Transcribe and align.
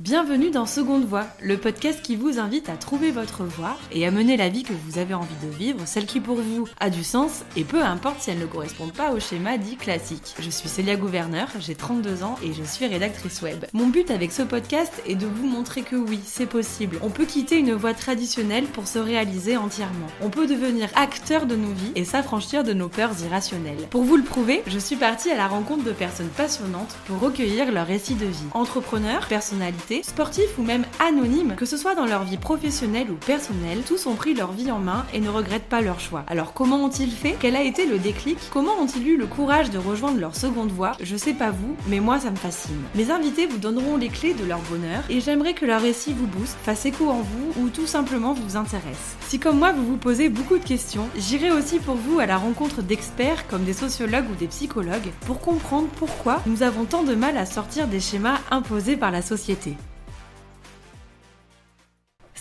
Bienvenue 0.00 0.50
dans 0.50 0.66
Seconde 0.66 1.04
Voix, 1.04 1.24
le 1.40 1.56
podcast 1.56 2.02
qui 2.02 2.16
vous 2.16 2.40
invite 2.40 2.68
à 2.68 2.76
trouver 2.76 3.12
votre 3.12 3.44
voie 3.44 3.76
et 3.92 4.04
à 4.04 4.10
mener 4.10 4.36
la 4.36 4.48
vie 4.48 4.64
que 4.64 4.72
vous 4.72 4.98
avez 4.98 5.14
envie 5.14 5.36
de 5.40 5.56
vivre, 5.56 5.86
celle 5.86 6.06
qui 6.06 6.18
pour 6.18 6.34
vous 6.34 6.66
a 6.80 6.90
du 6.90 7.04
sens 7.04 7.44
et 7.54 7.62
peu 7.62 7.80
importe 7.80 8.18
si 8.18 8.32
elle 8.32 8.40
ne 8.40 8.46
correspond 8.46 8.88
pas 8.88 9.12
au 9.12 9.20
schéma 9.20 9.56
dit 9.56 9.76
classique. 9.76 10.34
Je 10.40 10.50
suis 10.50 10.68
Célia 10.68 10.96
Gouverneur, 10.96 11.46
j'ai 11.60 11.76
32 11.76 12.24
ans 12.24 12.34
et 12.42 12.52
je 12.52 12.64
suis 12.64 12.88
rédactrice 12.88 13.40
web. 13.40 13.66
Mon 13.72 13.86
but 13.86 14.10
avec 14.10 14.32
ce 14.32 14.42
podcast 14.42 15.00
est 15.06 15.14
de 15.14 15.26
vous 15.26 15.46
montrer 15.46 15.82
que 15.82 15.94
oui, 15.94 16.18
c'est 16.24 16.46
possible. 16.46 16.98
On 17.00 17.10
peut 17.10 17.24
quitter 17.24 17.58
une 17.58 17.74
voie 17.74 17.94
traditionnelle 17.94 18.64
pour 18.64 18.88
se 18.88 18.98
réaliser 18.98 19.56
entièrement. 19.56 20.08
On 20.20 20.28
peut 20.28 20.48
devenir 20.48 20.88
acteur 20.96 21.46
de 21.46 21.54
nos 21.54 21.70
vies 21.70 21.92
et 21.94 22.04
s'affranchir 22.04 22.64
de 22.64 22.72
nos 22.72 22.88
peurs 22.88 23.14
irrationnelles. 23.24 23.86
Pour 23.90 24.02
vous 24.02 24.16
le 24.16 24.24
prouver, 24.24 24.64
je 24.66 24.80
suis 24.80 24.96
partie 24.96 25.30
à 25.30 25.36
la 25.36 25.46
rencontre 25.46 25.84
de 25.84 25.92
personnes 25.92 26.30
passionnantes 26.36 26.96
pour 27.06 27.20
recueillir 27.20 27.70
leur 27.70 27.86
récit 27.86 28.16
de 28.16 28.26
vie. 28.26 28.48
Entrepreneurs, 28.54 29.28
personnalités, 29.28 29.83
sportifs 30.02 30.58
ou 30.58 30.62
même 30.62 30.84
anonymes, 30.98 31.54
que 31.56 31.66
ce 31.66 31.76
soit 31.76 31.94
dans 31.94 32.06
leur 32.06 32.24
vie 32.24 32.36
professionnelle 32.36 33.10
ou 33.10 33.14
personnelle, 33.14 33.82
tous 33.86 34.06
ont 34.06 34.14
pris 34.14 34.34
leur 34.34 34.52
vie 34.52 34.70
en 34.70 34.78
main 34.78 35.04
et 35.12 35.20
ne 35.20 35.28
regrettent 35.28 35.68
pas 35.68 35.80
leur 35.80 36.00
choix. 36.00 36.24
Alors 36.28 36.52
comment 36.52 36.84
ont-ils 36.84 37.10
fait? 37.10 37.36
Quel 37.38 37.56
a 37.56 37.62
été 37.62 37.86
le 37.86 37.98
déclic? 37.98 38.38
Comment 38.52 38.78
ont-ils 38.80 39.06
eu 39.06 39.16
le 39.16 39.26
courage 39.26 39.70
de 39.70 39.78
rejoindre 39.78 40.20
leur 40.20 40.36
seconde 40.36 40.70
voie? 40.70 40.92
Je 41.00 41.16
sais 41.16 41.34
pas 41.34 41.50
vous, 41.50 41.76
mais 41.88 42.00
moi 42.00 42.18
ça 42.18 42.30
me 42.30 42.36
fascine. 42.36 42.80
Mes 42.94 43.10
invités 43.10 43.46
vous 43.46 43.58
donneront 43.58 43.96
les 43.96 44.08
clés 44.08 44.34
de 44.34 44.44
leur 44.44 44.60
bonheur 44.70 45.02
et 45.10 45.20
j'aimerais 45.20 45.54
que 45.54 45.66
leur 45.66 45.82
récit 45.82 46.12
vous 46.12 46.26
booste, 46.26 46.56
fasse 46.62 46.86
écho 46.86 47.08
en 47.08 47.20
vous 47.20 47.62
ou 47.62 47.68
tout 47.68 47.86
simplement 47.86 48.32
vous 48.32 48.56
intéresse. 48.56 49.16
Si 49.28 49.38
comme 49.38 49.58
moi 49.58 49.72
vous 49.72 49.86
vous 49.86 49.96
posez 49.96 50.28
beaucoup 50.28 50.58
de 50.58 50.64
questions, 50.64 51.08
j'irai 51.16 51.50
aussi 51.50 51.78
pour 51.78 51.96
vous 51.96 52.18
à 52.18 52.26
la 52.26 52.36
rencontre 52.36 52.82
d'experts 52.82 53.46
comme 53.48 53.64
des 53.64 53.72
sociologues 53.72 54.30
ou 54.30 54.34
des 54.34 54.48
psychologues 54.48 55.12
pour 55.26 55.40
comprendre 55.40 55.88
pourquoi 55.96 56.40
nous 56.46 56.62
avons 56.62 56.84
tant 56.84 57.02
de 57.02 57.14
mal 57.14 57.36
à 57.36 57.46
sortir 57.46 57.88
des 57.88 58.00
schémas 58.00 58.38
imposés 58.50 58.96
par 58.96 59.10
la 59.10 59.22
société. 59.22 59.73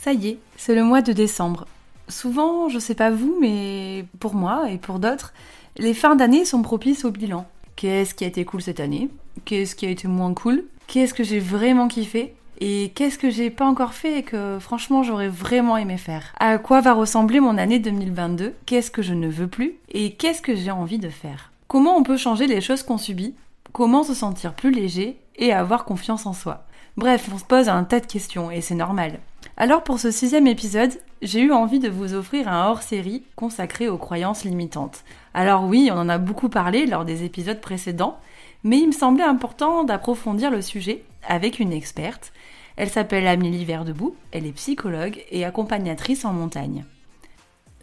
Ça 0.04 0.12
y 0.12 0.28
est, 0.28 0.40
c'est 0.58 0.76
le 0.76 0.84
mois 0.84 1.02
de 1.02 1.14
décembre. 1.14 1.66
Souvent, 2.10 2.68
je 2.68 2.78
sais 2.78 2.94
pas 2.94 3.10
vous, 3.10 3.38
mais 3.40 4.04
pour 4.20 4.36
moi 4.36 4.70
et 4.70 4.78
pour 4.78 5.00
d'autres, 5.00 5.34
les 5.78 5.94
fins 5.94 6.18
d'année 6.18 6.44
sont 6.44 6.62
propices 6.62 7.06
au 7.06 7.12
bilan. 7.12 7.46
Qu'est-ce 7.78 8.14
qui 8.14 8.26
a 8.26 8.28
été 8.28 8.44
cool 8.44 8.62
cette 8.62 8.82
année? 8.82 9.08
Qu'est-ce 9.46 9.76
qui 9.76 9.86
a 9.86 9.90
été 9.90 10.10
moins 10.10 10.34
cool? 10.34 10.66
Qu'est-ce 10.88 11.14
que 11.14 11.24
j'ai 11.24 11.40
vraiment 11.40 11.88
kiffé? 11.88 12.36
Et 12.60 12.92
qu'est-ce 12.94 13.18
que 13.18 13.30
j'ai 13.30 13.50
pas 13.50 13.64
encore 13.64 13.94
fait 13.94 14.20
et 14.20 14.24
que 14.24 14.58
franchement 14.60 15.04
j'aurais 15.04 15.30
vraiment 15.30 15.78
aimé 15.78 15.96
faire? 15.96 16.36
À 16.38 16.58
quoi 16.58 16.82
va 16.82 16.92
ressembler 16.92 17.40
mon 17.40 17.58
année 17.58 17.80
2022 17.80 18.56
Qu'est-ce 18.66 18.92
que 18.92 19.04
je 19.04 19.14
ne 19.14 19.30
veux 19.30 19.48
plus? 19.48 19.76
Et 19.88 20.16
qu'est-ce 20.16 20.42
que 20.42 20.54
j'ai 20.54 20.72
envie 20.72 21.00
de 21.00 21.08
faire? 21.08 21.54
Comment 21.70 21.96
on 21.96 22.04
peut 22.04 22.18
changer 22.18 22.48
les 22.48 22.60
choses 22.60 22.84
qu'on 22.84 22.98
subit? 22.98 23.36
Comment 23.72 24.04
se 24.04 24.14
sentir 24.14 24.54
plus 24.54 24.72
léger 24.72 25.18
et 25.38 25.54
avoir 25.54 25.86
confiance 25.86 26.26
en 26.26 26.34
soi? 26.34 26.66
Bref, 26.98 27.30
on 27.34 27.38
se 27.38 27.46
pose 27.46 27.70
un 27.70 27.86
tas 27.86 28.02
de 28.02 28.06
questions 28.06 28.52
et 28.52 28.60
c'est 28.60 28.76
normal. 28.76 29.20
Alors 29.56 29.84
pour 29.84 30.00
ce 30.00 30.10
sixième 30.10 30.48
épisode, 30.48 30.94
j'ai 31.22 31.42
eu 31.42 31.52
envie 31.52 31.80
de 31.80 31.90
vous 31.90 32.16
offrir 32.16 32.48
un 32.48 32.66
hors-série 32.70 33.24
consacré 33.36 33.88
aux 33.88 34.00
croyances 34.00 34.46
limitantes. 34.46 35.04
Alors 35.36 35.66
oui, 35.66 35.90
on 35.92 35.98
en 35.98 36.10
a 36.10 36.18
beaucoup 36.18 36.50
parlé 36.50 36.88
lors 36.88 37.06
des 37.06 37.24
épisodes 37.24 37.62
précédents, 37.62 38.18
mais 38.64 38.80
il 38.80 38.88
me 38.88 38.94
semblait 38.94 39.24
important 39.24 39.84
d'approfondir 39.84 40.50
le 40.50 40.64
sujet 40.64 41.04
avec 41.28 41.60
une 41.60 41.72
experte. 41.72 42.34
Elle 42.78 42.90
s'appelle 42.90 43.28
Amélie 43.28 43.64
Verdebout, 43.64 44.16
elle 44.32 44.48
est 44.48 44.54
psychologue 44.54 45.24
et 45.30 45.46
accompagnatrice 45.46 46.26
en 46.26 46.34
montagne. 46.34 46.84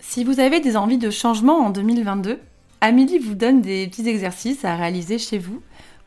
Si 0.01 0.25
vous 0.25 0.41
avez 0.41 0.59
des 0.59 0.77
envies 0.77 0.99
de 0.99 1.11
changement 1.11 1.59
en 1.59 1.71
2022, 1.71 2.41
Amélie 2.81 3.19
vous 3.19 3.35
donne 3.35 3.61
des 3.61 3.87
petits 3.87 4.09
exercices 4.09 4.65
à 4.65 4.75
réaliser 4.75 5.19
chez 5.19 5.39
vous 5.39 5.63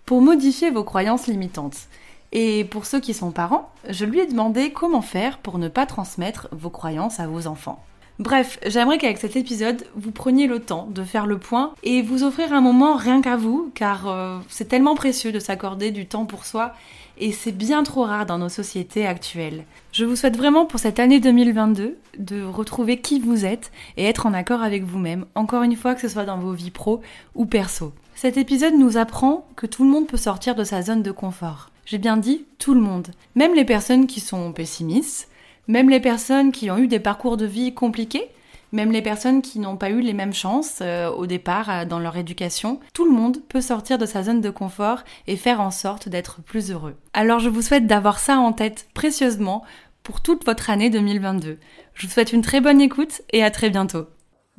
pour 0.06 0.22
modifier 0.22 0.72
vos 0.72 0.84
croyances 0.84 1.28
limitantes. 1.28 1.88
Et 2.34 2.66
pour 2.66 2.86
ceux 2.86 3.00
qui 3.00 3.14
sont 3.14 3.32
parents, 3.32 3.70
je 3.88 4.06
lui 4.06 4.20
ai 4.20 4.26
demandé 4.26 4.72
comment 4.72 5.02
faire 5.02 5.38
pour 5.38 5.60
ne 5.60 5.68
pas 5.68 5.86
transmettre 5.86 6.50
vos 6.52 6.72
croyances 6.72 7.20
à 7.20 7.28
vos 7.28 7.46
enfants. 7.48 7.82
Bref, 8.20 8.60
j'aimerais 8.66 8.98
qu'avec 8.98 9.18
cet 9.18 9.36
épisode, 9.36 9.86
vous 9.96 10.12
preniez 10.12 10.48
le 10.48 10.60
temps 10.60 10.88
de 10.92 11.04
faire 11.04 11.26
le 11.26 11.38
point 11.38 11.74
et 11.84 12.02
vous 12.02 12.24
offrir 12.24 12.54
un 12.54 12.62
moment 12.62 12.96
rien 12.96 13.22
qu'à 13.22 13.36
vous, 13.36 13.72
car 13.74 14.08
euh, 14.08 14.38
c'est 14.50 14.68
tellement 14.68 14.96
précieux 14.96 15.32
de 15.32 15.40
s'accorder 15.40 15.92
du 15.92 16.06
temps 16.06 16.26
pour 16.26 16.46
soi 16.46 16.74
et 17.18 17.32
c'est 17.32 17.52
bien 17.52 17.84
trop 17.84 18.04
rare 18.04 18.26
dans 18.26 18.40
nos 18.40 18.50
sociétés 18.50 19.06
actuelles. 19.06 19.66
Je 19.92 20.06
vous 20.06 20.16
souhaite 20.16 20.38
vraiment 20.38 20.66
pour 20.66 20.80
cette 20.80 21.00
année 21.00 21.20
2022 21.20 21.98
de 22.18 22.44
retrouver 22.44 22.98
qui 22.98 23.20
vous 23.20 23.46
êtes 23.46 23.72
et 23.98 24.06
être 24.06 24.26
en 24.26 24.34
accord 24.34 24.64
avec 24.64 24.84
vous-même, 24.84 25.26
encore 25.36 25.64
une 25.64 25.76
fois 25.76 25.94
que 25.94 26.02
ce 26.02 26.08
soit 26.08 26.26
dans 26.26 26.38
vos 26.38 26.54
vies 26.54 26.72
pro 26.72 27.02
ou 27.36 27.46
perso. 27.46 27.94
Cet 28.16 28.38
épisode 28.38 28.76
nous 28.76 28.98
apprend 28.98 29.48
que 29.56 29.68
tout 29.68 29.84
le 29.84 29.90
monde 29.90 30.08
peut 30.08 30.18
sortir 30.18 30.56
de 30.56 30.64
sa 30.64 30.82
zone 30.82 31.04
de 31.04 31.12
confort. 31.12 31.70
J'ai 31.86 31.98
bien 31.98 32.18
dit 32.18 32.46
tout 32.60 32.74
le 32.74 32.82
monde. 32.82 33.08
Même 33.36 33.54
les 33.54 33.66
personnes 33.66 34.08
qui 34.08 34.20
sont 34.20 34.54
pessimistes, 34.54 35.30
même 35.68 35.90
les 35.90 36.00
personnes 36.00 36.52
qui 36.52 36.70
ont 36.72 36.78
eu 36.78 36.88
des 36.88 37.00
parcours 37.00 37.38
de 37.38 37.46
vie 37.46 37.74
compliqués, 37.74 38.30
même 38.72 38.92
les 38.92 39.02
personnes 39.02 39.42
qui 39.42 39.60
n'ont 39.60 39.78
pas 39.78 39.92
eu 39.92 40.02
les 40.02 40.14
mêmes 40.14 40.34
chances 40.34 40.80
euh, 40.82 41.10
au 41.10 41.28
départ 41.28 41.70
euh, 41.70 41.86
dans 41.86 42.00
leur 42.00 42.18
éducation, 42.18 42.80
tout 42.94 43.06
le 43.06 43.12
monde 43.12 43.38
peut 43.48 43.62
sortir 43.62 43.98
de 43.98 44.06
sa 44.06 44.24
zone 44.24 44.42
de 44.42 44.50
confort 44.50 45.04
et 45.28 45.38
faire 45.38 45.62
en 45.62 45.72
sorte 45.72 46.10
d'être 46.10 46.42
plus 46.42 46.72
heureux. 46.72 46.96
Alors 47.14 47.40
je 47.40 47.50
vous 47.50 47.62
souhaite 47.62 47.86
d'avoir 47.86 48.20
ça 48.20 48.38
en 48.40 48.52
tête 48.52 48.88
précieusement 48.94 49.64
pour 50.02 50.22
toute 50.22 50.44
votre 50.46 50.70
année 50.70 50.90
2022. 50.90 51.60
Je 51.94 52.08
vous 52.08 52.12
souhaite 52.12 52.34
une 52.34 52.42
très 52.42 52.62
bonne 52.62 52.82
écoute 52.82 53.22
et 53.32 53.44
à 53.44 53.52
très 53.52 53.70
bientôt. 53.70 54.08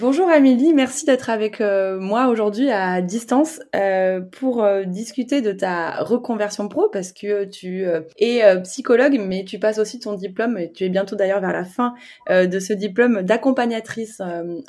Bonjour 0.00 0.28
Amélie, 0.28 0.74
merci 0.74 1.06
d'être 1.06 1.30
avec 1.30 1.60
euh, 1.60 2.00
moi 2.00 2.26
aujourd'hui 2.26 2.68
à 2.68 3.00
distance 3.00 3.60
euh, 3.76 4.20
pour 4.20 4.64
euh, 4.64 4.82
discuter 4.82 5.40
de 5.40 5.52
ta 5.52 6.02
reconversion 6.02 6.68
pro 6.68 6.88
parce 6.88 7.12
que 7.12 7.44
tu 7.44 7.86
es 8.18 8.62
psychologue 8.62 9.20
mais 9.24 9.44
tu 9.44 9.60
passes 9.60 9.78
aussi 9.78 10.00
ton 10.00 10.14
diplôme 10.14 10.58
et 10.58 10.72
tu 10.72 10.82
es 10.82 10.88
bientôt 10.88 11.14
d'ailleurs 11.14 11.40
vers 11.40 11.52
la 11.52 11.62
fin 11.62 11.94
de 12.28 12.58
ce 12.58 12.72
diplôme 12.72 13.22
d'accompagnatrice 13.22 14.20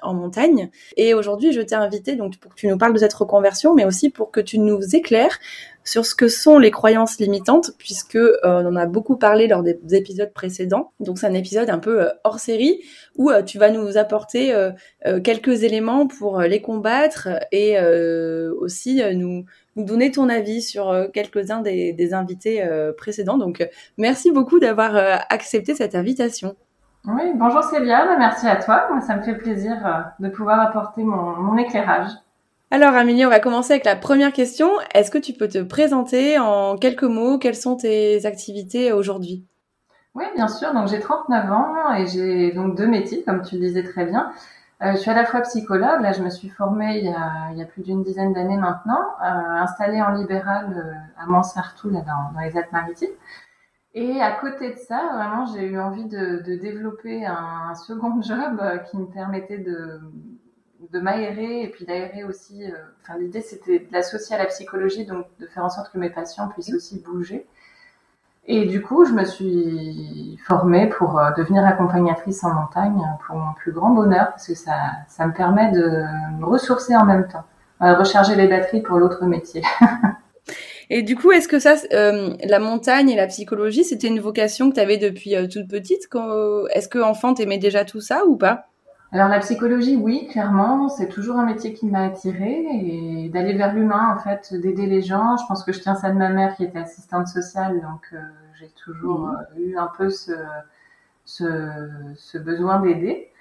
en 0.04 0.14
montagne. 0.14 0.70
Et 0.96 1.16
aujourd'hui 1.16 1.54
je 1.54 1.62
t'ai 1.62 1.74
invité 1.74 2.16
donc 2.16 2.38
pour 2.38 2.54
que 2.54 2.60
tu 2.60 2.68
nous 2.68 2.78
parles 2.78 2.94
de 2.94 3.00
cette 3.00 3.14
reconversion 3.16 3.74
mais 3.74 3.84
aussi 3.86 4.12
pour 4.12 4.30
que 4.30 4.42
tu 4.42 4.60
nous 4.60 4.96
éclaires 4.96 5.40
sur 5.86 6.06
ce 6.06 6.16
que 6.16 6.28
sont 6.28 6.58
les 6.58 6.72
croyances 6.72 7.20
limitantes, 7.20 7.72
puisque 7.78 8.16
euh, 8.16 8.34
on 8.44 8.66
en 8.66 8.76
a 8.76 8.88
beaucoup 8.88 9.18
parlé 9.18 9.48
lors 9.48 9.62
des 9.62 9.78
épisodes 9.92 10.34
précédents. 10.34 10.92
Donc 11.00 11.20
c'est 11.20 11.28
un 11.28 11.34
épisode 11.34 11.70
un 11.70 11.78
peu 11.78 12.02
euh, 12.02 12.10
hors 12.24 12.40
série 12.40 12.82
où 13.16 13.30
euh, 13.30 13.44
tu 13.44 13.60
vas 13.60 13.70
nous 13.70 13.98
apporter 13.98 14.54
quelques 15.24 15.64
éléments 15.64 16.08
pour 16.08 16.42
les 16.42 16.62
combattre 16.62 17.30
et 17.52 17.80
aussi 18.60 19.02
nous 19.14 19.46
nous 19.76 19.84
donner 19.84 20.12
ton 20.12 20.30
avis 20.30 20.62
sur 20.62 21.10
quelques-uns 21.14 21.62
des, 21.62 21.94
des, 21.94 22.14
invités 22.14 22.66
précédents. 22.98 23.38
Donc 23.38 23.68
merci 23.98 24.32
beaucoup 24.32 24.60
d'avoir 24.60 24.96
accepté 25.30 25.76
cette 25.76 25.96
invitation. 25.96 26.56
Oui, 27.06 27.24
bonjour 27.36 27.64
Célia, 27.64 28.16
merci 28.18 28.48
à 28.48 28.56
toi. 28.56 28.90
Ça 29.06 29.16
me 29.16 29.22
fait 29.22 29.36
plaisir 29.36 29.76
de 30.20 30.30
pouvoir 30.30 30.60
apporter 30.60 31.04
mon, 31.04 31.36
mon 31.38 31.58
éclairage. 31.58 32.10
Alors 32.76 32.94
Amélie, 32.94 33.26
on 33.26 33.30
va 33.30 33.40
commencer 33.40 33.72
avec 33.72 33.86
la 33.86 33.96
première 33.96 34.34
question. 34.34 34.70
Est-ce 34.94 35.10
que 35.10 35.18
tu 35.18 35.32
peux 35.32 35.48
te 35.48 35.64
présenter 35.64 36.38
en 36.40 36.76
quelques 36.76 37.04
mots? 37.04 37.38
Quelles 37.38 37.56
sont 37.56 37.78
tes 37.78 38.26
activités 38.26 38.92
aujourd'hui? 38.92 39.46
Oui, 40.14 40.26
bien 40.36 40.50
sûr. 40.50 40.74
Donc 40.74 40.90
j'ai 40.90 41.00
39 41.00 41.52
ans 41.54 41.94
et 41.94 42.06
j'ai 42.06 42.52
donc 42.52 42.76
deux 42.76 42.88
métiers, 42.88 43.24
comme 43.24 43.44
tu 43.44 43.56
le 43.56 43.62
disais 43.62 43.84
très 43.84 44.04
bien. 44.04 44.30
Euh, 44.82 44.92
je 44.92 44.98
suis 44.98 45.10
à 45.10 45.14
la 45.14 45.24
fois 45.24 45.40
psychologue. 45.40 46.02
Là, 46.02 46.12
je 46.12 46.22
me 46.22 46.30
suis 46.30 46.50
formée 46.50 46.98
il 46.98 47.06
y 47.06 47.62
a, 47.62 47.66
plus 47.66 47.82
d'une 47.82 48.04
dizaine 48.04 48.34
d'années 48.34 48.58
maintenant, 48.58 49.06
euh, 49.24 49.62
installée 49.62 50.02
en 50.02 50.12
libéral 50.12 50.74
euh, 50.76 51.24
à 51.24 51.28
Mansartou, 51.28 51.90
là, 51.92 52.02
dans, 52.02 52.42
les 52.42 52.58
Alpes-Maritimes. 52.58 53.16
Et 53.94 54.22
à 54.22 54.32
côté 54.32 54.74
de 54.74 54.78
ça, 54.78 55.12
vraiment, 55.14 55.46
j'ai 55.46 55.66
eu 55.66 55.80
envie 55.80 56.10
de, 56.10 56.42
développer 56.58 57.26
un, 57.26 57.74
second 57.74 58.22
job 58.22 58.62
qui 58.92 58.98
me 58.98 59.06
permettait 59.06 59.60
de, 59.60 60.02
de 60.96 61.02
m'aérer 61.02 61.64
et 61.64 61.68
puis 61.68 61.86
d'aérer 61.86 62.24
aussi. 62.24 62.64
Euh, 62.64 62.76
enfin, 63.04 63.20
l'idée 63.20 63.42
c'était 63.42 63.80
de 63.80 63.88
l'associer 63.92 64.36
à 64.36 64.40
la 64.40 64.46
psychologie, 64.46 65.06
donc 65.06 65.26
de 65.40 65.46
faire 65.46 65.66
en 65.66 65.70
sorte 65.70 65.92
que 65.92 65.98
mes 65.98 66.10
patients 66.10 66.48
puissent 66.48 66.74
aussi 66.74 67.00
bouger. 67.00 67.46
Et 68.48 68.66
du 68.66 68.82
coup, 68.82 69.06
je 69.06 69.12
me 69.12 69.26
suis 69.26 70.40
formée 70.46 70.88
pour 70.88 71.20
euh, 71.20 71.32
devenir 71.36 71.66
accompagnatrice 71.66 72.44
en 72.44 72.54
montagne 72.54 73.02
pour 73.26 73.36
mon 73.36 73.54
plus 73.54 73.72
grand 73.72 73.90
bonheur, 73.90 74.30
parce 74.30 74.48
que 74.48 74.56
ça, 74.56 74.74
ça 75.08 75.28
me 75.28 75.34
permet 75.34 75.72
de 75.72 76.06
me 76.40 76.46
ressourcer 76.46 76.96
en 76.96 77.06
même 77.06 77.28
temps, 77.28 77.44
euh, 77.82 77.96
recharger 77.96 78.36
les 78.36 78.48
batteries 78.48 78.82
pour 78.82 78.98
l'autre 78.98 79.26
métier. 79.26 79.64
Et 80.92 81.02
du 81.02 81.16
coup, 81.16 81.32
est-ce 81.32 81.48
que 81.48 81.58
ça, 81.58 81.74
la 81.92 82.60
montagne 82.60 83.10
et 83.10 83.16
la 83.16 83.26
psychologie, 83.26 83.84
c'était 83.84 84.08
une 84.08 84.20
vocation 84.20 84.70
que 84.70 84.76
tu 84.76 84.80
avais 84.80 85.00
depuis 85.00 85.34
toute 85.52 85.68
petite? 85.68 86.08
Est-ce 86.76 86.88
que 86.88 87.00
enfant, 87.00 87.34
t'aimais 87.34 87.58
déjà 87.58 87.86
tout 87.86 88.02
ça 88.02 88.24
ou 88.28 88.38
pas? 88.38 88.68
Alors 89.12 89.30
la 89.30 89.40
psychologie, 89.40 89.96
oui, 89.96 90.28
clairement, 90.28 90.90
c'est 90.90 91.08
toujours 91.08 91.38
un 91.38 91.46
métier 91.46 91.74
qui 91.74 91.86
m'a 91.88 92.06
attirée 92.06 92.66
et 92.72 93.30
d'aller 93.30 93.54
vers 93.54 93.74
l'humain, 93.74 94.14
en 94.16 94.20
fait, 94.20 94.54
d'aider 94.54 94.88
les 94.88 95.02
gens. 95.02 95.38
Je 95.38 95.46
pense 95.48 95.64
que 95.64 95.72
je 95.72 95.80
tiens 95.80 95.96
ça 95.96 96.10
de 96.12 96.18
ma 96.18 96.30
mère 96.30 96.56
qui 96.56 96.64
était 96.64 96.80
assistante 96.80 97.28
sociale, 97.28 97.82
donc 97.82 98.10
euh, 98.14 98.18
j'ai 98.56 98.70
toujours 98.70 99.28
mhm. 99.28 99.38
euh, 99.58 99.60
eu 99.60 99.78
un 99.78 99.90
peu 99.98 100.10
ce, 100.10 100.34
ce, 101.24 101.46
ce 102.18 102.38
besoin 102.38 102.80
d'aider. 102.80 103.32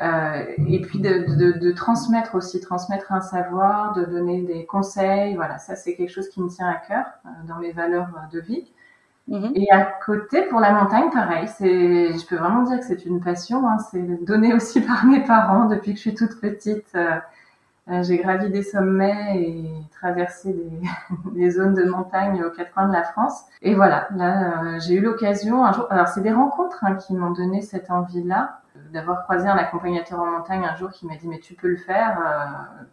Euh, 0.00 0.44
et 0.68 0.80
puis 0.80 1.00
de, 1.00 1.34
de, 1.36 1.58
de, 1.58 1.72
transmettre 1.72 2.36
aussi, 2.36 2.60
transmettre 2.60 3.12
un 3.12 3.20
savoir, 3.20 3.94
de 3.94 4.04
donner 4.04 4.42
des 4.42 4.64
conseils. 4.64 5.34
Voilà, 5.34 5.58
ça 5.58 5.74
c'est 5.74 5.96
quelque 5.96 6.12
chose 6.12 6.28
qui 6.28 6.40
me 6.40 6.48
tient 6.48 6.68
à 6.68 6.76
cœur 6.76 7.06
euh, 7.26 7.28
dans 7.48 7.58
mes 7.58 7.72
valeurs 7.72 8.08
de 8.32 8.38
vie. 8.38 8.70
Mhm. 9.28 9.52
Et 9.54 9.70
à 9.70 9.84
côté, 9.84 10.42
pour 10.42 10.60
la 10.60 10.72
montagne, 10.72 11.10
pareil. 11.10 11.46
C'est, 11.48 12.12
je 12.18 12.26
peux 12.26 12.36
vraiment 12.36 12.62
dire 12.62 12.78
que 12.78 12.84
c'est 12.84 13.04
une 13.04 13.20
passion. 13.20 13.68
Hein. 13.68 13.78
C'est 13.90 14.24
donné 14.24 14.54
aussi 14.54 14.80
par 14.86 15.04
mes 15.04 15.20
parents 15.20 15.66
depuis 15.66 15.92
que 15.92 15.96
je 15.96 16.02
suis 16.02 16.14
toute 16.14 16.40
petite. 16.40 16.88
Euh, 16.94 17.18
euh, 17.90 18.02
j'ai 18.02 18.18
gravi 18.18 18.50
des 18.50 18.62
sommets 18.62 19.42
et 19.42 19.70
traversé 19.92 20.54
des, 21.32 21.50
zones 21.50 21.74
de 21.74 21.84
montagne 21.84 22.42
aux 22.42 22.50
quatre 22.50 22.72
coins 22.72 22.88
de 22.88 22.92
la 22.92 23.02
France. 23.02 23.44
Et 23.62 23.74
voilà, 23.74 24.08
là, 24.14 24.62
euh, 24.62 24.80
j'ai 24.80 24.94
eu 24.94 25.00
l'occasion 25.00 25.64
un 25.64 25.72
jour. 25.72 25.86
Alors, 25.90 26.08
c'est 26.08 26.22
des 26.22 26.32
rencontres 26.32 26.84
hein, 26.84 26.96
qui 26.96 27.14
m'ont 27.14 27.30
donné 27.30 27.60
cette 27.62 27.90
envie-là 27.90 28.60
d'avoir 28.92 29.24
croisé 29.24 29.48
un 29.48 29.56
accompagnateur 29.56 30.20
en 30.20 30.26
montagne 30.26 30.64
un 30.64 30.76
jour 30.76 30.90
qui 30.90 31.04
m'a 31.04 31.16
dit 31.16 31.26
mais 31.26 31.40
tu 31.40 31.54
peux 31.54 31.66
le 31.66 31.76
faire, 31.76 32.16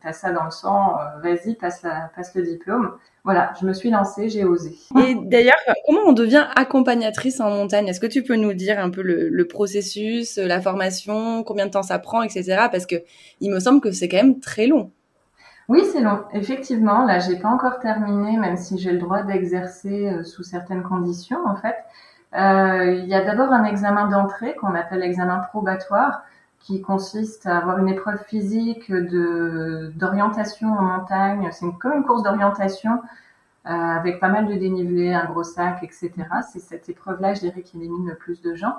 t'as 0.02 0.14
ça 0.14 0.32
dans 0.32 0.46
le 0.46 0.50
sang, 0.50 0.98
vas-y 1.22 1.54
passe, 1.54 1.84
la, 1.84 2.10
passe 2.16 2.34
le 2.34 2.42
diplôme. 2.42 2.98
Voilà, 3.26 3.54
je 3.60 3.66
me 3.66 3.74
suis 3.74 3.90
lancée, 3.90 4.30
j'ai 4.30 4.46
osé. 4.46 4.78
Et 4.98 5.16
d'ailleurs, 5.16 5.56
comment 5.88 6.02
on 6.06 6.14
devient 6.14 6.46
accompagnatrice 6.56 7.42
en 7.42 7.50
montagne? 7.50 7.88
Est-ce 7.88 8.00
que 8.00 8.06
tu 8.06 8.22
peux 8.22 8.36
nous 8.36 8.54
dire 8.54 8.80
un 8.80 8.92
peu 8.92 9.02
le, 9.02 9.48
processus, 9.48 10.38
la 10.38 10.62
formation, 10.62 11.44
combien 11.44 11.66
de 11.66 11.72
temps 11.72 11.82
ça 11.82 11.98
prend, 11.98 12.22
etc. 12.22 12.68
Parce 12.72 12.86
que 12.86 12.96
il 13.42 13.52
me 13.52 13.60
semble 13.60 13.82
que 13.82 13.92
c'est 13.92 14.08
quand 14.08 14.18
même 14.18 14.40
très 14.40 14.68
long. 14.68 14.92
Oui, 15.68 15.82
c'est 15.92 16.02
long. 16.02 16.22
Effectivement, 16.34 17.04
là, 17.04 17.18
j'ai 17.18 17.38
pas 17.38 17.50
encore 17.50 17.80
terminé, 17.80 18.38
même 18.38 18.58
si 18.58 18.78
j'ai 18.78 18.92
le 18.92 19.00
droit 19.00 19.24
d'exercer 19.24 20.08
euh, 20.08 20.24
sous 20.24 20.44
certaines 20.44 20.84
conditions, 20.84 21.40
en 21.48 21.56
fait. 21.56 21.76
Euh, 22.36 22.94
il 22.94 23.08
y 23.08 23.16
a 23.16 23.26
d'abord 23.26 23.52
un 23.52 23.64
examen 23.64 24.08
d'entrée 24.08 24.54
qu'on 24.56 24.76
appelle 24.76 25.00
l'examen 25.00 25.40
probatoire, 25.50 26.22
qui 26.66 26.82
consiste 26.82 27.46
à 27.46 27.58
avoir 27.58 27.78
une 27.78 27.90
épreuve 27.90 28.24
physique 28.26 28.92
de 28.92 29.92
d'orientation 29.96 30.70
en 30.70 30.82
montagne. 30.82 31.48
C'est 31.52 31.66
comme 31.80 31.94
une 31.94 32.04
course 32.04 32.24
d'orientation 32.24 33.02
euh, 33.68 33.70
avec 33.70 34.20
pas 34.20 34.30
mal 34.30 34.48
de 34.48 34.54
dénivelé, 34.56 35.14
un 35.14 35.26
gros 35.26 35.44
sac, 35.44 35.84
etc. 35.84 36.12
C'est 36.52 36.60
cette 36.60 36.90
épreuve-là, 36.90 37.36
je 37.36 37.42
dirais, 37.42 37.62
qui 37.62 37.78
élimine 37.78 38.08
le 38.08 38.16
plus 38.16 38.42
de 38.42 38.56
gens. 38.56 38.76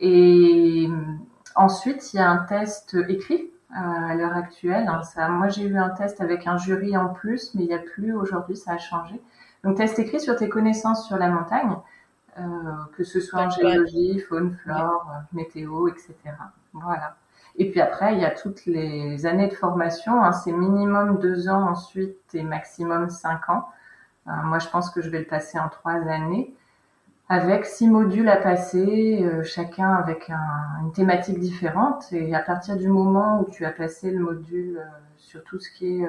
Et 0.00 0.88
ensuite, 1.54 2.12
il 2.12 2.16
y 2.16 2.20
a 2.20 2.28
un 2.28 2.38
test 2.38 2.96
écrit 3.08 3.50
euh, 3.70 3.76
à 4.10 4.14
l'heure 4.16 4.36
actuelle. 4.36 4.88
Hein, 4.88 5.02
ça, 5.04 5.28
moi, 5.28 5.48
j'ai 5.48 5.64
eu 5.64 5.78
un 5.78 5.90
test 5.90 6.20
avec 6.20 6.48
un 6.48 6.56
jury 6.56 6.96
en 6.96 7.08
plus, 7.08 7.54
mais 7.54 7.62
il 7.62 7.68
n'y 7.68 7.74
a 7.74 7.78
plus 7.78 8.14
aujourd'hui, 8.14 8.56
ça 8.56 8.72
a 8.72 8.78
changé. 8.78 9.20
Donc, 9.62 9.76
test 9.76 9.98
écrit 10.00 10.20
sur 10.20 10.34
tes 10.34 10.48
connaissances 10.48 11.06
sur 11.06 11.18
la 11.18 11.28
montagne. 11.28 11.76
Euh, 12.38 12.42
que 12.96 13.04
ce 13.04 13.20
soit 13.20 13.42
en 13.42 13.50
géologie, 13.50 14.18
faune, 14.20 14.56
flore, 14.62 15.06
euh, 15.10 15.20
météo, 15.34 15.86
etc. 15.88 16.14
Voilà. 16.72 17.16
Et 17.56 17.70
puis 17.70 17.80
après, 17.80 18.14
il 18.14 18.20
y 18.20 18.24
a 18.24 18.30
toutes 18.30 18.64
les 18.66 19.26
années 19.26 19.48
de 19.48 19.54
formation. 19.54 20.22
Hein, 20.22 20.32
c'est 20.32 20.52
minimum 20.52 21.18
deux 21.18 21.48
ans 21.48 21.68
ensuite 21.68 22.18
et 22.34 22.42
maximum 22.42 23.10
cinq 23.10 23.50
ans. 23.50 23.68
Euh, 24.26 24.30
moi, 24.44 24.58
je 24.58 24.68
pense 24.68 24.90
que 24.90 25.02
je 25.02 25.10
vais 25.10 25.18
le 25.18 25.26
passer 25.26 25.58
en 25.58 25.68
trois 25.68 25.92
années 26.08 26.54
avec 27.28 27.64
six 27.64 27.88
modules 27.88 28.28
à 28.28 28.36
passer, 28.36 29.26
chacun 29.42 29.94
avec 29.94 30.30
une 30.82 30.92
thématique 30.92 31.38
différente. 31.38 32.12
Et 32.12 32.34
à 32.34 32.40
partir 32.40 32.76
du 32.76 32.88
moment 32.88 33.40
où 33.40 33.50
tu 33.50 33.64
as 33.64 33.70
passé 33.70 34.10
le 34.10 34.18
module 34.18 34.82
sur 35.16 35.42
tout 35.44 35.58
ce 35.58 35.70
qui 35.70 36.02
est 36.02 36.08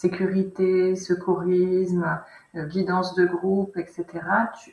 sécurité, 0.00 0.96
secourisme, 0.96 2.20
euh, 2.56 2.66
guidance 2.66 3.14
de 3.14 3.26
groupe, 3.26 3.76
etc., 3.76 4.06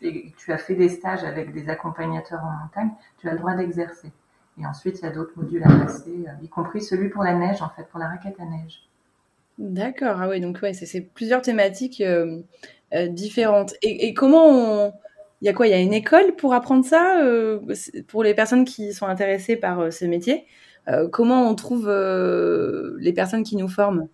et 0.02 0.34
tu 0.38 0.54
as 0.54 0.58
fait 0.58 0.76
des 0.76 0.88
stages 0.88 1.26
avec 1.26 1.52
des 1.52 1.70
accompagnateurs 1.70 2.44
en 2.44 2.64
montagne, 2.64 2.92
tu 3.18 3.28
as 3.28 3.34
le 3.34 3.38
droit 3.38 3.54
d'exercer. 3.54 4.12
Et 4.60 4.66
ensuite, 4.66 5.00
il 5.00 5.06
y 5.06 5.08
a 5.08 5.12
d'autres 5.12 5.34
modules 5.36 5.64
à 5.64 5.68
passer, 5.68 6.26
euh, 6.28 6.44
y 6.44 6.50
compris 6.50 6.82
celui 6.82 7.10
pour 7.10 7.24
la 7.24 7.36
neige, 7.36 7.62
en 7.62 7.70
fait, 7.70 7.84
pour 7.90 8.00
la 8.00 8.08
raquette 8.08 8.36
à 8.40 8.46
neige. 8.46 8.82
D'accord, 9.60 10.18
ah 10.22 10.30
oui, 10.30 10.40
donc 10.40 10.60
ouais, 10.62 10.74
c'est 10.74 11.02
plusieurs 11.02 11.42
thématiques 11.42 12.02
euh, 12.02 12.42
différentes. 13.10 13.74
Et, 13.82 14.14
comment 14.14 14.46
on... 14.48 14.94
Il 15.42 15.46
y 15.46 15.50
a 15.50 15.54
quoi? 15.54 15.68
Il 15.68 15.70
y 15.70 15.74
a 15.74 15.80
une 15.80 15.94
école 15.94 16.36
pour 16.36 16.56
apprendre 16.56 16.84
ça 16.84 17.22
Pour 18.08 18.24
les 18.24 18.34
personnes 18.34 18.66
qui 18.66 18.92
sont 18.92 19.06
intéressées 19.06 19.56
par 19.56 19.94
ce 19.94 20.06
métier, 20.06 20.48
comment 21.12 21.48
on 21.48 21.54
trouve 21.54 21.88
les 22.98 23.14
personnes 23.14 23.44
qui 23.44 23.56
nous 23.56 23.68
forment? 23.68 24.08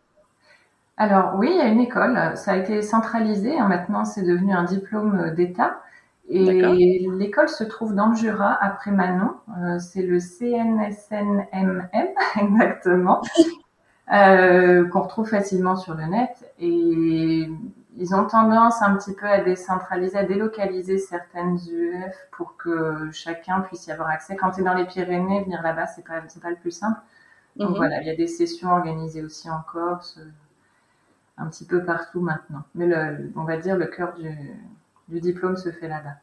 Alors 0.97 1.35
oui, 1.37 1.49
il 1.49 1.57
y 1.57 1.61
a 1.61 1.67
une 1.67 1.79
école. 1.79 2.19
Ça 2.35 2.51
a 2.51 2.57
été 2.57 2.81
centralisé. 2.81 3.57
Hein. 3.57 3.67
Maintenant, 3.67 4.05
c'est 4.05 4.23
devenu 4.23 4.53
un 4.53 4.63
diplôme 4.63 5.33
d'État. 5.33 5.79
Et 6.33 7.07
l'école 7.17 7.47
se 7.49 7.63
trouve 7.63 7.93
dans 7.93 8.09
le 8.09 8.15
Jura, 8.15 8.57
après 8.59 8.91
Manon. 8.91 9.35
Euh, 9.61 9.77
c'est 9.79 10.01
le 10.01 10.19
CNSNMM, 10.19 11.87
exactement, 12.41 13.21
euh, 14.13 14.87
qu'on 14.89 15.01
retrouve 15.01 15.29
facilement 15.29 15.75
sur 15.75 15.93
le 15.93 16.05
net. 16.05 16.51
Et 16.59 17.47
ils 17.97 18.15
ont 18.15 18.25
tendance 18.25 18.81
un 18.81 18.95
petit 18.95 19.13
peu 19.13 19.27
à 19.27 19.43
décentraliser, 19.43 20.17
à 20.17 20.23
délocaliser 20.23 20.97
certaines 20.97 21.57
UF 21.71 22.15
pour 22.31 22.57
que 22.57 23.11
chacun 23.11 23.61
puisse 23.61 23.85
y 23.85 23.91
avoir 23.91 24.09
accès. 24.09 24.35
Quand 24.35 24.51
tu 24.51 24.61
es 24.61 24.63
dans 24.63 24.73
les 24.73 24.85
Pyrénées, 24.85 25.43
venir 25.43 25.61
là-bas, 25.61 25.85
c'est 25.85 26.03
pas, 26.03 26.21
pas 26.41 26.49
le 26.49 26.55
plus 26.55 26.71
simple. 26.71 26.99
Donc 27.57 27.69
mhm. 27.69 27.75
voilà, 27.75 28.01
il 28.01 28.07
y 28.07 28.09
a 28.09 28.15
des 28.15 28.27
sessions 28.27 28.71
organisées 28.71 29.23
aussi 29.23 29.51
en 29.51 29.61
Corse, 29.71 30.19
un 31.37 31.45
petit 31.45 31.65
peu 31.65 31.83
partout 31.83 32.21
maintenant. 32.21 32.63
Mais 32.73 32.87
le, 32.87 33.31
on 33.35 33.43
va 33.43 33.57
dire 33.57 33.77
le 33.77 33.85
cœur 33.85 34.15
du, 34.15 34.35
du 35.09 35.19
diplôme 35.19 35.57
se 35.57 35.69
fait 35.71 35.87
là-bas. 35.87 36.15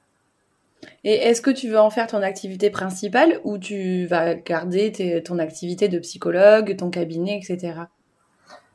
Et 1.04 1.14
est-ce 1.14 1.42
que 1.42 1.50
tu 1.50 1.68
veux 1.68 1.78
en 1.78 1.90
faire 1.90 2.06
ton 2.06 2.22
activité 2.22 2.70
principale 2.70 3.40
ou 3.44 3.58
tu 3.58 4.06
vas 4.06 4.34
garder 4.34 5.22
ton 5.24 5.38
activité 5.38 5.88
de 5.88 5.98
psychologue, 5.98 6.76
ton 6.76 6.90
cabinet, 6.90 7.38
etc. 7.38 7.80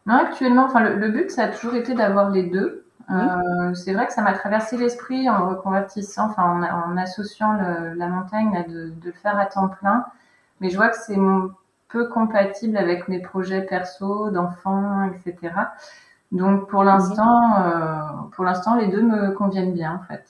Non, 0.05 0.15
actuellement, 0.15 0.65
enfin, 0.65 0.81
le, 0.87 1.09
but, 1.09 1.31
ça 1.31 1.45
a 1.45 1.47
toujours 1.47 1.75
été 1.75 1.93
d'avoir 1.93 2.29
les 2.29 2.43
deux. 2.43 2.85
Euh, 3.11 3.73
c'est 3.73 3.93
vrai 3.93 4.07
que 4.07 4.13
ça 4.13 4.21
m'a 4.21 4.33
traversé 4.33 4.77
l'esprit 4.77 5.29
en 5.29 5.49
reconvertissant, 5.49 6.27
enfin, 6.29 6.61
en, 6.87 6.97
associant 6.97 7.53
la 7.53 8.07
montagne, 8.07 8.65
de, 8.67 8.89
de, 8.89 9.05
le 9.05 9.11
faire 9.11 9.37
à 9.37 9.45
temps 9.45 9.69
plein. 9.69 10.05
Mais 10.61 10.69
je 10.69 10.75
vois 10.75 10.89
que 10.89 10.97
c'est 10.97 11.17
peu 11.89 12.07
compatible 12.07 12.77
avec 12.77 13.07
mes 13.07 13.19
projets 13.19 13.61
perso, 13.61 14.29
d'enfants, 14.29 15.09
etc. 15.11 15.53
Donc 16.31 16.67
pour 16.69 16.83
l'instant, 16.83 17.61
euh, 17.61 17.99
pour 18.35 18.43
l'instant, 18.43 18.75
les 18.75 18.87
deux 18.87 19.01
me 19.01 19.31
conviennent 19.31 19.73
bien 19.73 20.01
en 20.01 20.05
fait. 20.05 20.25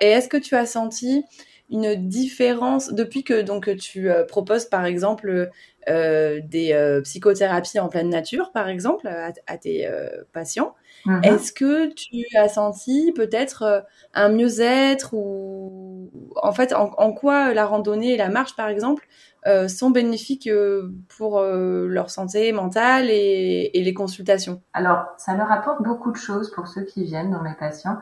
Et 0.00 0.06
est-ce 0.06 0.28
que 0.28 0.36
tu 0.36 0.54
as 0.54 0.66
senti 0.66 1.24
une 1.70 2.08
différence 2.08 2.92
depuis 2.92 3.24
que 3.24 3.42
donc 3.42 3.76
tu 3.76 4.10
euh, 4.10 4.24
proposes 4.24 4.64
par 4.64 4.86
exemple 4.86 5.50
euh, 5.88 6.40
des 6.44 7.00
psychothérapies 7.04 7.78
en 7.78 7.88
pleine 7.88 8.08
nature, 8.08 8.52
par 8.52 8.68
exemple, 8.68 9.08
à, 9.08 9.58
tes 9.58 9.90
patients? 10.32 10.74
Mhm. 11.06 11.24
Est-ce 11.24 11.52
que 11.52 11.92
tu 11.92 12.24
as 12.36 12.48
senti 12.48 13.12
peut-être 13.14 13.84
un 14.14 14.28
mieux-être 14.30 15.14
ou 15.14 16.10
en 16.42 16.52
fait 16.52 16.72
en, 16.72 16.90
en, 16.96 17.12
quoi 17.12 17.54
la 17.54 17.66
randonnée 17.66 18.14
et 18.14 18.16
la 18.16 18.28
marche, 18.28 18.56
par 18.56 18.68
exemple, 18.68 19.06
euh, 19.46 19.68
sont 19.68 19.90
bénéfiques 19.90 20.48
euh, 20.48 20.92
pour 21.16 21.38
euh, 21.38 21.86
leur 21.86 22.10
santé 22.10 22.50
mentale 22.52 23.08
et, 23.08 23.70
les 23.72 23.94
consultations? 23.94 24.60
Alors, 24.72 25.06
ça 25.16 25.36
leur 25.36 25.50
apporte 25.50 25.82
beaucoup 25.82 26.10
de 26.10 26.16
choses 26.16 26.50
pour 26.50 26.66
ceux 26.66 26.82
qui 26.82 27.04
viennent 27.04 27.30
dans 27.30 27.42
mes 27.42 27.54
patients. 27.54 27.98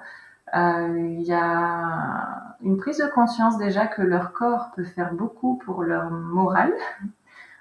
Il 0.56 1.22
y 1.22 1.32
a 1.32 2.56
une 2.62 2.76
prise 2.76 2.98
de 2.98 3.06
conscience 3.06 3.58
déjà 3.58 3.86
que 3.86 4.02
leur 4.02 4.32
corps 4.32 4.70
peut 4.74 4.84
faire 4.84 5.14
beaucoup 5.14 5.56
pour 5.64 5.82
leur 5.82 6.10
morale. 6.10 6.72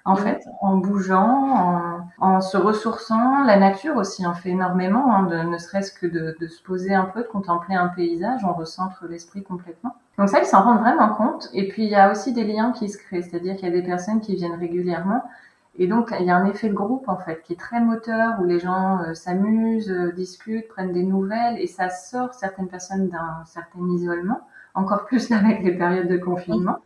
En 0.08 0.16
fait, 0.16 0.44
en 0.62 0.78
bougeant, 0.78 2.06
en, 2.20 2.40
se 2.40 2.58
ressourçant, 2.58 3.44
la 3.44 3.58
nature 3.58 3.98
aussi 3.98 4.24
en 4.28 4.36
fait 4.36 4.50
énormément, 4.50 5.12
hein, 5.12 5.24
de, 5.24 5.38
ne 5.38 5.58
serait-ce 5.58 5.92
que 5.92 6.06
de, 6.06 6.38
de 6.40 6.48
se 6.48 6.62
poser 6.62 6.94
un 6.94 7.06
peu, 7.06 7.24
de 7.24 7.28
contempler 7.28 7.74
un 7.74 7.88
paysage, 7.88 8.42
on 8.46 8.54
recentre 8.54 9.06
l'esprit 9.08 9.42
complètement. 9.42 9.96
Donc 10.18 10.30
ça, 10.30 10.40
ils 10.40 10.46
s'en 10.46 10.62
rendent 10.62 10.80
vraiment 10.80 11.10
compte. 11.10 11.50
Et 11.54 11.68
puis, 11.68 11.84
il 11.84 11.90
y 11.90 11.96
a 11.96 12.12
aussi 12.12 12.34
des 12.34 12.44
liens 12.44 12.72
qui 12.72 12.88
se 12.90 12.98
créent, 12.98 13.24
c'est-à-dire 13.24 13.56
qu'il 13.56 13.68
y 13.68 13.72
a 13.72 13.75
des 13.75 13.86
personnes 13.86 14.22
qui 14.22 14.36
viennent 14.36 14.60
régulièrement. 14.60 15.24
Et 15.77 15.88
donc, 15.88 16.13
il 16.17 16.25
y 16.25 16.29
a 16.29 16.38
un 16.38 16.46
effet 16.46 16.70
de 16.70 16.74
groupe, 16.74 17.10
en 17.10 17.17
fait, 17.17 17.41
qui 17.44 17.53
est 17.53 17.60
très 17.60 17.82
moteur, 17.82 18.39
où 18.39 18.46
les 18.46 18.60
gens 18.60 19.01
euh, 19.01 19.13
s'amusent, 19.13 19.91
euh, 19.91 20.12
discutent, 20.13 20.67
prennent 20.70 20.94
des 20.94 21.03
nouvelles, 21.03 21.58
et 21.60 21.67
ça 21.67 21.89
sort 21.89 22.34
certaines 22.34 22.70
personnes 22.70 23.10
d'un 23.10 23.44
certain 23.46 23.86
isolement, 23.89 24.41
encore 24.74 25.05
plus 25.08 25.32
avec 25.32 25.62
les 25.63 25.74
périodes 25.77 26.08
de 26.08 26.17
confinement. 26.17 26.79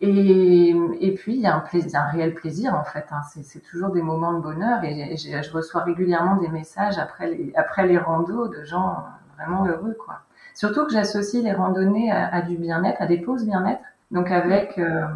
Et, 0.00 1.14
puis, 1.18 1.34
il 1.34 1.40
y 1.40 1.46
a 1.46 1.54
un, 1.54 1.60
plaisir, 1.60 2.00
un 2.00 2.08
réel 2.08 2.34
plaisir, 2.34 2.74
en 2.74 2.84
fait. 2.84 3.04
Hein. 3.10 3.20
C'est 3.42 3.60
toujours 3.60 3.90
des 3.90 4.02
moments 4.02 4.32
de 4.32 4.40
bonheur, 4.40 4.82
et, 4.82 5.16
je 5.16 5.52
reçois 5.52 5.82
régulièrement 5.82 6.36
des 6.36 6.48
messages 6.48 6.98
après 6.98 7.28
les, 7.28 7.52
après 7.54 7.86
les 7.86 7.98
randos 7.98 8.48
de 8.48 8.64
gens 8.64 9.04
vraiment 9.36 9.66
heureux, 9.66 9.96
quoi. 10.04 10.20
Surtout 10.54 10.84
que 10.84 10.92
j'associe 10.92 11.42
les 11.42 11.52
randonnées 11.52 12.10
à, 12.10 12.42
du 12.42 12.56
bien-être, 12.56 13.00
à 13.00 13.06
des 13.06 13.18
pauses 13.18 13.46
bien-être. 13.46 13.80
Donc 14.10 14.30
avec 14.30 14.76
euh, 14.78 15.06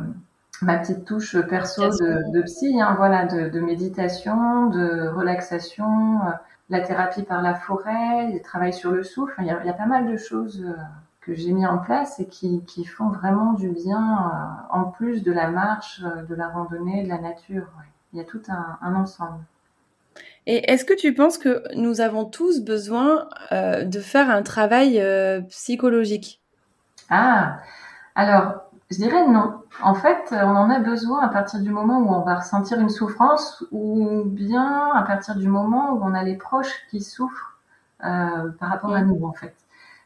ma 0.64 0.78
petite 0.78 1.04
touche 1.04 1.36
perso 1.46 1.88
de, 1.88 2.42
psy, 2.42 2.80
hein, 2.80 2.94
voilà, 2.96 3.24
de, 3.24 3.60
méditation, 3.60 4.66
de 4.66 5.08
relaxation, 5.08 6.20
euh, 6.26 6.30
la 6.70 6.80
thérapie 6.80 7.22
par 7.22 7.42
la 7.42 7.54
forêt, 7.54 8.32
le 8.32 8.40
travail 8.40 8.72
sur 8.72 8.90
le 8.90 9.02
souffle. 9.02 9.34
Il 9.38 9.46
y 9.46 9.50
a, 9.50 9.72
pas 9.72 9.86
mal 9.86 10.10
de 10.10 10.16
choses 10.16 10.64
euh, 10.66 10.74
que 11.20 11.34
j'ai 11.34 11.52
mis 11.52 11.66
en 11.66 11.78
place 11.78 12.20
et 12.20 12.26
qui, 12.26 12.84
font 12.84 13.08
vraiment 13.08 13.52
du 13.52 13.70
bien 13.70 14.30
en 14.70 14.84
plus 14.84 15.22
de 15.22 15.32
la 15.32 15.48
marche, 15.48 16.02
de 16.02 16.34
la 16.34 16.48
randonnée, 16.48 17.04
de 17.04 17.08
la 17.08 17.18
nature. 17.18 17.68
Il 18.12 18.18
y 18.18 18.22
a 18.22 18.24
tout 18.24 18.42
un 18.48 18.94
ensemble. 18.94 19.40
Et 20.46 20.70
est-ce 20.70 20.84
que 20.84 20.94
tu 20.94 21.14
penses 21.14 21.38
que 21.38 21.62
nous 21.74 22.00
avons 22.00 22.26
tous 22.26 22.60
besoin 22.60 23.28
euh, 23.52 23.84
de 23.84 24.00
faire 24.00 24.28
un 24.28 24.42
travail 24.42 25.00
euh, 25.00 25.40
psychologique? 25.42 26.40
Ah, 27.08 27.60
alors, 28.14 28.63
je 28.90 28.96
dirais 28.96 29.26
non. 29.26 29.62
En 29.82 29.94
fait, 29.94 30.28
on 30.32 30.56
en 30.56 30.70
a 30.70 30.78
besoin 30.78 31.20
à 31.20 31.28
partir 31.28 31.60
du 31.60 31.70
moment 31.70 31.98
où 31.98 32.12
on 32.12 32.20
va 32.20 32.36
ressentir 32.36 32.78
une 32.80 32.90
souffrance 32.90 33.64
ou 33.72 34.22
bien 34.24 34.92
à 34.94 35.02
partir 35.02 35.36
du 35.36 35.48
moment 35.48 35.92
où 35.92 36.00
on 36.02 36.14
a 36.14 36.22
les 36.22 36.36
proches 36.36 36.86
qui 36.90 37.00
souffrent 37.00 37.58
euh, 38.04 38.50
par 38.58 38.68
rapport 38.68 38.94
à 38.94 39.02
mm. 39.02 39.06
nous, 39.08 39.26
en 39.26 39.32
fait. 39.32 39.54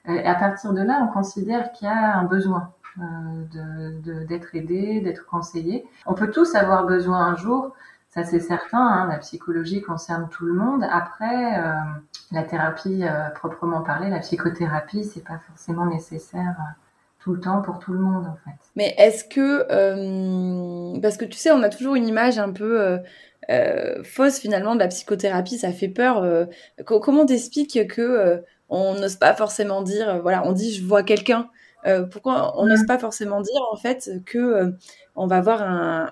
Et 0.07 0.25
à 0.25 0.35
partir 0.35 0.73
de 0.73 0.81
là, 0.81 1.01
on 1.03 1.09
considère 1.09 1.73
qu'il 1.73 1.87
y 1.87 1.91
a 1.91 2.17
un 2.17 2.25
besoin 2.25 2.73
euh, 3.01 4.25
d'être 4.27 4.55
aidé, 4.55 5.01
d'être 5.01 5.27
conseillé. 5.27 5.87
On 6.07 6.15
peut 6.15 6.31
tous 6.31 6.55
avoir 6.55 6.85
besoin 6.85 7.19
un 7.27 7.37
jour, 7.37 7.75
ça 8.11 8.25
c'est 8.25 8.41
certain. 8.41 8.85
Hein, 8.85 9.07
la 9.09 9.19
psychologie 9.19 9.83
concerne 9.83 10.29
tout 10.29 10.45
le 10.45 10.55
monde. 10.55 10.85
Après, 10.91 11.61
euh, 11.61 11.75
la 12.33 12.43
thérapie 12.43 13.05
euh, 13.05 13.31
proprement 13.31 13.83
parlée, 13.83 14.11
la 14.11 14.19
psychothérapie, 14.19 15.05
c'est 15.05 15.25
pas 15.25 15.39
forcément 15.47 15.87
nécessaire 15.87 16.57
tout 17.29 17.35
le 17.35 17.41
temps 17.41 17.61
pour 17.61 17.79
tout 17.79 17.93
le 17.93 17.99
monde 17.99 18.27
en 18.27 18.37
fait. 18.45 18.57
Mais 18.75 18.95
est-ce 18.97 19.25
que 19.25 19.67
parce 21.01 21.19
que 21.19 21.27
tu 21.27 21.37
sais, 21.37 21.51
on 21.51 21.63
a 21.63 21.69
toujours 21.69 21.95
une 21.95 22.09
image 22.09 22.39
un 22.39 22.53
peu 22.53 22.99
fausse 24.03 24.39
finalement 24.39 24.75
de 24.75 24.81
la 24.81 24.89
psychothérapie, 24.89 25.59
ça 25.59 25.73
fait 25.73 25.89
peur. 25.89 26.27
comment 26.87 27.27
t'expliques 27.27 27.87
que 27.89 28.43
on 28.71 28.95
n'ose 28.95 29.17
pas 29.17 29.35
forcément 29.35 29.83
dire, 29.83 30.21
voilà, 30.23 30.47
on 30.47 30.53
dit 30.53 30.73
je 30.75 30.85
vois 30.85 31.03
quelqu'un. 31.03 31.51
pourquoi 32.11 32.59
on 32.59 32.67
n'ose 32.67 32.87
pas 32.87 32.99
forcément 32.99 33.43
dire 33.43 33.61
en 33.71 33.77
fait 33.77 34.11
que 34.25 34.75
on 35.19 35.27
va 35.27 35.41
voir 35.41 35.63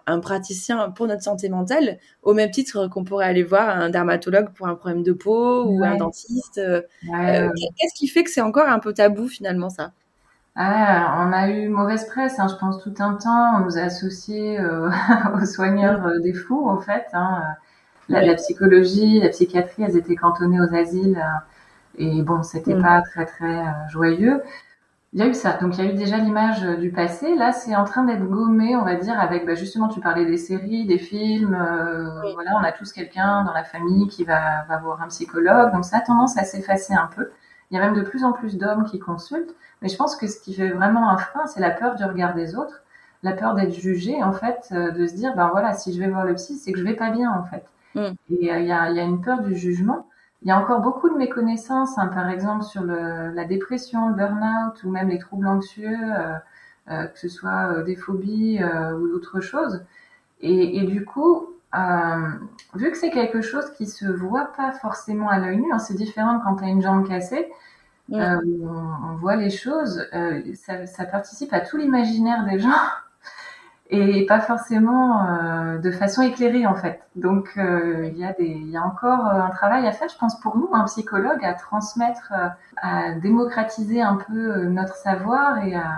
un, 0.06 0.20
praticien 0.20 0.90
pour 0.90 1.06
notre 1.06 1.22
santé 1.22 1.48
mentale, 1.48 1.98
au 2.22 2.34
même 2.34 2.50
titre 2.50 2.88
qu'on 2.88 3.04
pourrait 3.04 3.26
aller 3.26 3.44
voir 3.44 3.68
un 3.68 3.88
dermatologue 3.88 4.52
pour 4.52 4.66
un 4.66 4.74
problème 4.74 5.04
de 5.04 5.12
peau 5.12 5.64
ou 5.64 5.84
un 5.84 5.96
dentiste. 5.96 6.58
Euh, 6.58 6.82
euh, 7.14 7.48
qu'est-ce 7.78 7.94
qui 7.94 8.08
fait 8.08 8.24
que 8.24 8.30
c'est 8.30 8.40
encore 8.40 8.68
un 8.68 8.80
peu 8.80 8.92
tabou 8.92 9.28
finalement 9.28 9.70
ça? 9.70 9.92
Ah, 10.56 11.24
on 11.26 11.32
a 11.32 11.48
eu 11.50 11.68
mauvaise 11.68 12.06
presse, 12.06 12.38
hein, 12.38 12.46
je 12.48 12.56
pense 12.56 12.82
tout 12.82 12.94
un 12.98 13.14
temps. 13.14 13.56
On 13.56 13.60
nous 13.60 13.78
a 13.78 13.82
associés 13.82 14.58
euh, 14.58 14.90
aux 15.34 15.44
soigneurs 15.44 16.20
des 16.22 16.32
fous, 16.32 16.68
en 16.68 16.80
fait. 16.80 17.06
Hein. 17.12 17.42
La, 18.08 18.34
psychologie, 18.34 19.20
la 19.20 19.28
psychiatrie, 19.30 19.82
elles 19.82 19.96
étaient 19.96 20.16
cantonnées 20.16 20.60
aux 20.60 20.74
asiles. 20.74 21.22
et 21.98 22.22
bon, 22.22 22.42
c'était 22.42 22.74
mm. 22.74 22.82
pas 22.82 23.02
très 23.02 23.26
très 23.26 23.64
joyeux. 23.88 24.42
Il 25.16 25.20
y 25.20 25.22
a 25.22 25.28
eu 25.28 25.34
ça. 25.34 25.56
Donc 25.56 25.78
il 25.78 25.84
y 25.84 25.88
a 25.88 25.90
eu 25.90 25.94
déjà 25.94 26.18
l'image 26.18 26.62
euh, 26.62 26.76
du 26.76 26.90
passé. 26.90 27.34
Là, 27.36 27.52
c'est 27.52 27.74
en 27.74 27.84
train 27.84 28.04
d'être 28.04 28.24
gommé, 28.24 28.76
on 28.76 28.84
va 28.84 28.96
dire, 28.96 29.18
avec 29.18 29.46
bah, 29.46 29.54
justement, 29.54 29.88
tu 29.88 29.98
parlais 29.98 30.26
des 30.26 30.36
séries, 30.36 30.84
des 30.84 30.98
films. 30.98 31.54
Euh, 31.54 32.32
voilà, 32.34 32.50
on 32.60 32.64
a 32.64 32.70
tous 32.70 32.92
quelqu'un 32.92 33.42
dans 33.44 33.54
la 33.54 33.64
famille 33.64 34.08
qui 34.08 34.24
va, 34.24 34.64
va 34.68 34.76
voir 34.76 35.00
un 35.02 35.08
psychologue. 35.08 35.72
Donc 35.72 35.86
ça 35.86 35.98
a 35.98 36.00
tendance 36.00 36.36
à 36.36 36.44
s'effacer 36.44 36.92
un 36.92 37.08
peu. 37.16 37.30
Il 37.70 37.76
y 37.76 37.78
a 37.78 37.80
même 37.80 37.94
de 37.94 38.02
plus 38.02 38.24
en 38.24 38.32
plus 38.32 38.56
d'hommes 38.56 38.84
qui 38.84 38.98
consultent. 38.98 39.54
Mais 39.82 39.88
je 39.88 39.96
pense 39.96 40.16
que 40.16 40.26
ce 40.26 40.40
qui 40.40 40.54
fait 40.54 40.70
vraiment 40.70 41.10
un 41.10 41.18
frein, 41.18 41.46
c'est 41.46 41.60
la 41.60 41.70
peur 41.70 41.96
du 41.96 42.04
regard 42.04 42.34
des 42.34 42.56
autres, 42.56 42.82
la 43.22 43.32
peur 43.32 43.54
d'être 43.54 43.74
jugé, 43.74 44.22
en 44.22 44.32
fait, 44.32 44.68
euh, 44.72 44.90
de 44.90 45.06
se 45.06 45.14
dire, 45.14 45.34
ben 45.34 45.48
voilà, 45.48 45.72
si 45.72 45.92
je 45.92 45.98
vais 45.98 46.08
voir 46.08 46.24
le 46.24 46.34
psy, 46.34 46.56
c'est 46.56 46.72
que 46.72 46.78
je 46.78 46.84
vais 46.84 46.94
pas 46.94 47.10
bien, 47.10 47.30
en 47.32 47.44
fait. 47.44 47.64
Mm. 47.94 48.14
Et 48.30 48.38
il 48.40 48.44
y, 48.44 48.50
a, 48.50 48.90
il 48.90 48.96
y 48.96 49.00
a 49.00 49.02
une 49.02 49.20
peur 49.20 49.42
du 49.42 49.56
jugement. 49.56 50.06
Il 50.42 50.48
y 50.48 50.52
a 50.52 50.60
encore 50.60 50.80
beaucoup 50.80 51.08
de 51.08 51.16
méconnaissances, 51.16 51.98
hein, 51.98 52.08
par 52.08 52.30
exemple 52.30 52.64
sur 52.64 52.82
le, 52.84 53.32
la 53.32 53.44
dépression, 53.44 54.08
le 54.08 54.14
burn-out 54.14 54.82
ou 54.84 54.90
même 54.90 55.08
les 55.08 55.18
troubles 55.18 55.46
anxieux, 55.46 55.88
euh, 55.88 56.34
euh, 56.90 57.06
que 57.06 57.18
ce 57.18 57.28
soit 57.28 57.72
euh, 57.72 57.82
des 57.82 57.96
phobies 57.96 58.60
ou 58.62 59.08
d'autres 59.08 59.40
choses. 59.40 59.82
Et, 60.40 60.78
et, 60.78 60.84
du 60.84 61.04
coup, 61.04 61.55
vu 62.74 62.90
que 62.90 62.96
c'est 62.96 63.10
quelque 63.10 63.40
chose 63.40 63.70
qui 63.76 63.86
se 63.86 64.06
voit 64.06 64.52
pas 64.56 64.72
forcément 64.72 65.28
à 65.28 65.38
l'œil 65.38 65.58
nu, 65.58 65.72
hein, 65.72 65.78
c'est 65.78 65.94
différent 65.94 66.40
quand 66.42 66.56
tu 66.56 66.64
as 66.64 66.68
une 66.68 66.82
jambe 66.82 67.06
cassée, 67.06 67.50
on, 68.10 68.18
on, 68.18 69.16
voit 69.16 69.36
les 69.36 69.50
choses, 69.50 70.08
ça, 70.54 70.86
ça 70.86 71.04
participe 71.04 71.52
à 71.52 71.60
tout 71.60 71.76
l'imaginaire 71.76 72.44
des 72.44 72.58
gens 72.60 72.70
et 73.90 74.26
pas 74.26 74.40
forcément 74.40 75.26
euh, 75.26 75.78
de 75.78 75.90
façon 75.90 76.22
éclairée 76.22 76.66
en 76.66 76.74
fait. 76.74 77.00
Donc 77.14 77.50
euh, 77.56 78.08
il 78.12 78.18
y 78.18 78.24
a 78.24 78.32
des, 78.32 78.48
y 78.48 78.76
a 78.76 78.82
encore 78.82 79.26
euh, 79.26 79.40
un 79.40 79.50
travail 79.50 79.86
à 79.86 79.92
faire, 79.92 80.08
je 80.08 80.18
pense 80.18 80.40
pour 80.40 80.56
nous, 80.56 80.68
un 80.72 80.84
psychologue, 80.84 81.44
à 81.44 81.54
transmettre, 81.54 82.32
à 82.76 83.12
démocratiser 83.12 84.02
un 84.02 84.16
peu 84.16 84.64
notre 84.64 84.96
savoir 84.96 85.64
et 85.64 85.74
à, 85.74 85.92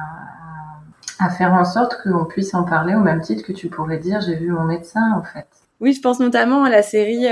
à 1.18 1.30
faire 1.30 1.54
en 1.54 1.64
sorte 1.64 2.02
qu'on 2.02 2.25
puisse 2.25 2.54
en 2.54 2.64
parler 2.64 2.94
au 2.94 3.00
même 3.00 3.20
titre 3.20 3.44
que 3.44 3.52
tu 3.52 3.68
pourrais 3.68 3.99
dire 3.99 4.20
j'ai 4.20 4.37
vu 4.37 4.50
mon 4.50 4.64
médecin 4.64 5.12
en 5.12 5.23
fait. 5.23 5.49
Oui, 5.80 5.92
je 5.92 6.00
pense 6.00 6.18
notamment 6.18 6.64
à 6.64 6.70
la 6.70 6.82
série, 6.82 7.26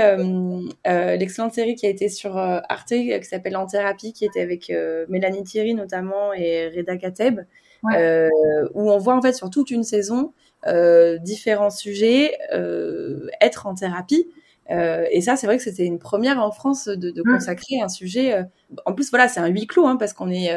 l'excellente 0.85 1.53
série 1.53 1.75
qui 1.75 1.85
a 1.85 1.89
été 1.89 2.07
sur 2.07 2.37
Arte, 2.37 2.89
qui 2.89 3.23
s'appelle 3.23 3.57
En 3.57 3.65
thérapie, 3.65 4.13
qui 4.13 4.23
était 4.23 4.41
avec 4.41 4.71
Mélanie 5.09 5.43
Thierry 5.43 5.73
notamment 5.73 6.33
et 6.33 6.69
Reda 6.69 6.95
Kateb, 6.95 7.41
où 7.83 8.91
on 8.91 8.97
voit 8.97 9.15
en 9.15 9.21
fait 9.21 9.33
sur 9.33 9.49
toute 9.49 9.69
une 9.69 9.83
saison 9.83 10.31
euh, 10.65 11.17
différents 11.19 11.69
sujets, 11.69 12.35
euh, 12.53 13.27
être 13.41 13.67
en 13.67 13.75
thérapie. 13.75 14.27
Euh, 14.69 15.05
et 15.11 15.21
ça, 15.21 15.35
c'est 15.35 15.47
vrai 15.47 15.57
que 15.57 15.63
c'était 15.63 15.85
une 15.85 15.99
première 15.99 16.39
en 16.39 16.51
France 16.51 16.87
de, 16.87 17.11
de 17.11 17.21
mmh. 17.21 17.33
consacrer 17.33 17.81
un 17.81 17.89
sujet. 17.89 18.43
en 18.85 18.93
plus, 18.93 19.09
voilà, 19.09 19.27
c'est 19.27 19.39
un 19.39 19.47
huis 19.47 19.67
clos 19.67 19.87
hein, 19.87 19.95
parce 19.97 20.13
qu'on 20.13 20.29
est 20.29 20.51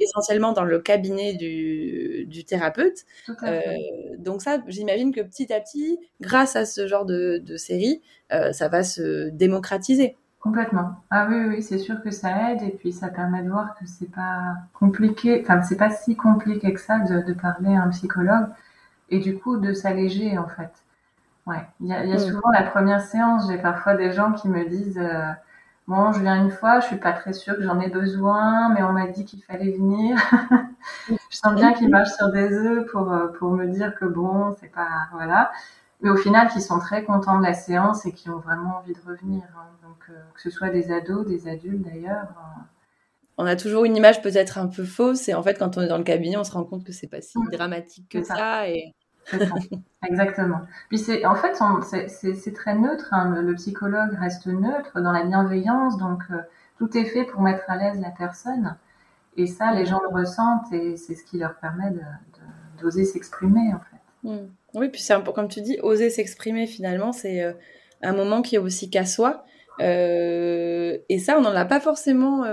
essentiellement 0.00 0.52
dans 0.52 0.64
le 0.64 0.78
cabinet 0.78 1.34
du, 1.34 2.26
du 2.26 2.44
thérapeute. 2.44 3.04
donc 4.18 4.42
ça, 4.42 4.58
j'imagine 4.68 5.12
que 5.14 5.20
petit 5.20 5.52
à 5.52 5.60
petit, 5.60 5.98
grâce 6.20 6.56
à 6.56 6.66
ce 6.66 6.86
genre 6.86 7.04
de, 7.04 7.42
de 7.44 7.56
série, 7.56 8.02
ça 8.30 8.68
va 8.68 8.82
se 8.82 9.30
démocratiser. 9.30 10.16
Complètement. 10.40 10.92
Ah 11.10 11.26
oui, 11.28 11.36
oui, 11.48 11.62
c'est 11.62 11.78
sûr 11.78 12.00
que 12.00 12.12
ça 12.12 12.52
aide 12.52 12.62
et 12.62 12.70
puis 12.70 12.92
ça 12.92 13.08
permet 13.08 13.42
de 13.42 13.50
voir 13.50 13.76
que 13.78 13.86
c'est 13.86 14.10
pas 14.10 14.54
compliqué, 14.72 15.40
enfin 15.42 15.62
c'est 15.62 15.76
pas 15.76 15.90
si 15.90 16.14
compliqué 16.14 16.72
que 16.72 16.80
ça 16.80 17.00
de, 17.00 17.22
de 17.22 17.32
parler 17.32 17.74
à 17.74 17.82
un 17.82 17.88
psychologue 17.88 18.46
et 19.10 19.18
du 19.18 19.36
coup 19.36 19.56
de 19.56 19.72
s'alléger 19.72 20.38
en 20.38 20.46
fait. 20.48 20.70
Ouais, 21.48 21.66
il 21.80 21.86
y 21.86 21.92
a, 21.94 22.04
y 22.04 22.12
a, 22.12 22.16
mm. 22.16 22.18
souvent 22.18 22.50
la 22.52 22.62
première 22.62 23.00
séance, 23.00 23.48
j'ai 23.48 23.56
parfois 23.56 23.94
des 23.94 24.12
gens 24.12 24.32
qui 24.32 24.48
me 24.48 24.68
disent 24.68 24.98
euh, 24.98 25.32
bon, 25.86 26.12
je 26.12 26.20
viens 26.20 26.36
une 26.44 26.50
fois, 26.50 26.80
je 26.80 26.86
suis 26.86 26.98
pas 26.98 27.12
très 27.12 27.32
sûre 27.32 27.56
que 27.56 27.62
j'en 27.62 27.80
ai 27.80 27.88
besoin, 27.88 28.68
mais 28.74 28.82
on 28.82 28.92
m'a 28.92 29.06
dit 29.06 29.24
qu'il 29.24 29.42
fallait 29.42 29.72
venir. 29.72 30.18
je 31.08 31.36
sens 31.36 31.54
bien 31.54 31.72
qu'ils 31.72 31.88
marchent 31.88 32.12
sur 32.12 32.30
des 32.30 32.52
œufs 32.52 32.86
pour 32.92 33.10
euh, 33.10 33.28
pour 33.38 33.50
me 33.50 33.66
dire 33.66 33.94
que 33.96 34.04
bon, 34.04 34.54
c'est 34.60 34.70
pas 34.70 35.08
voilà. 35.12 35.50
Mais 36.02 36.10
au 36.10 36.16
final, 36.16 36.48
qu'ils 36.48 36.62
sont 36.62 36.78
très 36.78 37.02
contents 37.02 37.38
de 37.38 37.44
la 37.44 37.54
séance 37.54 38.06
et 38.06 38.12
qui 38.12 38.30
ont 38.30 38.38
vraiment 38.38 38.76
envie 38.78 38.92
de 38.92 39.00
revenir. 39.04 39.42
Hein. 39.56 39.66
Donc 39.82 39.96
euh, 40.10 40.20
que 40.34 40.42
ce 40.42 40.50
soit 40.50 40.68
des 40.68 40.92
ados, 40.92 41.26
des 41.26 41.48
adultes 41.48 41.82
d'ailleurs. 41.82 42.26
Euh, 42.28 42.62
on 43.38 43.46
a 43.46 43.56
toujours 43.56 43.84
une 43.84 43.96
image 43.96 44.20
peut-être 44.20 44.58
un 44.58 44.66
peu 44.66 44.84
fausse 44.84 45.28
et 45.28 45.34
en 45.34 45.42
fait 45.42 45.58
quand 45.58 45.78
on 45.78 45.80
est 45.80 45.86
dans 45.86 45.96
le 45.96 46.04
cabinet 46.04 46.36
on 46.36 46.42
se 46.42 46.50
rend 46.50 46.64
compte 46.64 46.82
que 46.84 46.92
c'est 46.92 47.06
pas 47.06 47.20
si 47.20 47.38
mm. 47.38 47.50
dramatique 47.52 48.08
que 48.08 48.22
ça. 48.24 48.68
et 48.68 48.92
Exactement. 50.06 50.60
Puis 50.88 50.98
c'est 50.98 51.24
en 51.24 51.34
fait 51.34 51.56
c'est 52.08 52.52
très 52.54 52.74
neutre. 52.74 53.08
Hein. 53.12 53.40
Le, 53.40 53.54
psychologue 53.54 54.16
reste 54.18 54.46
neutre 54.46 55.00
dans 55.00 55.12
la 55.12 55.24
bienveillance, 55.24 55.98
donc 55.98 56.22
euh, 56.30 56.38
tout 56.78 56.96
est 56.96 57.04
fait 57.04 57.24
pour 57.24 57.40
mettre 57.40 57.64
à 57.68 57.76
l'aise 57.76 58.00
la 58.00 58.10
personne. 58.10 58.76
Et 59.36 59.46
ça, 59.46 59.72
les 59.72 59.86
gens 59.86 60.00
le 60.00 60.08
ressentent 60.08 60.72
et 60.72 60.96
c'est 60.96 61.14
ce 61.14 61.24
qui 61.24 61.38
leur 61.38 61.56
permet 61.56 61.92
d'oser 62.80 63.04
s'exprimer 63.04 63.72
en 63.74 63.80
fait. 63.80 64.28
Mm. 64.28 64.48
Oui, 64.74 64.88
puis 64.88 65.00
c'est 65.00 65.14
comme 65.32 65.48
tu 65.48 65.60
dis, 65.60 65.78
oser 65.82 66.10
s'exprimer 66.10 66.66
finalement, 66.66 67.12
c'est 67.12 67.42
euh, 67.42 67.52
un 68.02 68.12
moment 68.12 68.42
qui 68.42 68.56
est 68.56 68.58
aussi 68.58 68.90
qu'à 68.90 69.06
soi. 69.06 69.44
Euh, 69.80 70.98
et 71.08 71.18
ça, 71.20 71.38
on 71.38 71.40
n'en 71.40 71.54
a 71.54 71.64
pas 71.64 71.78
forcément, 71.78 72.44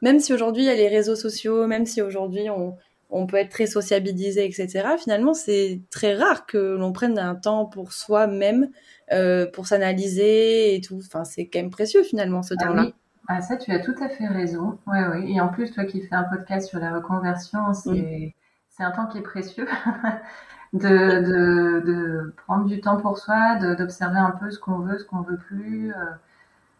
même 0.00 0.18
si 0.18 0.32
aujourd'hui 0.32 0.62
il 0.62 0.66
y 0.66 0.70
a 0.70 0.74
les 0.74 0.88
réseaux 0.88 1.14
sociaux, 1.14 1.66
même 1.66 1.84
si 1.84 2.00
aujourd'hui 2.00 2.48
on, 2.48 2.74
on 3.10 3.26
peut 3.26 3.36
être 3.36 3.50
très 3.50 3.66
sociabilisé, 3.66 4.44
etc. 4.44 4.88
Finalement, 4.98 5.34
c'est 5.34 5.80
très 5.90 6.14
rare 6.14 6.46
que 6.46 6.58
l'on 6.58 6.92
prenne 6.92 7.18
un 7.18 7.34
temps 7.34 7.66
pour 7.66 7.92
soi-même, 7.92 8.68
euh, 9.12 9.46
pour 9.50 9.66
s'analyser 9.66 10.74
et 10.74 10.80
tout. 10.80 11.00
Enfin, 11.06 11.24
c'est 11.24 11.48
quand 11.48 11.60
même 11.60 11.70
précieux 11.70 12.02
finalement 12.02 12.42
ce 12.42 12.54
ah 12.58 12.64
temps-là. 12.64 12.86
Ah, 13.28 13.40
ça, 13.40 13.56
tu 13.56 13.70
as 13.72 13.80
tout 13.80 13.94
à 14.00 14.08
fait 14.08 14.26
raison. 14.26 14.78
Oui, 14.86 14.98
oui. 15.12 15.34
Et 15.36 15.40
en 15.40 15.48
plus, 15.48 15.72
toi 15.72 15.84
qui 15.84 16.00
fais 16.00 16.14
un 16.14 16.24
podcast 16.24 16.68
sur 16.68 16.78
la 16.78 16.94
reconversion, 16.94 17.72
c'est 17.74 18.34
un 18.78 18.90
temps 18.90 19.06
qui 19.06 19.18
est 19.18 19.22
précieux. 19.22 19.66
de, 20.72 20.78
de, 20.88 21.80
de, 21.84 22.34
prendre 22.46 22.64
du 22.66 22.80
temps 22.80 22.96
pour 22.96 23.18
soi, 23.18 23.56
d'observer 23.56 24.18
un 24.18 24.30
peu 24.30 24.50
ce 24.50 24.58
qu'on 24.58 24.78
veut, 24.78 24.98
ce 24.98 25.04
qu'on 25.04 25.22
veut 25.22 25.36
plus. 25.36 25.92
Euh, 25.92 25.96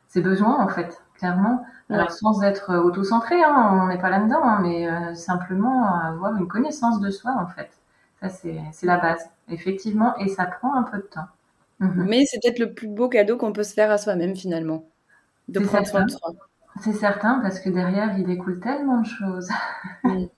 ses 0.09 0.21
besoins, 0.21 0.65
en 0.65 0.69
fait 0.69 1.01
clairement. 1.21 1.65
Alors 1.91 2.11
sans 2.11 2.43
être 2.43 2.71
euh, 2.71 2.83
auto-centré, 2.83 3.43
hein, 3.43 3.81
on 3.83 3.89
n'est 3.89 3.99
pas 3.99 4.11
là-dedans, 4.11 4.43
hein, 4.43 4.61
mais 4.63 4.89
euh, 4.89 5.15
simplement 5.15 5.95
avoir 5.95 6.37
une 6.37 6.49
connaissance 6.49 7.01
de 7.01 7.11
soi 7.11 7.33
en 7.39 7.47
fait. 7.47 7.71
Ça 8.21 8.29
c'est 8.29 8.87
la 8.87 8.99
base, 8.99 9.29
effectivement, 9.49 10.17
et 10.19 10.29
ça 10.29 10.47
prend 10.47 10.75
un 10.75 10.83
peu 10.83 10.99
de 10.99 11.03
temps. 11.03 11.27
Mhm. 11.81 12.07
Mais 12.09 12.25
c'est 12.27 12.39
peut-être 12.43 12.59
le 12.59 12.73
plus 12.73 12.89
beau 12.89 13.09
cadeau 13.09 13.37
qu'on 13.37 13.53
peut 13.53 13.63
se 13.63 13.75
faire 13.75 13.91
à 13.91 13.99
soi-même 13.99 14.35
finalement, 14.35 14.85
de 15.49 15.61
prendre 15.61 15.87
soin 15.87 16.05
de 16.05 16.11
soi. 16.11 16.33
C'est 16.83 16.93
certain, 16.93 17.41
parce 17.41 17.61
que 17.61 17.69
derrière 17.71 18.17
il 18.19 18.25
découle 18.25 18.61
tellement 18.61 19.01
de 19.01 19.07
choses 19.07 19.49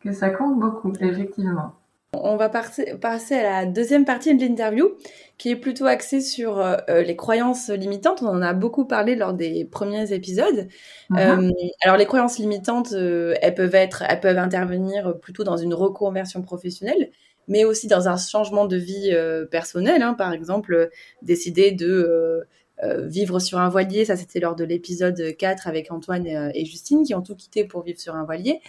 que 0.00 0.12
ça 0.12 0.30
compte 0.30 0.58
beaucoup, 0.58 0.92
effectivement. 1.00 1.74
On 2.22 2.36
va 2.36 2.48
passer 2.48 3.34
à 3.34 3.42
la 3.42 3.66
deuxième 3.66 4.04
partie 4.04 4.34
de 4.34 4.40
l'interview, 4.40 4.90
qui 5.38 5.50
est 5.50 5.56
plutôt 5.56 5.86
axée 5.86 6.20
sur 6.20 6.58
euh, 6.58 6.76
les 7.02 7.16
croyances 7.16 7.70
limitantes. 7.70 8.22
On 8.22 8.28
en 8.28 8.42
a 8.42 8.52
beaucoup 8.52 8.84
parlé 8.84 9.16
lors 9.16 9.32
des 9.32 9.64
premiers 9.64 10.12
épisodes. 10.12 10.68
Mhm. 11.10 11.18
Euh, 11.18 11.50
alors 11.82 11.96
les 11.96 12.06
croyances 12.06 12.38
limitantes, 12.38 12.92
euh, 12.92 13.34
elles 13.42 13.54
peuvent 13.54 13.74
être, 13.74 14.04
elles 14.08 14.20
peuvent 14.20 14.38
intervenir 14.38 15.18
plutôt 15.18 15.44
dans 15.44 15.56
une 15.56 15.74
reconversion 15.74 16.42
professionnelle, 16.42 17.10
mais 17.48 17.64
aussi 17.64 17.88
dans 17.88 18.08
un 18.08 18.16
changement 18.16 18.66
de 18.66 18.76
vie 18.76 19.14
personnelle. 19.50 20.02
Hein. 20.02 20.14
Par 20.14 20.32
exemple, 20.32 20.90
décider 21.22 21.72
de 21.72 22.46
vivre 22.82 23.38
sur 23.38 23.58
un 23.58 23.68
voilier, 23.68 24.04
ça 24.04 24.16
c'était 24.16 24.40
lors 24.40 24.56
de 24.56 24.64
l'épisode 24.64 25.36
4 25.36 25.68
avec 25.68 25.90
Antoine 25.90 26.26
et 26.26 26.64
Justine 26.64 27.04
qui 27.04 27.14
ont 27.14 27.22
tout 27.22 27.34
quitté 27.36 27.64
pour 27.64 27.82
vivre 27.82 27.98
sur 27.98 28.14
un 28.14 28.24
voilier. 28.24 28.60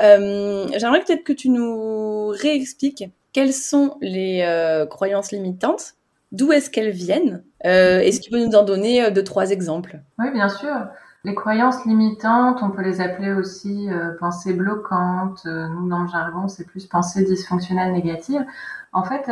Euh, 0.00 0.66
j'aimerais 0.76 1.00
peut-être 1.00 1.24
que 1.24 1.32
tu 1.32 1.48
nous 1.48 2.28
réexpliques 2.28 3.04
quelles 3.32 3.52
sont 3.52 3.96
les 4.00 4.42
euh, 4.46 4.86
croyances 4.86 5.32
limitantes, 5.32 5.94
d'où 6.32 6.52
est-ce 6.52 6.70
qu'elles 6.70 6.90
viennent. 6.90 7.42
Euh, 7.64 8.00
Est-ce 8.00 8.20
que 8.20 8.24
tu 8.24 8.30
peux 8.30 8.44
nous 8.44 8.54
en 8.54 8.64
donner 8.64 9.10
deux, 9.10 9.24
trois 9.24 9.50
exemples 9.50 10.00
Oui, 10.18 10.30
bien 10.30 10.48
sûr. 10.48 10.86
Les 11.24 11.34
croyances 11.34 11.84
limitantes, 11.84 12.58
on 12.62 12.70
peut 12.70 12.82
les 12.82 13.00
appeler 13.00 13.32
aussi 13.32 13.88
pensées 14.20 14.52
bloquantes. 14.52 15.44
nous, 15.44 15.88
dans 15.88 16.02
le 16.02 16.08
jargon, 16.08 16.46
c'est 16.46 16.64
plus 16.64 16.86
pensées 16.86 17.24
dysfonctionnelles 17.24 17.92
négatives. 17.92 18.46
En 18.92 19.02
fait, 19.02 19.28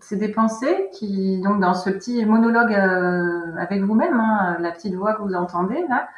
c'est 0.00 0.16
des 0.16 0.30
pensées 0.30 0.88
qui, 0.92 1.40
donc 1.40 1.60
dans 1.60 1.74
ce 1.74 1.88
petit 1.88 2.24
monologue 2.26 2.72
avec 2.72 3.82
vous-même, 3.82 4.18
hein, 4.18 4.56
la 4.58 4.72
petite 4.72 4.94
voix 4.94 5.14
que 5.14 5.22
vous 5.22 5.34
entendez 5.34 5.84
là, 5.88 6.08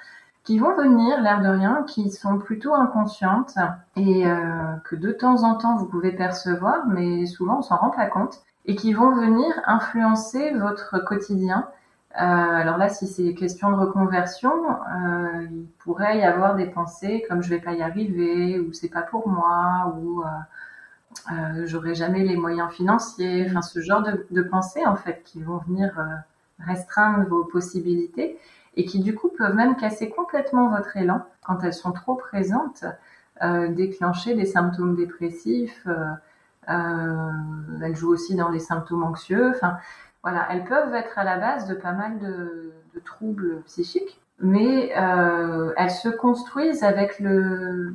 qui 0.44 0.58
vont 0.58 0.74
venir, 0.74 1.20
l'air 1.22 1.40
de 1.40 1.48
rien, 1.48 1.84
qui 1.86 2.10
sont 2.10 2.38
plutôt 2.38 2.74
inconscientes. 2.74 3.56
Et 3.96 4.26
euh, 4.26 4.74
que 4.84 4.96
de 4.96 5.12
temps 5.12 5.44
en 5.44 5.56
temps 5.56 5.76
vous 5.76 5.86
pouvez 5.86 6.12
percevoir, 6.12 6.86
mais 6.86 7.26
souvent 7.26 7.58
on 7.58 7.62
s'en 7.62 7.76
rend 7.76 7.90
pas 7.90 8.06
compte, 8.06 8.42
et 8.66 8.76
qui 8.76 8.92
vont 8.92 9.14
venir 9.14 9.52
influencer 9.66 10.52
votre 10.54 10.98
quotidien. 11.04 11.68
Euh, 12.16 12.20
alors 12.20 12.76
là, 12.76 12.88
si 12.88 13.06
c'est 13.06 13.34
question 13.34 13.70
de 13.70 13.76
reconversion, 13.76 14.52
euh, 14.52 15.46
il 15.50 15.66
pourrait 15.78 16.18
y 16.18 16.22
avoir 16.22 16.56
des 16.56 16.66
pensées 16.66 17.24
comme 17.28 17.42
je 17.42 17.48
vais 17.48 17.60
pas 17.60 17.72
y 17.72 17.82
arriver, 17.82 18.60
ou 18.60 18.72
c'est 18.72 18.90
pas 18.90 19.02
pour 19.02 19.28
moi, 19.28 19.94
ou 19.96 20.22
euh, 20.22 20.26
euh 21.32 21.66
j'aurai 21.66 21.94
jamais 21.94 22.24
les 22.24 22.36
moyens 22.36 22.70
financiers, 22.72 23.46
enfin 23.48 23.62
ce 23.62 23.80
genre 23.80 24.02
de, 24.02 24.26
de 24.30 24.42
pensées 24.42 24.84
en 24.86 24.96
fait 24.96 25.22
qui 25.24 25.42
vont 25.42 25.58
venir 25.58 25.98
euh, 25.98 26.04
restreindre 26.58 27.26
vos 27.28 27.44
possibilités 27.44 28.38
et 28.76 28.84
qui 28.84 29.00
du 29.00 29.14
coup 29.14 29.28
peuvent 29.28 29.54
même 29.54 29.76
casser 29.76 30.10
complètement 30.10 30.68
votre 30.68 30.96
élan 30.96 31.22
quand 31.44 31.62
elles 31.62 31.74
sont 31.74 31.92
trop 31.92 32.14
présentes, 32.14 32.84
euh, 33.42 33.68
déclencher 33.68 34.34
des 34.34 34.46
symptômes 34.46 34.96
dépressifs. 34.96 35.86
Euh, 35.86 36.12
euh, 36.68 37.30
elles 37.82 37.96
jouent 37.96 38.12
aussi 38.12 38.34
dans 38.34 38.48
les 38.48 38.60
symptômes 38.60 39.02
anxieux. 39.02 39.50
Enfin, 39.50 39.78
voilà, 40.22 40.46
elles 40.50 40.64
peuvent 40.64 40.94
être 40.94 41.18
à 41.18 41.24
la 41.24 41.38
base 41.38 41.66
de 41.66 41.74
pas 41.74 41.92
mal 41.92 42.18
de, 42.18 42.72
de 42.94 43.00
troubles 43.00 43.62
psychiques, 43.66 44.20
mais 44.38 44.92
euh, 44.96 45.72
elles 45.76 45.90
se 45.90 46.08
construisent 46.08 46.84
avec 46.84 47.18
le 47.18 47.94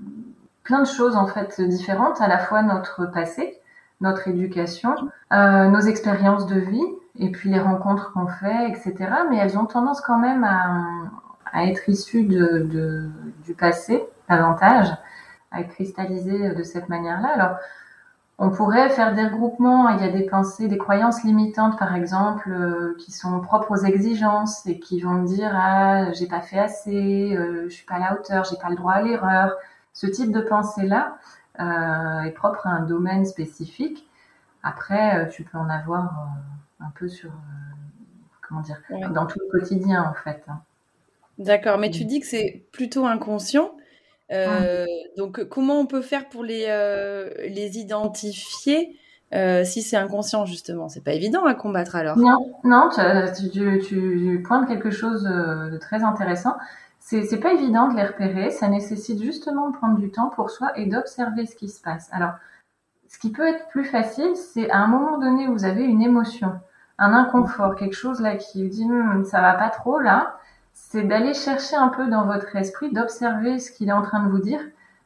plein 0.63 0.81
de 0.81 0.87
choses 0.87 1.15
en 1.15 1.27
fait 1.27 1.61
différentes, 1.61 2.19
à 2.19 2.27
la 2.27 2.39
fois 2.39 2.61
notre 2.61 3.05
passé, 3.05 3.61
notre 4.01 4.27
éducation, 4.27 4.95
euh, 5.31 5.69
nos 5.69 5.79
expériences 5.79 6.45
de 6.45 6.59
vie, 6.59 6.85
et 7.19 7.31
puis 7.31 7.49
les 7.49 7.59
rencontres 7.59 8.11
qu'on 8.13 8.27
fait, 8.27 8.69
etc. 8.69 8.95
Mais 9.29 9.37
elles 9.37 9.57
ont 9.57 9.65
tendance 9.65 10.01
quand 10.01 10.17
même 10.19 10.43
à, 10.43 11.65
être 11.65 11.89
issues 11.89 12.23
du 12.23 13.53
passé 13.55 14.03
davantage, 14.29 14.89
à 15.51 15.61
être 15.61 15.69
cristallisées 15.69 16.53
de 16.53 16.63
cette 16.63 16.89
manière-là. 16.89 17.29
Alors, 17.33 17.57
on 18.39 18.51
pourrait 18.51 18.89
faire 18.89 19.15
des 19.15 19.23
regroupements. 19.23 19.89
Il 19.89 20.01
y 20.01 20.07
a 20.07 20.11
des 20.11 20.23
pensées, 20.23 20.67
des 20.67 20.77
croyances 20.77 21.23
limitantes, 21.23 21.79
par 21.79 21.95
exemple, 21.95 22.51
euh, 22.51 22.95
qui 22.99 23.11
sont 23.11 23.39
propres 23.39 23.71
aux 23.71 23.83
exigences 23.83 24.65
et 24.67 24.79
qui 24.79 25.01
vont 25.01 25.13
me 25.13 25.25
dire 25.25 25.51
ah 25.55 26.11
j'ai 26.13 26.27
pas 26.27 26.41
fait 26.41 26.59
assez, 26.59 27.35
euh, 27.35 27.63
je 27.67 27.73
suis 27.73 27.85
pas 27.85 27.95
à 27.95 27.99
la 27.99 28.13
hauteur, 28.13 28.43
j'ai 28.43 28.57
pas 28.57 28.69
le 28.69 28.75
droit 28.75 28.93
à 28.93 29.01
l'erreur. 29.01 29.53
Ce 29.93 30.05
type 30.05 30.31
de 30.31 30.41
pensée-là 30.41 31.17
euh, 31.59 32.21
est 32.21 32.31
propre 32.31 32.67
à 32.67 32.69
un 32.69 32.81
domaine 32.81 33.25
spécifique. 33.25 34.07
Après, 34.61 35.17
euh, 35.17 35.25
tu 35.27 35.43
peux 35.43 35.57
en 35.57 35.69
avoir 35.69 36.13
un 36.79 36.91
peu 36.97 37.07
sur, 37.07 37.29
euh, 37.29 37.33
comment 38.47 38.61
dire, 38.61 38.81
dans 39.13 39.25
tout 39.25 39.39
le 39.39 39.59
quotidien 39.59 40.03
en 40.03 40.13
fait. 40.23 40.43
Hein. 40.47 40.61
D'accord, 41.37 41.77
mais 41.77 41.91
tu 41.91 42.03
mm. 42.03 42.07
dis 42.07 42.19
que 42.19 42.27
c'est 42.27 42.65
plutôt 42.71 43.05
inconscient. 43.05 43.71
Euh, 44.31 44.85
donc, 45.17 45.43
comment 45.45 45.79
on 45.79 45.85
peut 45.85 46.01
faire 46.01 46.27
pour 46.27 46.43
les, 46.43 46.65
euh, 46.67 47.29
les 47.47 47.77
identifier 47.77 48.97
si 49.63 49.81
c'est 49.81 49.97
inconscient, 49.97 50.45
justement? 50.45 50.89
C'est 50.89 51.03
pas 51.03 51.13
évident 51.13 51.45
à 51.45 51.53
combattre 51.53 51.95
alors. 51.95 52.17
Non, 52.17 52.59
non 52.63 52.89
tu, 53.35 53.49
tu, 53.49 53.81
tu, 53.87 54.43
pointes 54.45 54.67
quelque 54.67 54.91
chose 54.91 55.23
de 55.23 55.77
très 55.77 56.03
intéressant. 56.03 56.55
C'est 56.99 57.39
pas 57.39 57.53
évident 57.53 57.87
de 57.87 57.95
les 57.95 58.03
repérer. 58.03 58.51
Ça 58.51 58.67
nécessite 58.67 59.21
justement 59.21 59.69
de 59.69 59.77
prendre 59.77 59.97
du 59.97 60.11
temps 60.11 60.29
pour 60.29 60.49
soi 60.49 60.77
et 60.77 60.85
d'observer 60.87 61.45
ce 61.45 61.55
qui 61.55 61.69
se 61.69 61.81
passe. 61.81 62.09
Alors, 62.11 62.33
ce 63.09 63.17
qui 63.19 63.31
peut 63.31 63.47
être 63.47 63.67
plus 63.69 63.85
facile, 63.85 64.35
c'est 64.35 64.69
à 64.69 64.79
un 64.79 64.87
moment 64.87 65.17
donné, 65.17 65.47
vous 65.47 65.65
avez 65.65 65.83
une 65.83 66.01
émotion 66.01 66.59
un 66.99 67.13
inconfort, 67.13 67.75
quelque 67.75 67.95
chose 67.95 68.21
là 68.21 68.35
qui 68.35 68.63
vous 68.63 68.69
dit 68.69 68.85
hm, 68.85 69.25
ça 69.25 69.41
va 69.41 69.53
pas 69.53 69.69
trop 69.69 69.99
là, 69.99 70.37
c'est 70.73 71.03
d'aller 71.03 71.33
chercher 71.33 71.75
un 71.75 71.89
peu 71.89 72.07
dans 72.07 72.25
votre 72.25 72.55
esprit, 72.55 72.91
d'observer 72.91 73.59
ce 73.59 73.71
qu'il 73.71 73.89
est 73.89 73.93
en 73.93 74.01
train 74.01 74.23
de 74.23 74.29
vous 74.29 74.39
dire, 74.39 74.59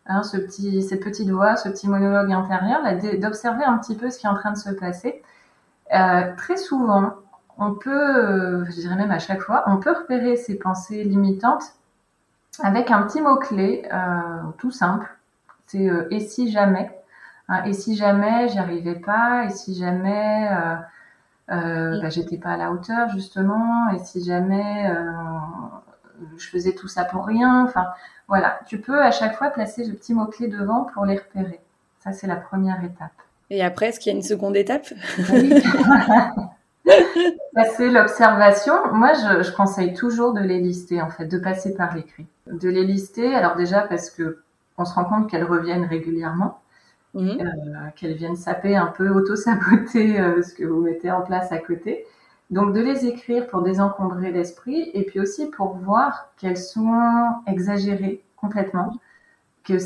hein, 0.06 0.22
ce 0.24 0.38
petit, 0.38 0.84
cette 0.84 1.04
petite 1.04 1.30
voix, 1.30 1.56
ce 1.56 1.70
petit 1.70 1.90
monologue 1.90 2.32
intérieur, 2.32 2.82
d'observer 3.20 3.64
un 3.64 3.78
petit 3.78 3.96
peu 3.96 4.10
ce 4.10 4.20
qui 4.20 4.28
est 4.28 4.30
en 4.30 4.36
train 4.36 4.52
de 4.52 4.58
se 4.58 4.70
passer. 4.70 5.24
Euh, 5.94 6.36
très 6.38 6.58
souvent, 6.58 7.16
on 7.58 7.74
peut, 7.74 7.90
euh, 7.92 8.66
je 8.66 8.72
dirais 8.76 8.96
même 8.96 9.12
à 9.12 9.20
chaque 9.20 9.42
fois, 9.42 9.64
on 9.68 9.78
peut 9.78 9.92
repérer 9.92 10.36
ces 10.36 10.58
pensées 10.58 11.04
limitantes 11.04 11.64
avec 12.62 12.92
un 12.92 13.04
petit 13.04 13.22
mot-clé 13.22 13.88
euh, 13.92 13.98
tout 14.58 14.72
simple. 14.72 15.10
C'est 15.68 15.90
et 16.12 16.20
si 16.20 16.52
jamais? 16.52 16.92
Hein, 17.48 17.64
et 17.64 17.74
si 17.74 17.96
jamais 17.96 18.50
j'y 18.50 18.60
arrivais 18.60 18.96
pas, 18.96 19.46
et 19.46 19.50
si 19.50 19.74
jamais 19.74 20.50
euh, 21.52 22.00
bah, 22.02 22.10
j'étais 22.10 22.38
pas 22.38 22.52
à 22.52 22.58
la 22.58 22.72
hauteur 22.72 23.10
justement, 23.10 23.90
et 23.92 24.00
si 24.00 24.24
jamais 24.24 24.90
euh, 24.90 25.12
je 26.38 26.48
faisais 26.48 26.74
tout 26.74 26.88
ça 26.88 27.04
pour 27.04 27.26
rien, 27.26 27.64
enfin 27.66 27.88
voilà, 28.28 28.60
tu 28.68 28.80
peux 28.80 29.02
à 29.02 29.12
chaque 29.12 29.36
fois 29.38 29.50
placer 29.50 29.84
le 29.86 29.94
petit 29.94 30.14
mot 30.14 30.26
clé 30.26 30.48
devant 30.48 30.86
pour 30.94 31.06
les 31.06 31.18
repérer. 31.18 31.60
Ça 32.00 32.14
c'est 32.14 32.28
la 32.28 32.38
première 32.38 32.84
étape. 32.84 33.12
Et 33.50 33.62
après, 33.64 33.88
est-ce 33.88 34.00
qu'il 34.00 34.14
y 34.14 34.16
a 34.16 34.18
une 34.18 34.24
seconde 34.24 34.56
étape? 34.56 34.88
Oui. 35.34 35.62
c'est 37.76 37.90
l'observation. 37.90 38.74
Moi, 38.94 39.12
je, 39.14 39.44
je, 39.44 39.52
conseille 39.52 39.94
toujours 39.94 40.32
de 40.32 40.40
les 40.40 40.60
lister, 40.60 41.02
en 41.02 41.10
fait, 41.10 41.26
de 41.26 41.38
passer 41.38 41.76
par 41.76 41.94
l'écrit. 41.94 42.26
De 42.48 42.70
les 42.70 42.86
lister, 42.86 43.36
alors 43.36 43.58
déjà 43.58 43.82
parce 43.82 44.10
que 44.10 44.42
on 44.78 44.86
se 44.86 44.94
rend 44.94 45.04
compte 45.04 45.30
qu'elles 45.30 45.44
reviennent 45.44 45.86
régulièrement. 45.86 46.62
Mmh. 47.14 47.28
Euh, 47.28 47.90
qu'elles 47.96 48.16
viennent 48.16 48.38
saper 48.38 48.78
un 48.78 48.88
peu, 48.88 49.10
auto-saboter 49.10 50.20
euh, 50.20 50.42
ce 50.42 50.54
que 50.54 50.64
vous 50.64 50.80
mettez 50.82 51.12
en 51.12 51.22
place 51.22 51.52
à 51.52 51.58
côté. 51.58 52.06
Donc 52.52 52.74
de 52.74 52.80
les 52.80 53.06
écrire 53.06 53.48
pour 53.48 53.62
désencombrer 53.62 54.32
l'esprit 54.32 54.92
et 54.94 55.04
puis 55.04 55.20
aussi 55.20 55.48
pour 55.48 55.76
voir 55.76 56.30
qu'elles 56.38 56.58
sont 56.58 56.94
exagérées 57.48 58.24
complètement, 58.38 58.94
que, 59.64 59.78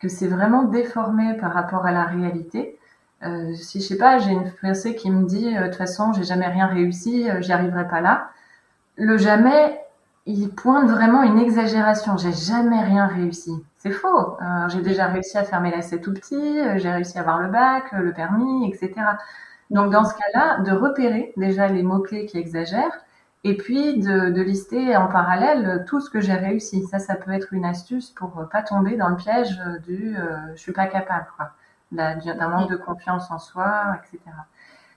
que 0.00 0.08
c'est 0.08 0.28
vraiment 0.28 0.64
déformé 0.64 1.34
par 1.34 1.52
rapport 1.52 1.86
à 1.86 1.92
la 1.92 2.04
réalité. 2.04 2.78
Euh, 3.24 3.54
si 3.54 3.80
je 3.80 3.86
sais 3.86 3.98
pas, 3.98 4.18
j'ai 4.18 4.30
une 4.30 4.50
pensée 4.62 4.94
qui 4.94 5.10
me 5.10 5.26
dit 5.26 5.54
de 5.54 5.64
toute 5.64 5.74
façon 5.74 6.12
j'ai 6.12 6.24
jamais 6.24 6.48
rien 6.48 6.66
réussi, 6.66 7.28
j'y 7.40 7.52
arriverai 7.52 7.86
pas 7.88 8.00
là. 8.00 8.30
Le 8.96 9.18
jamais 9.18 9.80
il 10.26 10.50
pointe 10.50 10.88
vraiment 10.88 11.22
une 11.22 11.38
exagération. 11.38 12.16
J'ai 12.16 12.32
jamais 12.32 12.82
rien 12.82 13.06
réussi. 13.06 13.52
C'est 13.80 13.92
faux. 13.92 14.36
Euh, 14.42 14.68
j'ai 14.68 14.82
déjà 14.82 15.06
réussi 15.06 15.38
à 15.38 15.60
mes 15.60 15.70
lacets 15.70 16.00
tout 16.00 16.12
petits, 16.12 16.60
euh, 16.60 16.76
j'ai 16.76 16.90
réussi 16.90 17.16
à 17.16 17.22
avoir 17.22 17.40
le 17.40 17.48
bac, 17.48 17.84
euh, 17.94 18.00
le 18.00 18.12
permis, 18.12 18.68
etc. 18.68 18.92
Donc 19.70 19.90
dans 19.90 20.04
ce 20.04 20.12
cas-là, 20.14 20.58
de 20.58 20.72
repérer 20.72 21.32
déjà 21.38 21.66
les 21.66 21.82
mots-clés 21.82 22.26
qui 22.26 22.36
exagèrent 22.36 23.00
et 23.42 23.56
puis 23.56 23.98
de, 23.98 24.28
de, 24.28 24.42
lister 24.42 24.94
en 24.98 25.08
parallèle 25.08 25.86
tout 25.88 26.00
ce 26.02 26.10
que 26.10 26.20
j'ai 26.20 26.34
réussi. 26.34 26.84
Ça, 26.88 26.98
ça 26.98 27.14
peut 27.14 27.32
être 27.32 27.54
une 27.54 27.64
astuce 27.64 28.10
pour 28.10 28.46
pas 28.52 28.62
tomber 28.62 28.96
dans 28.96 29.08
le 29.08 29.16
piège 29.16 29.58
du 29.86 30.14
euh, 30.18 30.36
je 30.54 30.60
suis 30.60 30.72
pas 30.72 30.86
capable, 30.86 31.28
quoi, 31.38 31.52
d'un 31.90 32.48
manque 32.48 32.70
de 32.70 32.76
confiance 32.76 33.30
en 33.30 33.38
soi, 33.38 33.96
etc. 34.04 34.20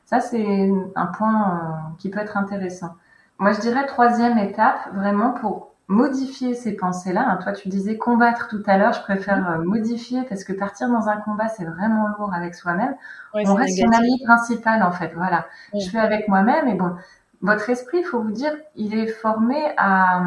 Ça, 0.06 0.20
c'est 0.20 0.70
un 0.96 1.06
point 1.08 1.96
qui 2.00 2.10
peut 2.10 2.20
être 2.20 2.36
intéressant. 2.36 2.96
Moi, 3.40 3.54
je 3.54 3.62
dirais 3.62 3.86
troisième 3.86 4.38
étape, 4.38 4.94
vraiment 4.94 5.32
pour 5.32 5.73
modifier 5.88 6.54
ces 6.54 6.74
pensées-là. 6.74 7.26
Hein, 7.28 7.40
toi, 7.42 7.52
tu 7.52 7.70
disais 7.70 7.98
combattre 7.98 8.48
tout 8.48 8.64
à 8.66 8.78
l'heure. 8.78 8.94
Je 8.94 9.02
préfère 9.02 9.50
euh, 9.50 9.64
modifier 9.64 10.24
parce 10.24 10.44
que 10.44 10.54
partir 10.54 10.90
dans 10.90 11.10
un 11.10 11.18
combat, 11.18 11.48
c'est 11.48 11.66
vraiment 11.66 12.08
lourd 12.18 12.34
avec 12.34 12.56
soi-même. 12.56 12.96
On 13.34 13.54
reste 13.54 13.80
son 13.80 13.92
ami 13.92 14.24
principal, 14.24 14.84
en 14.84 14.92
fait. 14.92 15.14
Voilà. 15.16 15.46
Je 15.74 15.80
suis 15.80 15.98
avec 15.98 16.28
moi-même 16.28 16.68
et 16.68 16.76
bon, 16.76 16.96
votre 17.42 17.70
esprit, 17.70 18.00
il 18.00 18.06
faut 18.06 18.22
vous 18.22 18.32
dire, 18.32 18.54
il 18.76 18.96
est 18.98 19.08
formé 19.08 19.58
à, 19.78 20.22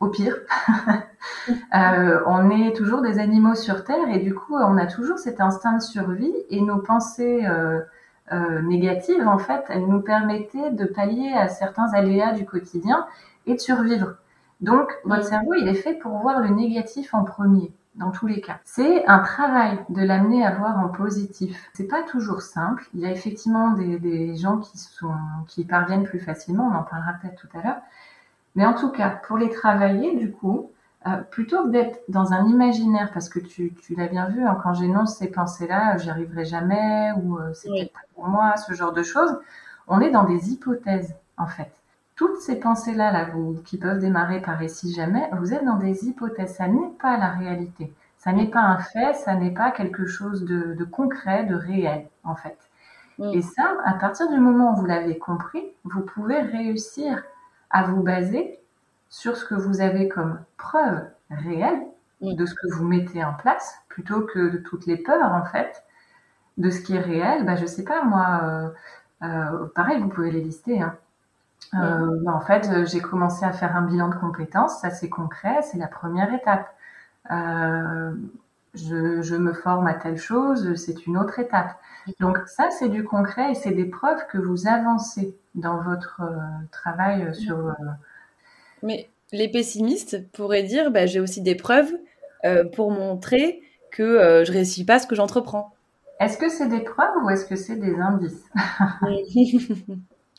au 0.00 0.08
pire. 0.08 0.36
euh, 1.74 2.20
on 2.26 2.50
est 2.50 2.74
toujours 2.76 3.00
des 3.00 3.18
animaux 3.18 3.54
sur 3.54 3.84
Terre 3.84 4.08
et 4.12 4.18
du 4.18 4.34
coup, 4.34 4.56
on 4.56 4.76
a 4.76 4.86
toujours 4.86 5.18
cet 5.18 5.40
instinct 5.40 5.74
de 5.74 5.82
survie 5.82 6.34
et 6.50 6.60
nos 6.60 6.78
pensées 6.78 7.44
euh, 7.46 7.80
euh, 8.32 8.60
négatives, 8.62 9.26
en 9.26 9.38
fait, 9.38 9.64
elles 9.68 9.86
nous 9.86 10.00
permettaient 10.00 10.70
de 10.70 10.84
pallier 10.84 11.32
à 11.32 11.48
certains 11.48 11.92
aléas 11.92 12.32
du 12.32 12.44
quotidien 12.44 13.06
et 13.46 13.54
de 13.54 13.60
survivre. 13.60 14.14
Donc, 14.60 14.90
votre 15.04 15.24
cerveau, 15.24 15.54
il 15.54 15.68
est 15.68 15.74
fait 15.74 15.94
pour 15.94 16.18
voir 16.18 16.40
le 16.40 16.48
négatif 16.48 17.14
en 17.14 17.24
premier 17.24 17.72
dans 17.94 18.10
tous 18.10 18.26
les 18.26 18.40
cas. 18.40 18.58
C'est 18.64 19.06
un 19.06 19.18
travail 19.18 19.78
de 19.88 20.02
l'amener 20.02 20.44
à 20.44 20.54
voir 20.54 20.78
en 20.78 20.88
positif. 20.88 21.70
C'est 21.74 21.88
pas 21.88 22.02
toujours 22.02 22.42
simple. 22.42 22.88
Il 22.94 23.00
y 23.00 23.06
a 23.06 23.10
effectivement 23.10 23.72
des, 23.72 23.98
des, 23.98 24.36
gens 24.36 24.58
qui 24.58 24.78
sont 24.78 25.14
qui 25.46 25.64
parviennent 25.64 26.04
plus 26.04 26.20
facilement. 26.20 26.70
On 26.72 26.76
en 26.76 26.82
parlera 26.82 27.14
peut-être 27.20 27.40
tout 27.40 27.58
à 27.58 27.62
l'heure. 27.62 27.80
Mais 28.54 28.64
en 28.66 28.74
tout 28.74 28.90
cas, 28.90 29.10
pour 29.10 29.36
les 29.36 29.50
travailler, 29.50 30.16
du 30.16 30.30
coup, 30.30 30.70
euh, 31.06 31.16
plutôt 31.30 31.64
que 31.64 31.70
d'être 31.70 32.00
dans 32.08 32.32
un 32.32 32.46
imaginaire, 32.46 33.10
parce 33.12 33.28
que 33.28 33.38
tu, 33.38 33.72
tu 33.74 33.94
l'as 33.94 34.08
bien 34.08 34.28
vu, 34.28 34.44
hein, 34.44 34.58
quand 34.62 34.74
j'énonce 34.74 35.16
ces 35.16 35.28
pensées-là, 35.28 35.96
j'y 35.98 36.10
arriverai 36.10 36.44
jamais, 36.44 37.12
ou 37.22 37.38
euh, 37.38 37.52
c'est 37.54 37.68
peut-être 37.68 37.92
pas 37.92 38.00
pour 38.14 38.26
moi, 38.26 38.56
ce 38.56 38.72
genre 38.72 38.92
de 38.92 39.02
choses, 39.02 39.38
on 39.86 40.00
est 40.00 40.10
dans 40.10 40.24
des 40.24 40.52
hypothèses, 40.52 41.14
en 41.36 41.46
fait. 41.46 41.70
Toutes 42.18 42.40
ces 42.40 42.58
pensées-là, 42.58 43.12
là, 43.12 43.26
vous, 43.32 43.62
qui 43.64 43.78
peuvent 43.78 44.00
démarrer 44.00 44.42
par 44.42 44.60
et 44.60 44.66
si 44.66 44.92
jamais, 44.92 45.30
vous 45.38 45.54
êtes 45.54 45.64
dans 45.64 45.76
des 45.76 46.08
hypothèses, 46.08 46.56
ça 46.56 46.66
n'est 46.66 46.90
pas 47.00 47.16
la 47.16 47.28
réalité. 47.28 47.92
Ça 48.16 48.32
n'est 48.32 48.50
pas 48.50 48.58
un 48.58 48.78
fait, 48.78 49.14
ça 49.14 49.36
n'est 49.36 49.52
pas 49.52 49.70
quelque 49.70 50.04
chose 50.04 50.44
de, 50.44 50.74
de 50.74 50.84
concret, 50.84 51.44
de 51.44 51.54
réel, 51.54 52.08
en 52.24 52.34
fait. 52.34 52.58
Et 53.32 53.40
ça, 53.40 53.72
à 53.84 53.94
partir 53.94 54.28
du 54.30 54.38
moment 54.40 54.72
où 54.72 54.76
vous 54.78 54.86
l'avez 54.86 55.16
compris, 55.16 55.62
vous 55.84 56.00
pouvez 56.00 56.40
réussir 56.40 57.22
à 57.70 57.84
vous 57.84 58.02
baser 58.02 58.58
sur 59.10 59.36
ce 59.36 59.44
que 59.44 59.54
vous 59.54 59.80
avez 59.80 60.08
comme 60.08 60.40
preuve 60.56 61.04
réelle 61.30 61.86
de 62.20 62.46
ce 62.46 62.54
que 62.54 62.66
vous 62.74 62.84
mettez 62.84 63.24
en 63.24 63.34
place, 63.34 63.78
plutôt 63.88 64.22
que 64.22 64.50
de 64.50 64.58
toutes 64.58 64.86
les 64.86 64.96
peurs, 64.96 65.32
en 65.32 65.44
fait, 65.44 65.84
de 66.56 66.68
ce 66.68 66.80
qui 66.80 66.96
est 66.96 67.00
réel. 67.00 67.44
Bah, 67.44 67.54
je 67.54 67.66
sais 67.66 67.84
pas, 67.84 68.02
moi, 68.02 68.40
euh, 68.42 68.68
euh, 69.22 69.66
pareil, 69.76 70.00
vous 70.00 70.08
pouvez 70.08 70.32
les 70.32 70.40
lister. 70.40 70.82
Hein. 70.82 70.96
Euh, 71.74 72.24
en 72.26 72.40
fait, 72.40 72.68
j'ai 72.86 73.00
commencé 73.00 73.44
à 73.44 73.52
faire 73.52 73.76
un 73.76 73.82
bilan 73.82 74.08
de 74.08 74.14
compétences, 74.14 74.80
ça 74.80 74.90
c'est 74.90 75.08
concret, 75.08 75.60
c'est 75.62 75.78
la 75.78 75.86
première 75.86 76.32
étape. 76.32 76.66
Euh, 77.30 78.12
je, 78.74 79.20
je, 79.22 79.34
me 79.34 79.52
forme 79.52 79.86
à 79.86 79.94
telle 79.94 80.16
chose, 80.16 80.74
c'est 80.76 81.06
une 81.06 81.18
autre 81.18 81.38
étape. 81.38 81.76
Donc 82.20 82.38
ça, 82.46 82.70
c'est 82.70 82.88
du 82.88 83.04
concret 83.04 83.50
et 83.50 83.54
c'est 83.54 83.72
des 83.72 83.84
preuves 83.84 84.26
que 84.30 84.38
vous 84.38 84.66
avancez 84.66 85.36
dans 85.54 85.78
votre 85.82 86.22
euh, 86.22 86.38
travail 86.70 87.34
sur. 87.34 87.58
Euh, 87.58 87.72
Mais 88.82 89.10
les 89.32 89.48
pessimistes 89.50 90.30
pourraient 90.32 90.62
dire, 90.62 90.90
bah, 90.90 91.06
j'ai 91.06 91.20
aussi 91.20 91.42
des 91.42 91.54
preuves 91.54 91.92
euh, 92.44 92.64
pour 92.64 92.90
montrer 92.90 93.60
que 93.90 94.02
euh, 94.02 94.44
je 94.44 94.52
réussis 94.52 94.84
pas 94.84 94.98
ce 94.98 95.06
que 95.06 95.14
j'entreprends. 95.14 95.74
Est-ce 96.20 96.38
que 96.38 96.48
c'est 96.48 96.68
des 96.68 96.80
preuves 96.80 97.22
ou 97.22 97.30
est-ce 97.30 97.44
que 97.44 97.56
c'est 97.56 97.76
des 97.76 97.94
indices? 97.96 98.44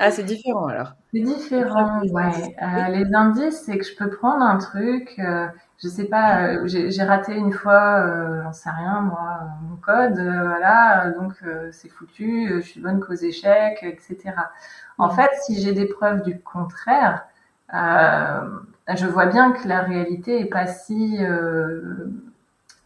Ah, 0.02 0.12
c'est 0.12 0.24
différent 0.24 0.68
alors. 0.68 0.94
C'est 1.14 1.20
différent, 1.20 2.02
ouais. 2.04 2.56
Euh, 2.62 2.88
les 2.90 3.14
indices, 3.14 3.64
c'est 3.66 3.78
que 3.78 3.84
je 3.86 3.94
peux 3.98 4.10
prendre 4.10 4.44
un 4.46 4.58
truc, 4.58 5.16
euh, 5.20 5.48
je 5.84 5.90
sais 5.90 6.06
pas, 6.06 6.44
euh, 6.44 6.68
j'ai 6.68 7.04
raté 7.04 7.36
une 7.36 7.52
fois, 7.52 8.00
euh, 8.00 8.42
j'en 8.44 8.54
sais 8.54 8.70
rien, 8.70 9.02
moi, 9.02 9.42
mon 9.64 9.76
code, 9.76 10.14
voilà, 10.14 11.10
donc 11.20 11.34
c'est 11.72 11.90
foutu, 11.90 12.50
je 12.56 12.60
suis 12.62 12.80
bonne 12.80 13.02
qu'aux 13.02 13.14
échecs, 13.14 13.80
etc. 13.84 14.36
En 14.98 15.10
fait, 15.10 15.30
si 15.42 15.62
j'ai 15.62 15.74
des 15.74 15.86
preuves 15.86 16.22
du 16.24 16.40
contraire, 16.40 17.26
je 17.74 19.06
vois 19.06 19.26
bien 19.26 19.52
que 19.52 19.68
la 19.68 19.82
réalité 19.82 20.40
est 20.40 20.46
pas 20.46 20.68
si 20.68 21.20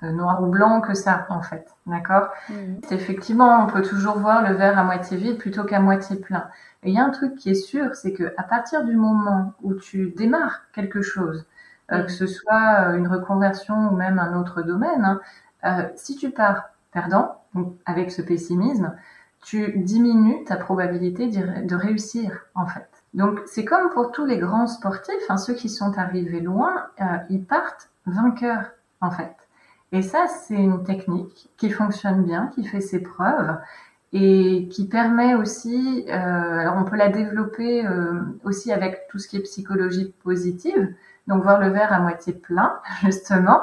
noir 0.02 0.42
ou 0.44 0.48
blanc 0.48 0.82
que 0.82 0.94
ça, 0.94 1.26
en 1.30 1.42
fait. 1.42 1.68
D'accord? 1.86 2.30
Mmh. 2.50 2.54
Effectivement, 2.92 3.64
on 3.64 3.68
peut 3.68 3.82
toujours 3.82 4.18
voir 4.18 4.48
le 4.48 4.56
verre 4.56 4.78
à 4.78 4.84
moitié 4.84 5.18
vide 5.18 5.38
plutôt 5.38 5.64
qu'à 5.64 5.80
moitié 5.80 6.16
plein. 6.18 6.46
Et 6.84 6.90
il 6.90 6.96
y 6.96 7.00
a 7.00 7.06
un 7.06 7.10
truc 7.10 7.36
qui 7.36 7.50
est 7.50 7.56
sûr, 7.56 7.96
c'est 7.96 8.14
que 8.14 8.34
à 8.38 8.44
partir 8.44 8.84
du 8.84 8.96
moment 8.96 9.54
où 9.62 9.74
tu 9.74 10.12
démarres 10.16 10.62
quelque 10.74 11.02
chose, 11.02 11.46
euh, 11.92 12.04
que 12.04 12.12
ce 12.12 12.28
soit 12.28 12.90
euh, 12.90 12.98
une 12.98 13.08
reconversion 13.08 13.90
ou 13.90 13.96
même 13.96 14.20
un 14.20 14.40
autre 14.40 14.62
domaine, 14.62 15.04
hein, 15.04 15.22
euh, 15.66 15.88
si 15.96 16.16
tu 16.16 16.32
pars 16.32 16.70
perdant, 16.92 17.42
donc 17.54 17.76
avec 17.86 18.12
ce 18.12 18.22
pessimisme, 18.22 18.96
tu 19.44 19.78
diminues 19.80 20.44
ta 20.46 20.56
probabilité 20.56 21.28
de 21.28 21.76
réussir 21.76 22.46
en 22.56 22.66
fait. 22.66 22.88
Donc 23.14 23.42
c'est 23.46 23.66
comme 23.66 23.90
pour 23.90 24.12
tous 24.12 24.26
les 24.26 24.38
grands 24.38 24.68
sportifs, 24.68 25.30
hein, 25.30 25.38
ceux 25.38 25.54
qui 25.54 25.70
sont 25.70 25.98
arrivés 25.98 26.40
loin, 26.40 26.88
euh, 27.02 27.18
ils 27.30 27.44
partent 27.44 27.90
vainqueurs 28.06 28.72
en 29.02 29.12
fait. 29.12 29.36
Et 29.92 30.02
ça, 30.02 30.26
c'est 30.28 30.56
une 30.56 30.84
technique 30.84 31.52
qui 31.58 31.70
fonctionne 31.70 32.24
bien, 32.24 32.48
qui 32.56 32.66
fait 32.66 32.82
ses 32.82 33.00
preuves 33.00 33.58
et 34.14 34.68
qui 34.72 34.88
permet 34.88 35.34
aussi, 35.36 36.06
euh, 36.08 36.12
alors 36.14 36.76
on 36.78 36.84
peut 36.86 36.96
la 36.98 37.10
développer 37.10 37.86
euh, 37.86 38.22
aussi 38.44 38.72
avec 38.72 39.08
tout 39.10 39.18
ce 39.20 39.28
qui 39.28 39.38
est 39.38 39.42
psychologie 39.42 40.14
positive, 40.24 40.94
donc 41.28 41.44
voir 41.44 41.60
le 41.60 41.70
verre 41.70 41.92
à 41.94 42.00
moitié 42.00 42.34
plein, 42.34 42.80
justement, 43.04 43.62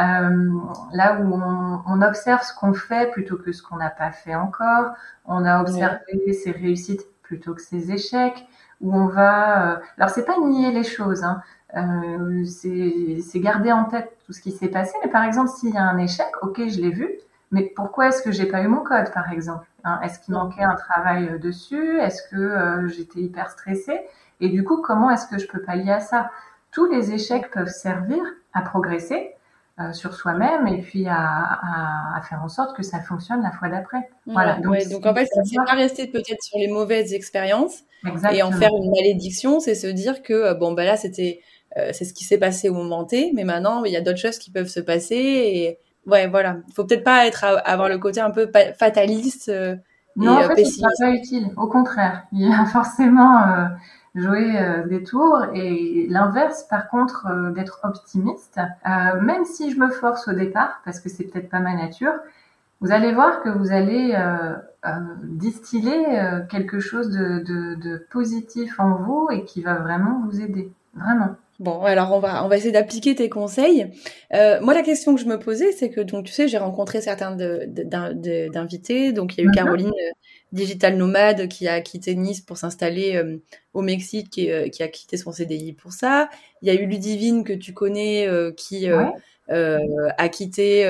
euh, 0.00 0.50
là 0.92 1.20
où 1.20 1.34
on, 1.34 1.82
on 1.86 2.02
observe 2.02 2.42
ce 2.42 2.54
qu'on 2.54 2.72
fait 2.72 3.10
plutôt 3.10 3.36
que 3.36 3.52
ce 3.52 3.62
qu'on 3.62 3.76
n'a 3.76 3.90
pas 3.90 4.10
fait 4.12 4.34
encore, 4.34 4.92
on 5.26 5.44
a 5.44 5.60
observé 5.60 6.32
ses 6.32 6.50
réussites 6.52 7.02
plutôt 7.22 7.54
que 7.54 7.60
ses 7.62 7.92
échecs, 7.92 8.46
où 8.80 8.94
on 8.96 9.06
va, 9.06 9.74
euh, 9.76 9.80
alors 9.98 10.10
c'est 10.10 10.24
pas 10.24 10.38
nier 10.40 10.72
les 10.72 10.84
choses, 10.84 11.22
hein, 11.22 11.42
euh, 11.76 12.44
c'est 12.46 13.40
garder 13.40 13.72
en 13.72 13.84
tête 13.84 14.16
tout 14.26 14.32
ce 14.32 14.40
qui 14.40 14.52
s'est 14.52 14.68
passé, 14.68 14.92
mais 15.04 15.10
par 15.10 15.24
exemple 15.24 15.50
s'il 15.50 15.74
y 15.74 15.78
a 15.78 15.82
un 15.84 15.98
échec, 15.98 16.26
ok, 16.42 16.56
je 16.68 16.80
l'ai 16.80 16.90
vu, 16.90 17.10
mais 17.50 17.64
pourquoi 17.76 18.08
est-ce 18.08 18.22
que 18.22 18.32
j'ai 18.32 18.46
pas 18.46 18.62
eu 18.62 18.68
mon 18.68 18.82
code, 18.82 19.12
par 19.12 19.30
exemple? 19.30 19.66
Hein 19.84 20.00
Est-ce 20.02 20.18
qu'il 20.20 20.34
manquait 20.34 20.62
un 20.62 20.74
travail 20.74 21.28
euh, 21.28 21.38
dessus? 21.38 21.98
Est-ce 22.00 22.22
que 22.30 22.36
euh, 22.36 22.88
j'étais 22.88 23.20
hyper 23.20 23.50
stressée? 23.50 24.00
Et 24.40 24.48
du 24.48 24.64
coup, 24.64 24.82
comment 24.82 25.10
est-ce 25.10 25.26
que 25.26 25.38
je 25.38 25.46
peux 25.46 25.62
pallier 25.62 25.92
à 25.92 26.00
ça? 26.00 26.30
Tous 26.72 26.90
les 26.90 27.12
échecs 27.12 27.50
peuvent 27.50 27.68
servir 27.68 28.22
à 28.52 28.62
progresser 28.62 29.34
euh, 29.80 29.92
sur 29.92 30.14
soi-même 30.14 30.66
et 30.66 30.80
puis 30.82 31.06
à, 31.08 31.16
à, 31.16 32.16
à, 32.16 32.20
faire 32.22 32.42
en 32.42 32.48
sorte 32.48 32.76
que 32.76 32.82
ça 32.82 33.00
fonctionne 33.00 33.42
la 33.42 33.52
fois 33.52 33.68
d'après. 33.68 34.10
Voilà. 34.26 34.56
Donc, 34.56 34.72
ouais, 34.72 34.86
donc 34.86 35.06
en 35.06 35.14
fait, 35.14 35.26
c'est 35.44 35.56
pas 35.56 35.74
rester 35.74 36.06
peut-être 36.06 36.42
sur 36.42 36.58
les 36.58 36.68
mauvaises 36.68 37.14
expériences 37.14 37.82
Exactement. 38.04 38.32
et 38.32 38.42
en 38.42 38.52
faire 38.52 38.70
une 38.76 38.90
malédiction, 38.90 39.60
c'est 39.60 39.74
se 39.74 39.86
dire 39.86 40.22
que 40.22 40.54
bon 40.54 40.72
bah 40.72 40.84
là 40.84 40.96
c'était 40.96 41.40
euh, 41.78 41.90
c'est 41.92 42.04
ce 42.04 42.12
qui 42.12 42.24
s'est 42.24 42.38
passé 42.38 42.68
au 42.68 42.74
moment 42.74 43.04
T, 43.04 43.30
mais 43.34 43.44
maintenant 43.44 43.84
il 43.84 43.92
y 43.92 43.96
a 43.96 44.00
d'autres 44.00 44.18
choses 44.18 44.38
qui 44.38 44.50
peuvent 44.50 44.68
se 44.68 44.80
passer 44.80 45.16
et 45.16 45.78
ouais, 46.06 46.26
voilà. 46.28 46.58
Il 46.68 46.74
faut 46.74 46.84
peut-être 46.84 47.04
pas 47.04 47.26
être 47.26 47.44
avoir 47.64 47.88
le 47.88 47.98
côté 47.98 48.20
un 48.20 48.30
peu 48.30 48.50
fataliste. 48.78 49.48
Euh, 49.48 49.76
non, 50.16 50.38
et, 50.40 50.44
en 50.44 50.48
fait, 50.48 50.64
c'est 50.64 50.82
pas 51.00 51.10
utile. 51.10 51.50
Au 51.56 51.66
contraire, 51.66 52.24
il 52.32 52.48
y 52.48 52.52
a 52.52 52.64
forcément 52.66 53.46
euh, 53.46 53.66
jouer 54.14 54.58
euh, 54.58 54.86
des 54.86 55.02
tours 55.02 55.44
et 55.54 56.06
l'inverse, 56.08 56.64
par 56.64 56.88
contre, 56.88 57.26
euh, 57.30 57.50
d'être 57.52 57.80
optimiste. 57.82 58.60
Euh, 58.86 59.20
même 59.20 59.44
si 59.44 59.72
je 59.72 59.78
me 59.78 59.90
force 59.90 60.28
au 60.28 60.32
départ, 60.32 60.80
parce 60.84 61.00
que 61.00 61.08
c'est 61.08 61.24
peut-être 61.24 61.48
pas 61.48 61.60
ma 61.60 61.74
nature, 61.74 62.12
vous 62.80 62.92
allez 62.92 63.12
voir 63.12 63.42
que 63.42 63.48
vous 63.48 63.70
allez 63.70 64.16
distiller 65.22 66.04
quelque 66.50 66.80
chose 66.80 67.10
de, 67.10 67.38
de, 67.38 67.76
de 67.76 68.06
positif 68.10 68.80
en 68.80 68.96
vous 68.96 69.28
et 69.30 69.44
qui 69.44 69.62
va 69.62 69.74
vraiment 69.74 70.20
vous 70.26 70.40
aider. 70.40 70.72
Vraiment. 70.94 71.36
Bon, 71.60 71.82
alors 71.82 72.12
on 72.12 72.18
va 72.18 72.44
on 72.44 72.48
va 72.48 72.56
essayer 72.56 72.72
d'appliquer 72.72 73.14
tes 73.14 73.28
conseils. 73.28 73.90
Euh, 74.34 74.60
moi, 74.60 74.74
la 74.74 74.82
question 74.82 75.14
que 75.14 75.20
je 75.20 75.26
me 75.26 75.38
posais, 75.38 75.72
c'est 75.72 75.90
que 75.90 76.00
donc 76.00 76.24
tu 76.24 76.32
sais, 76.32 76.48
j'ai 76.48 76.58
rencontré 76.58 77.00
certains 77.00 77.36
d'invités. 77.36 79.12
Donc 79.12 79.36
il 79.36 79.38
y 79.38 79.42
a 79.42 79.44
eu 79.44 79.48
-hmm. 79.48 79.54
Caroline, 79.54 79.88
euh, 79.88 80.12
digital 80.52 80.96
nomade, 80.96 81.48
qui 81.48 81.66
a 81.66 81.80
quitté 81.80 82.14
Nice 82.14 82.40
pour 82.40 82.58
s'installer 82.58 83.16
euh, 83.16 83.38
au 83.74 83.82
Mexique, 83.82 84.30
qui, 84.30 84.50
euh, 84.50 84.68
qui, 84.68 84.82
a 84.82 84.88
quitté 84.88 85.16
son 85.16 85.32
CDI 85.32 85.72
pour 85.72 85.92
ça. 85.92 86.28
Il 86.60 86.68
y 86.68 86.76
a 86.76 86.80
eu 86.80 86.86
Ludivine 86.86 87.42
que 87.44 87.52
tu 87.54 87.72
connais, 87.72 88.28
euh, 88.28 88.52
qui 88.52 88.90
ouais. 88.92 89.12
a 90.18 90.28
quitté 90.28 90.86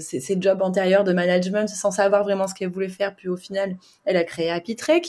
ses, 0.00 0.20
ses, 0.20 0.36
jobs 0.40 0.62
antérieurs 0.62 1.04
de 1.04 1.12
management 1.12 1.68
sans 1.68 1.90
savoir 1.90 2.24
vraiment 2.24 2.46
ce 2.46 2.54
qu'elle 2.54 2.70
voulait 2.70 2.88
faire. 2.88 3.14
Puis 3.14 3.28
au 3.28 3.36
final, 3.36 3.76
elle 4.04 4.16
a 4.16 4.24
créé 4.24 4.50
Happy 4.50 4.76
Trek. 4.76 5.02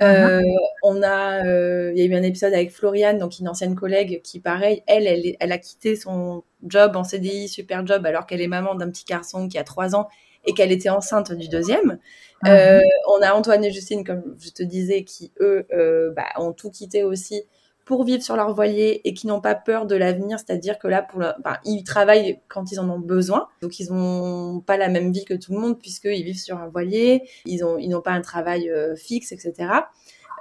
Euh, 0.00 0.40
on 0.82 1.02
a, 1.02 1.44
euh, 1.44 1.92
il 1.94 1.98
y 1.98 2.02
a 2.02 2.04
eu 2.06 2.14
un 2.14 2.22
épisode 2.22 2.54
avec 2.54 2.70
Floriane, 2.70 3.18
donc 3.18 3.38
une 3.38 3.48
ancienne 3.48 3.74
collègue, 3.74 4.20
qui 4.22 4.40
pareil, 4.40 4.82
elle, 4.86 5.06
elle, 5.06 5.36
elle 5.38 5.52
a 5.52 5.58
quitté 5.58 5.96
son 5.96 6.44
job 6.66 6.96
en 6.96 7.04
CDI, 7.04 7.48
super 7.48 7.86
job, 7.86 8.06
alors 8.06 8.26
qu'elle 8.26 8.40
est 8.40 8.48
maman 8.48 8.74
d'un 8.74 8.90
petit 8.90 9.04
garçon 9.04 9.48
qui 9.48 9.58
a 9.58 9.64
trois 9.64 9.96
ans 9.96 10.08
et 10.44 10.54
qu'elle 10.54 10.72
était 10.72 10.88
enceinte 10.88 11.32
du 11.32 11.48
deuxième. 11.48 11.98
Euh, 12.46 12.80
on 13.08 13.20
a 13.22 13.32
Antoine 13.32 13.64
et 13.64 13.72
Justine, 13.72 14.04
comme 14.04 14.36
je 14.40 14.50
te 14.50 14.62
disais, 14.62 15.02
qui 15.04 15.32
eux 15.40 15.66
bah, 16.14 16.28
ont 16.36 16.52
tout 16.52 16.70
quitté 16.70 17.02
aussi 17.02 17.42
pour 17.88 18.04
vivre 18.04 18.22
sur 18.22 18.36
leur 18.36 18.54
voilier 18.54 19.00
et 19.04 19.14
qui 19.14 19.26
n'ont 19.26 19.40
pas 19.40 19.54
peur 19.54 19.86
de 19.86 19.96
l'avenir, 19.96 20.38
c'est-à-dire 20.38 20.78
que 20.78 20.88
là, 20.88 21.00
pour 21.00 21.20
le, 21.20 21.28
enfin, 21.40 21.56
ils 21.64 21.84
travaillent 21.84 22.38
quand 22.46 22.70
ils 22.70 22.78
en 22.78 22.90
ont 22.90 22.98
besoin, 22.98 23.48
donc 23.62 23.80
ils 23.80 23.90
n'ont 23.90 24.60
pas 24.60 24.76
la 24.76 24.90
même 24.90 25.10
vie 25.10 25.24
que 25.24 25.32
tout 25.32 25.54
le 25.54 25.58
monde 25.58 25.78
puisqu'ils 25.78 26.22
vivent 26.22 26.38
sur 26.38 26.58
un 26.58 26.68
voilier, 26.68 27.22
ils 27.46 27.64
ont, 27.64 27.78
ils 27.78 27.88
n'ont 27.88 28.02
pas 28.02 28.10
un 28.10 28.20
travail 28.20 28.68
euh, 28.68 28.94
fixe, 28.94 29.32
etc. 29.32 29.70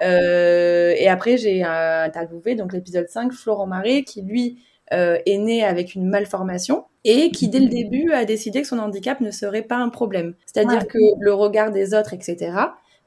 Euh, 0.01 0.93
et 0.97 1.07
après, 1.07 1.37
j'ai 1.37 1.63
interviewé 1.63 2.55
donc 2.55 2.73
l'épisode 2.73 3.07
5, 3.07 3.31
Florent 3.31 3.65
Marais, 3.65 4.03
qui 4.03 4.23
lui 4.23 4.59
est 4.91 5.37
né 5.37 5.63
avec 5.63 5.95
une 5.95 6.07
malformation 6.07 6.85
et 7.05 7.31
qui 7.31 7.47
dès 7.47 7.59
le 7.59 7.67
début 7.67 8.11
a 8.11 8.25
décidé 8.25 8.61
que 8.61 8.67
son 8.67 8.79
handicap 8.79 9.21
ne 9.21 9.31
serait 9.31 9.61
pas 9.61 9.77
un 9.77 9.89
problème. 9.89 10.33
C'est-à-dire 10.45 10.85
que 10.85 10.97
le 11.19 11.33
regard 11.33 11.71
des 11.71 11.93
autres, 11.93 12.13
etc., 12.13 12.51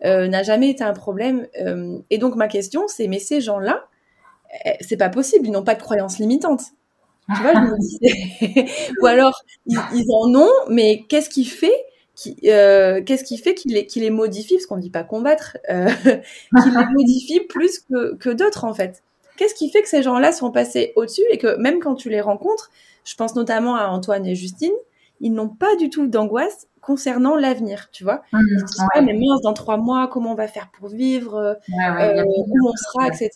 n'a 0.03 0.43
jamais 0.43 0.71
été 0.71 0.83
un 0.83 0.95
problème. 0.95 1.47
et 2.09 2.17
donc 2.17 2.37
ma 2.37 2.49
question, 2.49 2.89
c'est 2.89 3.07
mais 3.07 3.19
ces 3.19 3.43
gens-là, 3.43 3.85
c'est 4.81 4.97
pas 4.97 5.09
possible, 5.09 5.47
ils 5.47 5.53
n'ont 5.53 5.63
pas 5.63 5.75
de 5.75 5.81
croyances 5.83 6.19
limitantes. 6.19 6.65
Tu 7.35 7.43
vois, 7.43 7.53
je 7.55 7.61
me 7.61 7.79
dis, 7.79 8.71
ou 9.03 9.07
alors 9.07 9.41
ils, 9.67 9.79
en 9.79 10.35
ont, 10.35 10.53
mais 10.69 11.05
qu'est-ce 11.09 11.31
qui 11.31 11.45
fait 11.45 11.75
qui, 12.17 12.37
euh, 12.47 13.03
qu'est-ce 13.03 13.25
qui 13.25 13.39
fait 13.39 13.55
qu'il 13.55 13.73
les, 13.73 13.87
qu 13.87 14.01
les 14.01 14.11
modifie, 14.11 14.55
parce 14.55 14.67
qu'on 14.67 14.77
ne 14.77 14.83
dit 14.83 14.91
pas 14.91 15.05
combattre, 15.05 15.57
euh, 15.71 15.89
qu'il 16.63 16.75
les 16.77 16.87
modifie 16.93 17.41
plus 17.41 17.79
que, 17.79 18.17
que 18.17 18.31
d'autres 18.31 18.65
en 18.65 18.75
fait. 18.75 19.03
Qu'est-ce 19.37 19.55
qui 19.55 19.71
fait 19.71 19.83
que 19.83 19.89
ces 19.89 20.03
gens-là 20.03 20.33
sont 20.33 20.51
passés 20.51 20.93
au-dessus 20.97 21.23
et 21.31 21.39
que 21.39 21.57
même 21.57 21.79
quand 21.79 21.95
tu 21.95 22.11
les 22.11 22.21
rencontres, 22.21 22.71
je 23.05 23.15
pense 23.15 23.37
notamment 23.37 23.77
à 23.77 23.87
Antoine 23.87 24.27
et 24.27 24.35
Justine, 24.35 24.73
ils 25.21 25.33
n'ont 25.33 25.49
pas 25.49 25.77
du 25.77 25.89
tout 25.89 26.09
d'angoisse 26.09 26.67
concernant 26.83 27.37
l'avenir, 27.37 27.89
tu 27.93 28.05
vois. 28.05 28.23
Mmh, 28.33 28.41
ils 28.41 28.61
se 28.61 28.65
disent, 28.65 28.85
ouais. 28.95 29.03
mais 29.03 29.15
mince, 29.15 29.41
dans 29.43 29.55
trois 29.55 29.77
mois, 29.77 30.09
comment 30.09 30.33
on 30.33 30.35
va 30.35 30.49
faire 30.49 30.71
pour 30.71 30.89
vivre, 30.89 31.59
ouais, 31.69 32.19
euh, 32.19 32.25
où 32.25 32.69
on 32.69 32.73
sera, 32.77 33.07
etc. 33.07 33.31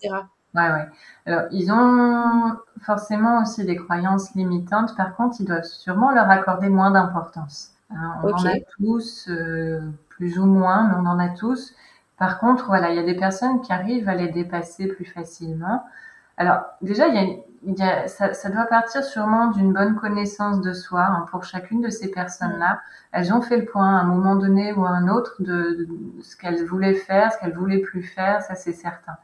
Ouais, 0.54 0.70
ouais. 0.70 0.86
Alors, 1.26 1.42
ils 1.50 1.72
ont 1.72 2.56
forcément 2.80 3.42
aussi 3.42 3.64
des 3.64 3.76
croyances 3.76 4.34
limitantes. 4.34 4.96
Par 4.96 5.16
contre, 5.16 5.36
ils 5.40 5.46
doivent 5.46 5.64
sûrement 5.64 6.12
leur 6.12 6.30
accorder 6.30 6.68
moins 6.68 6.90
d'importance. 6.92 7.72
Hein, 7.90 8.14
on 8.22 8.32
en 8.32 8.46
a 8.46 8.54
tous, 8.78 9.28
euh, 9.28 9.80
plus 10.10 10.38
ou 10.38 10.46
moins, 10.46 10.88
mais 10.88 10.94
on 10.96 11.06
en 11.06 11.18
a 11.18 11.28
tous. 11.30 11.74
Par 12.18 12.38
contre, 12.38 12.66
voilà, 12.66 12.90
il 12.90 12.96
y 12.96 13.00
a 13.00 13.02
des 13.02 13.16
personnes 13.16 13.60
qui 13.62 13.72
arrivent 13.72 14.08
à 14.08 14.14
les 14.14 14.28
dépasser 14.28 14.86
plus 14.86 15.04
facilement. 15.04 15.84
Alors, 16.36 16.62
déjà, 16.82 17.08
il 17.08 17.14
y 17.14 17.18
a, 17.18 17.22
il 17.66 17.78
y 17.78 17.82
a, 17.82 18.06
ça, 18.08 18.32
ça, 18.34 18.50
doit 18.50 18.66
partir 18.66 19.02
sûrement 19.04 19.48
d'une 19.48 19.72
bonne 19.72 19.96
connaissance 19.96 20.60
de 20.60 20.72
soi 20.72 21.02
hein, 21.02 21.26
pour 21.30 21.44
chacune 21.44 21.80
de 21.80 21.90
ces 21.90 22.10
personnes-là. 22.10 22.80
Elles 23.12 23.32
ont 23.32 23.40
fait 23.40 23.56
le 23.56 23.64
point 23.64 23.96
à 23.96 24.00
un 24.00 24.04
moment 24.04 24.36
donné 24.36 24.72
ou 24.72 24.84
à 24.84 24.90
un 24.90 25.08
autre 25.08 25.36
de, 25.40 25.86
de 25.88 26.22
ce 26.22 26.36
qu'elles 26.36 26.64
voulaient 26.64 26.94
faire, 26.94 27.32
ce 27.32 27.38
qu'elles 27.38 27.54
voulaient 27.54 27.78
plus 27.80 28.02
faire, 28.02 28.42
ça 28.42 28.54
c'est 28.54 28.72
certain. 28.72 29.16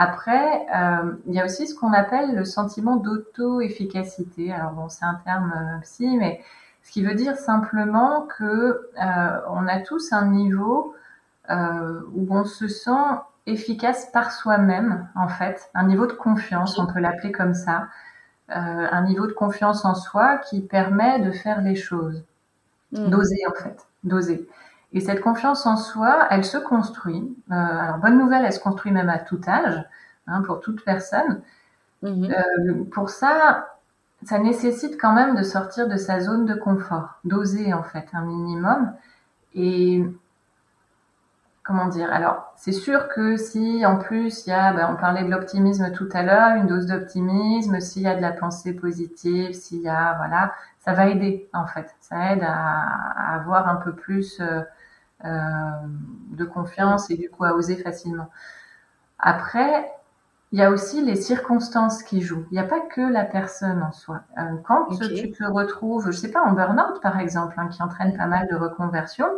Après, 0.00 0.64
euh, 0.74 1.12
il 1.26 1.34
y 1.34 1.40
a 1.40 1.44
aussi 1.44 1.66
ce 1.66 1.74
qu'on 1.74 1.92
appelle 1.92 2.36
le 2.36 2.44
sentiment 2.44 2.96
d'auto-efficacité. 2.96 4.52
Alors 4.52 4.70
bon, 4.70 4.88
c'est 4.88 5.04
un 5.04 5.20
terme 5.24 5.52
euh, 5.54 5.80
psy, 5.80 6.16
mais 6.16 6.40
ce 6.84 6.92
qui 6.92 7.02
veut 7.04 7.14
dire 7.14 7.36
simplement 7.36 8.22
que 8.38 8.44
euh, 8.44 9.40
on 9.50 9.66
a 9.66 9.80
tous 9.80 10.12
un 10.12 10.26
niveau 10.26 10.94
euh, 11.50 12.00
où 12.14 12.28
on 12.30 12.44
se 12.44 12.68
sent 12.68 12.90
efficace 13.46 14.08
par 14.12 14.30
soi-même, 14.30 15.08
en 15.16 15.26
fait, 15.26 15.68
un 15.74 15.86
niveau 15.86 16.06
de 16.06 16.12
confiance, 16.12 16.78
on 16.78 16.86
peut 16.86 17.00
l'appeler 17.00 17.32
comme 17.32 17.54
ça, 17.54 17.88
euh, 18.50 18.54
un 18.90 19.02
niveau 19.02 19.26
de 19.26 19.32
confiance 19.32 19.84
en 19.84 19.96
soi 19.96 20.38
qui 20.38 20.60
permet 20.60 21.18
de 21.20 21.32
faire 21.32 21.60
les 21.60 21.74
choses, 21.74 22.22
mmh. 22.92 23.08
d'oser 23.08 23.40
en 23.48 23.54
fait, 23.54 23.86
d'oser. 24.04 24.48
Et 24.92 25.00
cette 25.00 25.20
confiance 25.20 25.66
en 25.66 25.76
soi, 25.76 26.26
elle 26.30 26.44
se 26.44 26.56
construit. 26.56 27.36
Euh, 27.50 27.54
alors, 27.54 27.98
bonne 27.98 28.18
nouvelle, 28.18 28.44
elle 28.44 28.52
se 28.52 28.60
construit 28.60 28.92
même 28.92 29.10
à 29.10 29.18
tout 29.18 29.40
âge, 29.46 29.84
hein, 30.26 30.42
pour 30.42 30.60
toute 30.60 30.82
personne. 30.84 31.42
Mmh. 32.02 32.24
Euh, 32.24 32.84
pour 32.90 33.10
ça, 33.10 33.78
ça 34.24 34.38
nécessite 34.38 34.98
quand 35.00 35.12
même 35.12 35.34
de 35.36 35.42
sortir 35.42 35.88
de 35.88 35.96
sa 35.96 36.20
zone 36.20 36.46
de 36.46 36.54
confort, 36.54 37.20
d'oser 37.24 37.74
en 37.74 37.82
fait 37.82 38.06
un 38.12 38.22
minimum. 38.22 38.92
Et 39.54 40.04
comment 41.62 41.86
dire 41.88 42.10
Alors, 42.12 42.52
c'est 42.56 42.72
sûr 42.72 43.08
que 43.08 43.36
si 43.36 43.84
en 43.84 43.98
plus 43.98 44.46
il 44.46 44.50
y 44.50 44.52
a, 44.54 44.72
ben, 44.72 44.88
on 44.90 44.96
parlait 44.96 45.22
de 45.22 45.30
l'optimisme 45.30 45.92
tout 45.92 46.08
à 46.12 46.22
l'heure, 46.22 46.56
une 46.56 46.66
dose 46.66 46.86
d'optimisme, 46.86 47.78
s'il 47.80 48.02
y 48.02 48.06
a 48.06 48.16
de 48.16 48.22
la 48.22 48.32
pensée 48.32 48.72
positive, 48.72 49.52
s'il 49.52 49.82
y 49.82 49.88
a, 49.88 50.14
voilà, 50.14 50.54
ça 50.80 50.94
va 50.94 51.08
aider 51.08 51.48
en 51.52 51.66
fait. 51.66 51.94
Ça 52.00 52.32
aide 52.32 52.42
à, 52.42 52.54
à 53.32 53.34
avoir 53.36 53.68
un 53.68 53.76
peu 53.76 53.92
plus 53.92 54.40
euh, 54.40 54.44
euh, 54.46 54.62
de 55.24 56.44
confiance 56.44 57.10
et 57.10 57.16
du 57.16 57.28
coup 57.28 57.44
à 57.44 57.54
oser 57.54 57.76
facilement. 57.76 58.30
Après, 59.18 59.90
il 60.52 60.58
y 60.58 60.62
a 60.62 60.70
aussi 60.70 61.02
les 61.02 61.16
circonstances 61.16 62.02
qui 62.02 62.22
jouent. 62.22 62.46
Il 62.50 62.54
n'y 62.54 62.60
a 62.60 62.64
pas 62.64 62.80
que 62.80 63.00
la 63.00 63.24
personne 63.24 63.82
en 63.82 63.92
soi. 63.92 64.22
Euh, 64.38 64.56
quand 64.64 64.86
okay. 64.90 65.14
tu 65.14 65.30
te 65.30 65.44
retrouves, 65.44 66.06
je 66.06 66.12
sais 66.12 66.30
pas, 66.30 66.42
en 66.42 66.52
burn-out 66.52 67.02
par 67.02 67.18
exemple, 67.18 67.54
hein, 67.58 67.68
qui 67.68 67.82
entraîne 67.82 68.16
pas 68.16 68.26
mal 68.26 68.48
de 68.48 68.56
reconversion, 68.56 69.28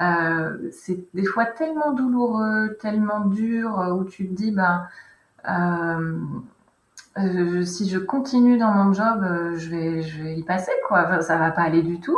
euh, 0.00 0.70
c'est 0.70 1.12
des 1.12 1.24
fois 1.24 1.44
tellement 1.44 1.92
douloureux, 1.92 2.76
tellement 2.80 3.20
dur, 3.20 3.80
euh, 3.80 3.92
où 3.92 4.04
tu 4.04 4.28
te 4.28 4.34
dis, 4.34 4.52
ben, 4.52 4.86
euh, 5.48 6.20
euh, 7.18 7.64
si 7.64 7.88
je 7.88 7.98
continue 7.98 8.58
dans 8.58 8.70
mon 8.72 8.92
job, 8.92 9.24
je 9.56 9.68
vais, 9.70 10.02
je 10.02 10.22
vais 10.22 10.36
y 10.36 10.44
passer, 10.44 10.70
quoi. 10.86 11.20
Ça 11.22 11.36
va 11.36 11.50
pas 11.50 11.62
aller 11.62 11.82
du 11.82 12.00
tout. 12.00 12.16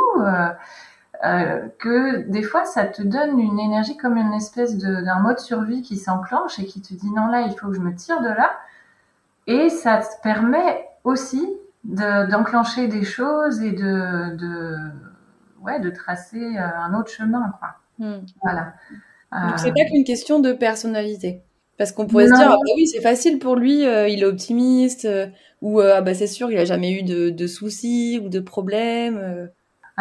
Euh, 1.23 1.67
que 1.77 2.27
des 2.29 2.41
fois 2.41 2.65
ça 2.65 2.85
te 2.85 3.03
donne 3.03 3.39
une 3.39 3.59
énergie 3.59 3.95
comme 3.95 4.17
une 4.17 4.33
espèce 4.33 4.75
d'un 4.77 5.19
mode 5.19 5.37
survie 5.37 5.83
qui 5.83 5.97
s'enclenche 5.97 6.57
et 6.57 6.65
qui 6.65 6.81
te 6.81 6.95
dit 6.95 7.11
non 7.15 7.27
là 7.27 7.41
il 7.41 7.53
faut 7.55 7.67
que 7.67 7.75
je 7.75 7.79
me 7.79 7.93
tire 7.93 8.21
de 8.21 8.27
là. 8.27 8.51
Et 9.45 9.69
ça 9.69 9.97
te 9.97 10.21
permet 10.23 10.87
aussi 11.03 11.47
d'enclencher 11.83 12.87
de, 12.87 12.93
des 12.93 13.03
choses 13.03 13.61
et 13.61 13.71
de, 13.71 14.35
de 14.35 14.75
ouais 15.61 15.79
de 15.79 15.91
tracer 15.91 16.57
euh, 16.57 16.59
un 16.59 16.99
autre 16.99 17.11
chemin 17.11 17.53
quoi. 17.59 17.75
Hmm. 17.99 18.25
voilà. 18.41 18.73
Donc 19.31 19.59
c'est 19.59 19.73
pas 19.73 19.85
qu'une 19.85 20.03
question 20.03 20.39
de 20.39 20.53
personnalité. 20.53 21.43
Parce 21.77 21.91
qu'on 21.91 22.07
pourrait 22.07 22.27
non. 22.27 22.35
se 22.35 22.41
dire 22.41 22.49
ah 22.51 22.55
bah 22.55 22.73
oui 22.75 22.87
c'est 22.87 23.01
facile 23.01 23.37
pour 23.37 23.55
lui 23.55 23.85
euh, 23.85 24.07
il 24.07 24.21
est 24.21 24.25
optimiste 24.25 25.05
euh, 25.05 25.27
ou 25.61 25.79
ah 25.79 26.01
bah 26.01 26.15
c'est 26.15 26.27
sûr 26.27 26.51
il 26.51 26.57
a 26.57 26.65
jamais 26.65 26.93
eu 26.93 27.03
de, 27.03 27.29
de 27.29 27.47
soucis 27.47 28.19
ou 28.23 28.29
de 28.29 28.39
problèmes 28.39 29.49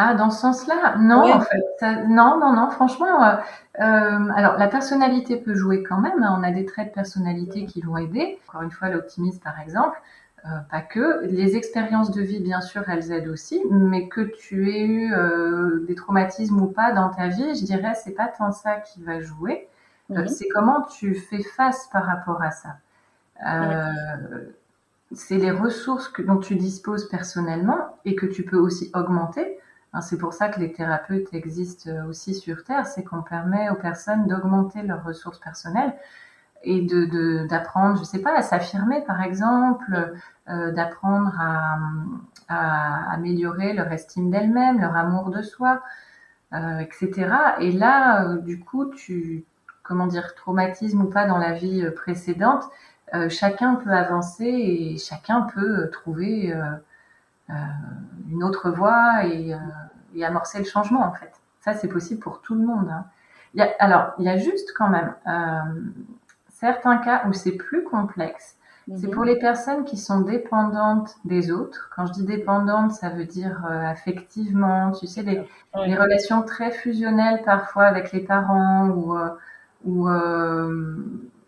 ah, 0.02 0.14
dans 0.14 0.30
ce 0.30 0.40
sens-là, 0.40 0.96
non, 0.98 1.24
ouais. 1.24 1.32
en 1.32 1.40
fait, 1.40 1.62
ça, 1.78 2.04
non, 2.06 2.38
non, 2.38 2.54
non. 2.54 2.70
Franchement, 2.70 3.22
euh, 3.22 3.36
euh, 3.80 4.28
alors 4.34 4.56
la 4.56 4.66
personnalité 4.66 5.36
peut 5.36 5.54
jouer 5.54 5.82
quand 5.82 6.00
même. 6.00 6.22
Hein, 6.22 6.36
on 6.38 6.42
a 6.42 6.50
des 6.52 6.64
traits 6.64 6.88
de 6.88 6.94
personnalité 6.94 7.66
qui 7.66 7.82
vont 7.82 7.98
aider. 7.98 8.38
Encore 8.48 8.62
une 8.62 8.70
fois, 8.70 8.88
l'optimisme, 8.88 9.40
par 9.40 9.60
exemple, 9.60 10.00
euh, 10.46 10.48
pas 10.70 10.80
que. 10.80 11.26
Les 11.26 11.54
expériences 11.56 12.10
de 12.12 12.22
vie, 12.22 12.40
bien 12.40 12.62
sûr, 12.62 12.82
elles 12.88 13.12
aident 13.12 13.28
aussi. 13.28 13.60
Mais 13.70 14.08
que 14.08 14.22
tu 14.22 14.70
aies 14.70 14.86
eu 14.86 15.12
euh, 15.12 15.84
des 15.86 15.94
traumatismes 15.94 16.62
ou 16.62 16.66
pas 16.68 16.92
dans 16.92 17.10
ta 17.10 17.28
vie, 17.28 17.54
je 17.54 17.64
dirais, 17.66 17.92
c'est 17.94 18.14
pas 18.14 18.28
tant 18.28 18.52
ça 18.52 18.76
qui 18.76 19.02
va 19.02 19.20
jouer. 19.20 19.68
Mmh. 20.08 20.26
c'est 20.26 20.48
comment 20.48 20.82
tu 20.82 21.14
fais 21.14 21.42
face 21.42 21.88
par 21.92 22.04
rapport 22.04 22.42
à 22.42 22.50
ça. 22.50 22.78
Mmh. 23.44 24.48
C'est 25.12 25.36
les 25.36 25.52
ressources 25.52 26.08
que, 26.08 26.22
dont 26.22 26.38
tu 26.38 26.56
disposes 26.56 27.08
personnellement 27.08 27.96
et 28.04 28.16
que 28.16 28.26
tu 28.26 28.44
peux 28.44 28.56
aussi 28.56 28.90
augmenter. 28.92 29.60
C'est 30.00 30.18
pour 30.18 30.32
ça 30.32 30.48
que 30.48 30.60
les 30.60 30.72
thérapeutes 30.72 31.34
existent 31.34 31.90
euh, 31.90 32.04
aussi 32.06 32.34
sur 32.34 32.62
Terre, 32.62 32.86
c'est 32.86 33.02
qu'on 33.02 33.22
permet 33.22 33.70
aux 33.70 33.74
personnes 33.74 34.26
d'augmenter 34.28 34.82
leurs 34.82 35.02
ressources 35.02 35.40
personnelles 35.40 35.94
et 36.62 36.86
d'apprendre, 37.48 37.98
je 37.98 38.04
sais 38.04 38.20
pas, 38.20 38.36
à 38.36 38.42
s'affirmer 38.42 39.00
par 39.00 39.22
exemple, 39.22 40.14
euh, 40.48 40.70
d'apprendre 40.72 41.34
à, 42.48 43.12
améliorer 43.12 43.72
leur 43.72 43.90
estime 43.92 44.30
d'elle-même, 44.30 44.80
leur 44.80 44.94
amour 44.96 45.30
de 45.30 45.40
soi, 45.42 45.82
euh, 46.52 46.78
etc. 46.78 47.32
Et 47.60 47.72
là, 47.72 48.36
du 48.36 48.60
coup, 48.60 48.86
tu, 48.86 49.44
comment 49.82 50.06
dire, 50.06 50.34
traumatisme 50.34 51.02
ou 51.02 51.06
pas 51.06 51.26
dans 51.26 51.38
la 51.38 51.52
vie 51.52 51.88
précédente, 51.92 52.64
chacun 53.28 53.76
peut 53.76 53.92
avancer 53.92 54.44
et 54.44 54.98
chacun 54.98 55.42
peut 55.42 55.90
trouver 55.90 56.54
une 58.30 58.44
autre 58.44 58.70
voie 58.70 59.24
et, 59.24 59.54
euh, 59.54 59.58
et, 60.14 60.24
amorcer 60.24 60.58
le 60.58 60.64
changement 60.64 61.04
en 61.04 61.12
fait. 61.12 61.32
Ça 61.60 61.74
c'est 61.74 61.88
possible 61.88 62.20
pour 62.20 62.40
tout 62.40 62.54
le 62.54 62.64
monde. 62.64 62.88
Hein. 62.90 63.04
Il 63.54 63.60
y 63.60 63.62
a, 63.62 63.70
alors 63.78 64.12
il 64.18 64.24
y 64.24 64.28
a 64.28 64.36
juste 64.36 64.72
quand 64.76 64.88
même 64.88 65.14
euh, 65.26 65.90
certains 66.48 66.98
cas 66.98 67.22
où 67.26 67.32
c'est 67.32 67.56
plus 67.56 67.84
complexe. 67.84 68.56
-hmm. 68.90 68.96
C'est 68.98 69.08
pour 69.08 69.24
les 69.24 69.38
personnes 69.38 69.84
qui 69.84 69.96
sont 69.96 70.20
dépendantes 70.20 71.16
des 71.24 71.50
autres. 71.50 71.90
Quand 71.94 72.06
je 72.06 72.12
dis 72.12 72.24
dépendante, 72.24 72.92
ça 72.92 73.08
veut 73.10 73.24
dire 73.24 73.66
euh, 73.70 73.86
affectivement, 73.86 74.92
tu 74.92 75.06
sais, 75.06 75.22
les, 75.22 75.44
relations 75.74 76.42
très 76.42 76.70
fusionnelles 76.70 77.42
parfois 77.44 77.84
avec 77.84 78.12
les 78.12 78.20
parents 78.20 78.88
ou, 78.88 79.16
euh, 79.16 79.28
ou 79.84 80.08
euh, 80.08 80.96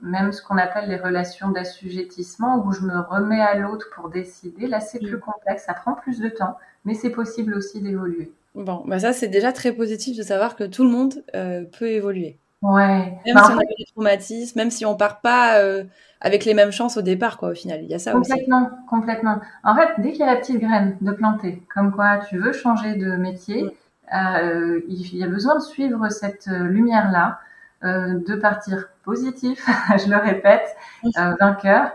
même 0.02 0.32
ce 0.32 0.42
qu'on 0.42 0.58
appelle 0.58 0.88
les 0.88 0.96
relations 0.96 1.50
d'assujettissement, 1.50 2.64
où 2.66 2.72
je 2.72 2.82
me 2.82 2.98
remets 3.00 3.40
à 3.40 3.54
l'autre 3.54 3.86
pour 3.94 4.10
décider. 4.10 4.66
Là, 4.66 4.80
c'est 4.80 4.98
plus 4.98 5.20
complexe, 5.20 5.64
ça 5.64 5.74
prend 5.74 5.94
plus 5.94 6.18
de 6.18 6.28
temps, 6.28 6.58
mais 6.84 6.94
c'est 6.94 7.10
possible 7.10 7.54
aussi 7.54 7.80
d'évoluer. 7.80 8.32
Bon, 8.54 8.82
bah 8.86 8.98
ça, 8.98 9.12
c'est 9.12 9.28
déjà 9.28 9.52
très 9.52 9.72
positif 9.72 10.16
de 10.16 10.22
savoir 10.22 10.56
que 10.56 10.64
tout 10.64 10.82
le 10.82 10.90
monde 10.90 11.24
euh, 11.34 11.64
peut 11.78 11.88
évoluer. 11.88 12.38
Ouais. 12.60 13.18
Même 13.24 13.34
bah, 13.34 13.44
si 13.46 13.52
on 13.52 13.58
a 13.58 13.64
des 13.64 13.84
traumatismes, 13.92 14.58
même 14.58 14.70
si 14.70 14.84
on 14.84 14.96
part 14.96 15.20
pas 15.20 15.58
euh, 15.58 15.84
avec 16.20 16.44
les 16.44 16.54
mêmes 16.54 16.72
chances 16.72 16.96
au 16.96 17.02
départ, 17.02 17.38
quoi, 17.38 17.50
au 17.50 17.54
final. 17.54 17.80
Il 17.82 17.88
y 17.88 17.94
a 17.94 17.98
ça 17.98 18.12
complètement, 18.12 18.62
aussi. 18.62 18.86
Complètement, 18.88 19.36
En 19.64 19.74
fait, 19.74 19.88
dès 19.98 20.10
qu'il 20.10 20.20
y 20.20 20.24
a 20.24 20.34
la 20.34 20.36
petite 20.36 20.60
graine 20.60 20.96
de 21.00 21.12
planter, 21.12 21.62
comme 21.72 21.92
quoi 21.92 22.18
tu 22.28 22.38
veux 22.38 22.52
changer 22.52 22.96
de 22.96 23.16
métier, 23.16 23.62
mmh. 23.62 24.16
euh, 24.16 24.80
il 24.88 25.16
y 25.16 25.24
a 25.24 25.28
besoin 25.28 25.54
de 25.54 25.62
suivre 25.62 26.08
cette 26.10 26.46
lumière-là. 26.46 27.38
Euh, 27.84 28.20
de 28.28 28.36
partir 28.36 28.88
positif, 29.02 29.66
je 29.98 30.08
le 30.08 30.16
répète, 30.16 30.76
euh, 31.04 31.34
vainqueur, 31.40 31.90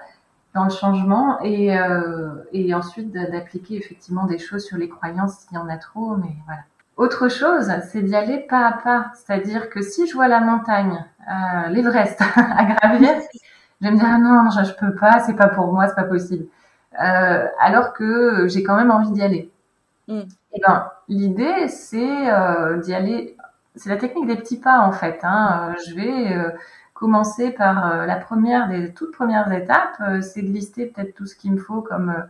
dans 0.53 0.65
le 0.65 0.69
changement 0.69 1.39
et, 1.41 1.77
euh, 1.77 2.33
et 2.51 2.73
ensuite 2.73 3.13
d'appliquer 3.13 3.77
effectivement 3.77 4.25
des 4.25 4.37
choses 4.37 4.65
sur 4.65 4.77
les 4.77 4.89
croyances 4.89 5.37
s'il 5.37 5.55
y 5.55 5.57
en 5.57 5.69
a 5.69 5.77
trop, 5.77 6.17
mais 6.17 6.35
voilà. 6.45 6.61
Autre 6.97 7.29
chose, 7.29 7.71
c'est 7.89 8.01
d'y 8.01 8.15
aller 8.15 8.39
pas 8.39 8.67
à 8.67 8.73
pas. 8.73 9.11
C'est-à-dire 9.13 9.69
que 9.69 9.81
si 9.81 10.07
je 10.07 10.13
vois 10.13 10.27
la 10.27 10.41
montagne, 10.41 11.05
euh, 11.29 11.69
l'Everest 11.69 12.21
à 12.35 12.65
gravir, 12.65 13.11
je 13.79 13.87
vais 13.87 13.93
me 13.93 13.97
dire 13.97 14.09
ah 14.11 14.17
non, 14.17 14.49
je, 14.49 14.69
je 14.69 14.73
peux 14.75 14.93
pas, 14.93 15.19
c'est 15.19 15.35
pas 15.35 15.47
pour 15.47 15.71
moi, 15.71 15.87
c'est 15.87 15.95
pas 15.95 16.03
possible. 16.03 16.47
Alors 16.91 17.93
que 17.93 18.47
j'ai 18.47 18.63
quand 18.63 18.75
même 18.75 18.91
envie 18.91 19.11
d'y 19.11 19.21
aller. 19.21 19.51
Mm. 20.07 20.21
Et 20.53 20.61
ben, 20.67 20.89
l'idée 21.07 21.67
c'est 21.69 22.27
d'y 22.81 22.93
aller. 22.93 23.36
C'est 23.77 23.89
la 23.89 23.97
technique 23.97 24.27
des 24.27 24.35
petits 24.35 24.59
pas 24.59 24.79
en 24.79 24.91
fait. 24.91 25.19
Hein. 25.23 25.71
Euh, 25.71 25.81
je 25.87 25.95
vais 25.95 26.33
euh, 26.33 26.51
commencer 26.93 27.51
par 27.51 27.91
euh, 27.91 28.05
la 28.05 28.15
première 28.15 28.67
des 28.67 28.93
toutes 28.93 29.13
premières 29.13 29.51
étapes, 29.51 30.01
c'est 30.21 30.41
de 30.41 30.47
lister 30.47 30.87
peut-être 30.87 31.13
tout 31.15 31.25
ce 31.25 31.35
qu'il 31.35 31.53
me 31.53 31.57
faut 31.57 31.81
comme 31.81 32.25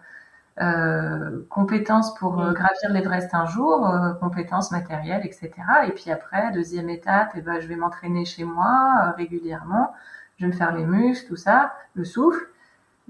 euh, 0.60 1.45
compétences 1.49 2.13
pour 2.15 2.41
euh, 2.41 2.51
gravir 2.51 2.89
l'Everest 2.91 3.33
un 3.33 3.45
jour, 3.45 3.89
compétences 4.19 4.71
matérielles, 4.71 5.25
etc. 5.25 5.51
Et 5.88 5.91
puis 5.91 6.12
après, 6.12 6.51
deuxième 6.51 6.89
étape, 6.89 7.31
eh 7.36 7.41
ben, 7.41 7.60
je 7.60 7.67
vais 7.67 7.75
m'entraîner 7.75 8.25
chez 8.25 8.43
moi 8.43 9.13
régulièrement, 9.17 9.93
je 10.38 10.45
vais 10.45 10.51
me 10.51 10.57
faire 10.57 10.75
les 10.75 10.86
muscles, 10.86 11.27
tout 11.27 11.36
ça, 11.38 11.73
le 11.93 12.03
souffle, 12.03 12.43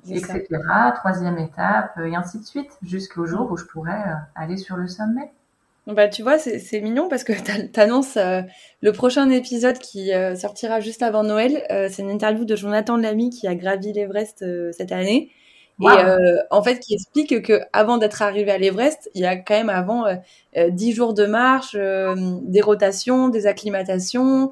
etc. 0.10 0.46
Troisième 0.96 1.38
étape, 1.40 1.98
et 2.00 2.16
ainsi 2.16 2.40
de 2.40 2.46
suite, 2.46 2.78
jusqu'au 2.84 3.26
jour 3.26 3.52
où 3.52 3.58
je 3.58 3.66
pourrais 3.66 4.04
aller 4.36 4.58
sur 4.58 4.78
le 4.78 4.88
sommet. 4.88 5.32
Bah, 5.88 6.08
tu 6.08 6.22
vois, 6.22 6.38
c'est 6.38 6.82
mignon 6.82 7.08
parce 7.10 7.24
que 7.24 7.34
tu 7.74 7.80
annonces 7.80 8.18
le 8.18 8.92
prochain 8.92 9.30
épisode 9.30 9.80
qui 9.80 10.12
sortira 10.36 10.80
juste 10.80 11.02
avant 11.02 11.24
Noël. 11.24 11.64
c'est 11.90 12.02
une 12.02 12.12
interview 12.12 12.46
de 12.46 12.56
Jonathan 12.56 12.98
Lamy 12.98 13.30
qui 13.30 13.48
a 13.48 13.56
gravi 13.56 13.94
l'Everest 13.94 14.46
cette 14.74 14.92
année. 14.92 15.32
Et 15.80 15.88
euh, 15.88 16.38
en 16.50 16.64
fait, 16.64 16.80
qui 16.80 16.96
explique 16.96 17.44
que 17.44 17.62
avant 17.72 17.98
d'être 17.98 18.24
arrivé 18.24 18.52
à 18.52 18.58
l'Everest, 18.58 19.12
il 19.14 19.22
y 19.22 19.28
a 19.28 19.36
quand 19.36 19.54
même 19.54 19.70
avant 19.70 20.08
euh, 20.08 20.16
euh, 20.58 20.70
dix 20.72 20.92
jours 20.92 21.14
de 21.14 21.26
marche, 21.26 21.76
des 21.76 22.62
rotations, 22.62 23.30
des 23.30 23.46
acclimatations, 23.46 24.50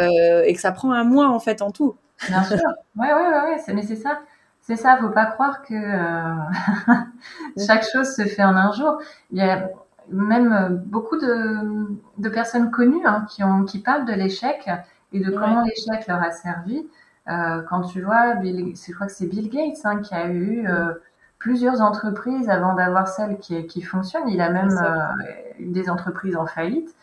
et 0.00 0.52
que 0.54 0.60
ça 0.60 0.70
prend 0.70 0.92
un 0.92 1.04
mois 1.04 1.28
en 1.28 1.40
fait 1.40 1.62
en 1.62 1.72
tout. 1.72 1.96
Bien 2.28 2.44
sûr. 2.44 2.58
Ouais, 2.96 3.12
ouais, 3.12 3.28
ouais, 3.28 3.56
ouais. 3.56 3.74
mais 3.74 3.82
c'est 3.82 3.96
ça. 3.96 4.20
C'est 4.60 4.76
ça. 4.76 4.98
Faut 5.00 5.10
pas 5.10 5.26
croire 5.26 5.62
que 5.62 5.74
chaque 7.66 7.84
chose 7.90 8.14
se 8.14 8.24
fait 8.26 8.44
en 8.44 8.54
un 8.54 8.72
jour. 8.72 8.98
Il 9.32 9.38
y 9.38 9.42
a 9.42 9.70
même 10.10 10.82
beaucoup 10.86 11.16
de, 11.16 11.88
de 12.18 12.28
personnes 12.28 12.70
connues 12.70 13.06
hein, 13.06 13.26
qui 13.28 13.44
ont 13.44 13.64
qui 13.64 13.80
parlent 13.80 14.06
de 14.06 14.12
l'échec 14.12 14.68
et 15.12 15.20
de 15.20 15.30
comment 15.30 15.62
l'échec 15.62 16.06
leur 16.06 16.22
a 16.22 16.30
servi. 16.30 16.86
Euh, 17.28 17.62
quand 17.68 17.82
tu 17.82 18.00
vois, 18.00 18.34
je 18.42 18.92
crois 18.92 19.06
que 19.06 19.12
c'est 19.12 19.26
Bill 19.26 19.50
Gates 19.50 19.84
hein, 19.84 20.00
qui 20.00 20.14
a 20.14 20.28
eu 20.28 20.66
euh, 20.66 20.94
plusieurs 21.38 21.80
entreprises 21.82 22.48
avant 22.48 22.74
d'avoir 22.74 23.08
celle 23.08 23.38
qui, 23.38 23.66
qui 23.66 23.82
fonctionne. 23.82 24.28
Il 24.28 24.40
a 24.40 24.50
même 24.50 24.70
eu 24.70 25.62
euh, 25.62 25.72
des 25.72 25.90
entreprises 25.90 26.36
en 26.36 26.46
faillite 26.46 26.94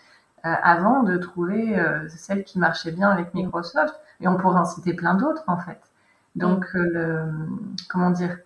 avant 0.43 1.01
de 1.01 1.17
trouver 1.17 1.75
celle 2.07 2.43
qui 2.43 2.59
marchait 2.59 2.91
bien 2.91 3.09
avec 3.09 3.33
Microsoft. 3.33 3.99
Et 4.21 4.27
on 4.27 4.37
pourrait 4.37 4.59
en 4.59 4.65
citer 4.65 4.93
plein 4.93 5.15
d'autres 5.15 5.43
en 5.47 5.57
fait. 5.57 5.79
Donc, 6.35 6.67
le, 6.75 7.23
comment 7.89 8.11
dire, 8.11 8.37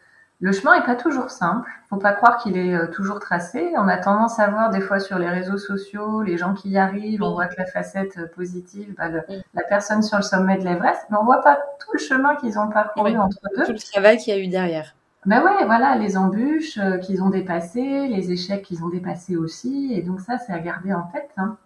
le 0.42 0.54
chemin 0.54 0.76
est 0.76 0.86
pas 0.86 0.96
toujours 0.96 1.32
simple. 1.32 1.70
Faut 1.90 1.98
pas 1.98 2.14
croire 2.14 2.38
qu'il 2.42 2.58
est 2.58 2.74
euh, 2.74 2.88
toujours 2.88 3.20
tracé. 3.20 3.72
On 3.76 3.88
a 3.90 3.98
tendance 3.98 4.40
à 4.40 4.48
voir 4.48 4.70
des 4.70 4.80
fois 4.80 5.00
sur 5.00 5.20
les 5.20 5.28
réseaux 5.28 5.58
sociaux 5.58 6.22
les 6.22 6.38
gens 6.38 6.54
qui 6.54 6.70
y 6.70 6.78
arrivent. 6.78 7.24
On 7.24 7.34
voit 7.34 7.48
que 7.48 7.56
la 7.58 7.66
facette 7.66 8.18
euh, 8.18 8.26
positive, 8.28 8.96
bah, 8.98 9.10
la 9.10 9.64
personne 9.64 10.02
sur 10.02 10.18
le 10.18 10.24
sommet 10.24 10.58
de 10.58 10.64
l'Everest, 10.64 11.02
mais 11.10 11.18
on 11.20 11.26
voit 11.26 11.42
pas 11.42 11.60
tout 11.80 11.92
le 11.92 12.00
chemin 12.00 12.36
qu'ils 12.38 12.58
ont 12.58 12.70
parcouru 12.70 13.18
entre 13.18 13.40
deux. 13.58 13.66
Tout 13.66 13.74
le 13.74 13.92
travail 13.92 14.18
qu'il 14.18 14.34
y 14.34 14.38
a 14.38 14.40
eu 14.40 14.48
derrière. 14.48 14.96
Ben 15.26 15.44
ouais, 15.44 15.66
voilà, 15.66 15.98
les 15.98 16.16
embûches 16.16 16.78
euh, 16.78 16.98
qu'ils 16.98 17.22
ont 17.22 17.30
dépassées, 17.30 18.08
les 18.08 18.32
échecs 18.32 18.62
qu'ils 18.62 18.86
ont 18.86 18.90
dépassés 18.90 19.36
aussi. 19.36 19.92
Et 19.94 20.02
donc 20.02 20.22
ça, 20.22 20.38
c'est 20.38 20.54
à 20.54 20.60
garder 20.60 20.94
en 20.94 21.04
tête. 21.14 21.32
Hein. 21.36 21.58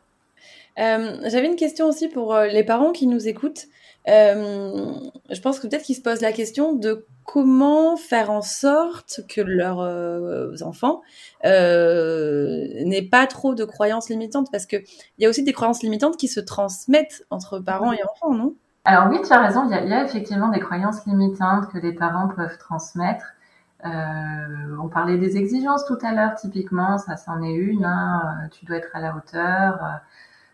J'avais 0.75 1.45
une 1.45 1.55
question 1.55 1.86
aussi 1.86 2.07
pour 2.07 2.36
les 2.36 2.63
parents 2.63 2.91
qui 2.91 3.05
nous 3.05 3.27
écoutent. 3.27 3.67
Je 4.06 5.42
pense 5.42 5.60
que 5.60 5.68
peut-être 5.68 5.84
qu'ils 5.84 5.96
se 5.96 6.02
posent 6.02 6.22
la 6.22 6.32
question 6.32 6.74
de 6.74 7.06
comment 7.26 7.96
faire 7.96 8.30
en 8.30 8.42
sorte 8.42 9.22
que 9.30 9.42
leurs 9.42 9.80
euh, 9.80 10.54
enfants 10.62 11.02
euh, 11.46 12.68
n'aient 12.86 13.08
pas 13.08 13.28
trop 13.28 13.56
de 13.56 13.63
croyances 13.63 14.10
limitantes. 14.10 14.48
Parce 14.52 14.66
que 14.66 14.78
il 14.78 15.24
y 15.24 15.26
a 15.26 15.30
aussi 15.30 15.44
des 15.44 15.54
croyances 15.54 15.84
limitantes 15.84 16.18
qui 16.18 16.28
se 16.28 16.39
transmettent 16.39 17.26
entre 17.30 17.60
parents 17.60 17.94
et 17.94 18.04
enfants, 18.04 18.34
non? 18.34 18.56
Alors 18.86 19.08
oui, 19.10 19.20
tu 19.26 19.32
as 19.32 19.42
raison, 19.42 19.66
il 19.70 19.89
y, 19.89 19.94
a, 19.94 20.04
effectivement 20.04 20.50
des 20.50 20.60
croyances 20.60 21.06
limitantes 21.06 21.70
que 21.72 21.78
les 21.78 21.94
parents 21.94 22.28
peuvent 22.28 22.58
transmettre. 22.58 23.26
Euh, 23.86 24.78
on 24.82 24.89
parlait 24.89 25.18
des 25.18 25.38
exigences 25.38 25.86
tout 25.86 25.98
à 26.02 26.13
l'heure, 26.13 26.36
typiquement, 26.36 26.98
ça 26.98 27.16
c'en 27.16 27.42
est 27.42 27.54
une, 27.54 27.86
hein, 27.86 28.50
tu 28.52 28.66
dois 28.66 28.78
être 28.78 28.94
à 28.94 29.00
la 29.00 29.16
hauteur, 29.16 29.80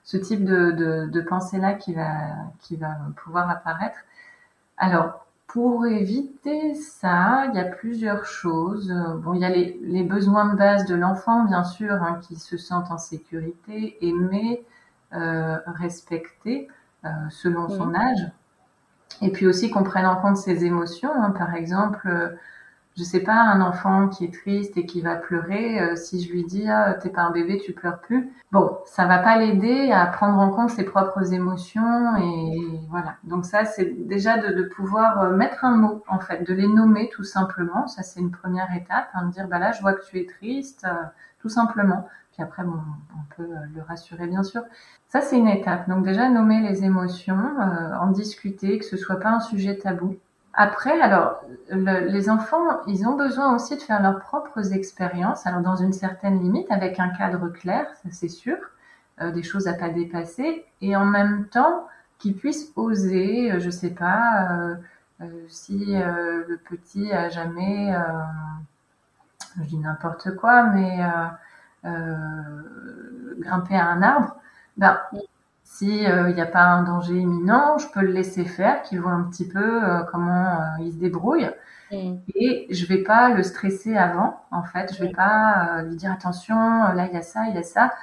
ce 0.03 0.17
type 0.17 0.43
de, 0.43 0.71
de, 0.71 1.07
de 1.07 1.21
pensée-là 1.21 1.73
qui 1.73 1.93
va, 1.93 2.09
qui 2.59 2.75
va 2.75 2.95
pouvoir 3.23 3.49
apparaître. 3.49 3.99
Alors, 4.77 5.25
pour 5.47 5.87
éviter 5.87 6.75
ça, 6.75 7.45
il 7.47 7.55
y 7.55 7.59
a 7.59 7.65
plusieurs 7.65 8.25
choses. 8.25 8.93
Bon, 9.23 9.33
il 9.33 9.41
y 9.41 9.45
a 9.45 9.49
les, 9.49 9.79
les 9.81 10.03
besoins 10.03 10.45
de 10.51 10.55
base 10.55 10.85
de 10.85 10.95
l'enfant, 10.95 11.43
bien 11.45 11.63
sûr, 11.63 11.93
hein, 11.93 12.19
qui 12.21 12.35
se 12.35 12.55
sentent 12.57 12.91
en 12.91 12.99
sécurité, 12.99 13.97
aimés, 14.01 14.63
euh, 15.13 15.57
respectés 15.65 16.67
euh, 17.03 17.09
selon 17.29 17.67
son 17.67 17.95
âge. 17.95 18.31
Et 19.21 19.31
puis 19.31 19.47
aussi 19.47 19.71
qu'on 19.71 19.83
prenne 19.83 20.05
en 20.05 20.17
compte 20.17 20.37
ses 20.37 20.65
émotions. 20.65 21.11
Hein. 21.15 21.31
Par 21.31 21.55
exemple, 21.55 22.37
je 22.99 23.03
sais 23.05 23.21
pas, 23.21 23.33
un 23.33 23.61
enfant 23.61 24.09
qui 24.09 24.25
est 24.25 24.33
triste 24.33 24.75
et 24.75 24.85
qui 24.85 24.99
va 24.99 25.15
pleurer, 25.15 25.79
euh, 25.79 25.95
si 25.95 26.21
je 26.21 26.31
lui 26.33 26.43
dis 26.43 26.67
ah 26.69 26.95
t'es 26.95 27.09
pas 27.09 27.21
un 27.21 27.31
bébé, 27.31 27.57
tu 27.63 27.71
pleures 27.71 27.99
plus, 28.01 28.29
bon, 28.51 28.77
ça 28.85 29.05
va 29.05 29.19
pas 29.19 29.37
l'aider 29.37 29.91
à 29.93 30.05
prendre 30.07 30.37
en 30.37 30.49
compte 30.49 30.69
ses 30.71 30.83
propres 30.83 31.33
émotions 31.33 32.17
et 32.17 32.81
voilà. 32.89 33.15
Donc 33.23 33.45
ça 33.45 33.63
c'est 33.63 34.05
déjà 34.07 34.37
de, 34.37 34.63
pouvoir 34.63 35.21
euh, 35.21 35.35
mettre 35.35 35.63
un 35.63 35.77
mot 35.77 36.03
en 36.09 36.19
fait, 36.19 36.43
de 36.43 36.53
les 36.53 36.67
nommer 36.67 37.09
tout 37.09 37.23
simplement. 37.23 37.87
Ça 37.87 38.03
c'est 38.03 38.19
une 38.19 38.31
première 38.31 38.75
étape, 38.75 39.07
hein, 39.13 39.27
de 39.27 39.31
dire 39.31 39.47
bah 39.47 39.59
là 39.59 39.71
je 39.71 39.81
vois 39.81 39.93
que 39.93 40.05
tu 40.05 40.19
es 40.19 40.25
triste, 40.25 40.83
euh, 40.85 41.05
tout 41.41 41.49
simplement. 41.49 42.09
Puis 42.33 42.43
après 42.43 42.63
bon, 42.63 42.79
on 43.15 43.35
peut 43.35 43.49
le 43.73 43.81
rassurer 43.81 44.27
bien 44.27 44.43
sûr. 44.43 44.63
Ça 45.07 45.21
c'est 45.21 45.37
une 45.37 45.47
étape. 45.47 45.87
Donc 45.87 46.03
déjà 46.03 46.29
nommer 46.29 46.59
les 46.59 46.83
émotions, 46.83 47.55
en 47.99 48.07
discuter, 48.07 48.77
que 48.77 48.85
ce 48.85 48.97
soit 48.97 49.19
pas 49.21 49.29
un 49.29 49.39
sujet 49.39 49.77
tabou. 49.77 50.17
Après, 50.53 50.99
alors, 50.99 51.41
les 51.69 52.29
enfants, 52.29 52.81
ils 52.87 53.07
ont 53.07 53.15
besoin 53.15 53.55
aussi 53.55 53.75
de 53.75 53.81
faire 53.81 54.01
leurs 54.01 54.19
propres 54.19 54.73
expériences, 54.73 55.45
alors 55.45 55.61
dans 55.61 55.75
une 55.75 55.93
certaine 55.93 56.39
limite, 56.39 56.69
avec 56.71 56.99
un 56.99 57.09
cadre 57.09 57.49
clair, 57.49 57.85
ça 58.03 58.09
c'est 58.11 58.29
sûr, 58.29 58.57
euh, 59.21 59.31
des 59.31 59.43
choses 59.43 59.67
à 59.67 59.73
pas 59.73 59.89
dépasser, 59.89 60.65
et 60.81 60.95
en 60.95 61.05
même 61.05 61.47
temps 61.47 61.87
qu'ils 62.17 62.35
puissent 62.35 62.71
oser, 62.75 63.51
euh, 63.51 63.59
je 63.59 63.69
sais 63.69 63.91
pas, 63.91 64.49
euh, 65.21 65.25
si 65.47 65.93
le 65.95 66.57
petit 66.69 67.11
a 67.11 67.29
jamais, 67.29 67.93
je 69.57 69.63
dis 69.63 69.77
n'importe 69.77 70.35
quoi, 70.35 70.63
mais 70.63 70.99
grimper 73.39 73.75
à 73.75 73.87
un 73.87 74.01
arbre, 74.01 74.35
ben 74.77 74.97
si 75.71 75.99
il 75.99 76.07
euh, 76.07 76.33
n'y 76.33 76.41
a 76.41 76.47
pas 76.47 76.63
un 76.63 76.83
danger 76.83 77.13
imminent, 77.13 77.77
je 77.77 77.87
peux 77.87 78.01
le 78.01 78.11
laisser 78.11 78.43
faire, 78.43 78.81
qu'il 78.81 78.99
voit 78.99 79.11
un 79.11 79.23
petit 79.23 79.47
peu 79.47 79.83
euh, 79.83 80.01
comment 80.11 80.47
euh, 80.47 80.83
il 80.83 80.91
se 80.91 80.97
débrouille. 80.97 81.49
Mm. 81.91 82.15
Et 82.35 82.67
je 82.71 82.85
vais 82.87 83.03
pas 83.03 83.29
le 83.29 83.43
stresser 83.43 83.95
avant, 83.95 84.41
en 84.51 84.63
fait. 84.63 84.93
Je 84.93 85.03
vais 85.05 85.11
pas 85.11 85.83
lui 85.83 85.95
dire 85.95 86.11
attention, 86.11 86.55
là 86.55 87.07
il 87.07 87.13
y 87.13 87.17
a 87.17 87.21
ça, 87.21 87.45
il 87.47 87.55
y 87.55 87.57
a 87.59 87.63
ça. 87.63 87.93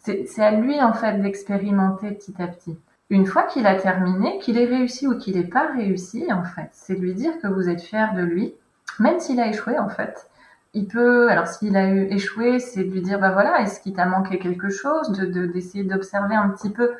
C'est 0.00 0.42
à 0.42 0.50
lui 0.50 0.82
en 0.82 0.92
fait 0.92 1.18
d'expérimenter 1.22 2.10
petit 2.10 2.34
à 2.42 2.46
petit. 2.46 2.76
Une 3.08 3.26
fois 3.26 3.44
qu'il 3.44 3.66
a 3.66 3.76
terminé, 3.76 4.38
qu'il 4.40 4.58
ait 4.58 4.66
réussi 4.66 5.06
ou 5.06 5.16
qu'il 5.16 5.36
n'ait 5.36 5.44
pas 5.44 5.68
réussi, 5.72 6.30
en 6.32 6.42
fait, 6.42 6.68
c'est 6.72 6.94
lui 6.94 7.14
dire 7.14 7.38
que 7.40 7.46
vous 7.46 7.70
êtes 7.70 7.80
fier 7.80 8.12
de 8.14 8.22
lui, 8.22 8.54
même 8.98 9.20
s'il 9.20 9.40
a 9.40 9.46
échoué 9.46 9.78
en 9.78 9.88
fait 9.88 10.28
il 10.74 10.88
peut, 10.88 11.30
alors 11.30 11.46
s'il 11.46 11.76
a 11.76 11.88
eu 11.88 12.06
échoué, 12.10 12.58
c'est 12.58 12.84
de 12.84 12.90
lui 12.90 13.02
dire, 13.02 13.20
bah 13.20 13.30
voilà, 13.30 13.60
est-ce 13.62 13.80
qu'il 13.80 13.94
t'a 13.94 14.06
manqué 14.06 14.38
quelque 14.38 14.70
chose, 14.70 15.10
de 15.12 15.46
d'essayer 15.46 15.84
d'observer 15.84 16.34
un 16.34 16.50
petit 16.50 16.70
peu. 16.70 16.94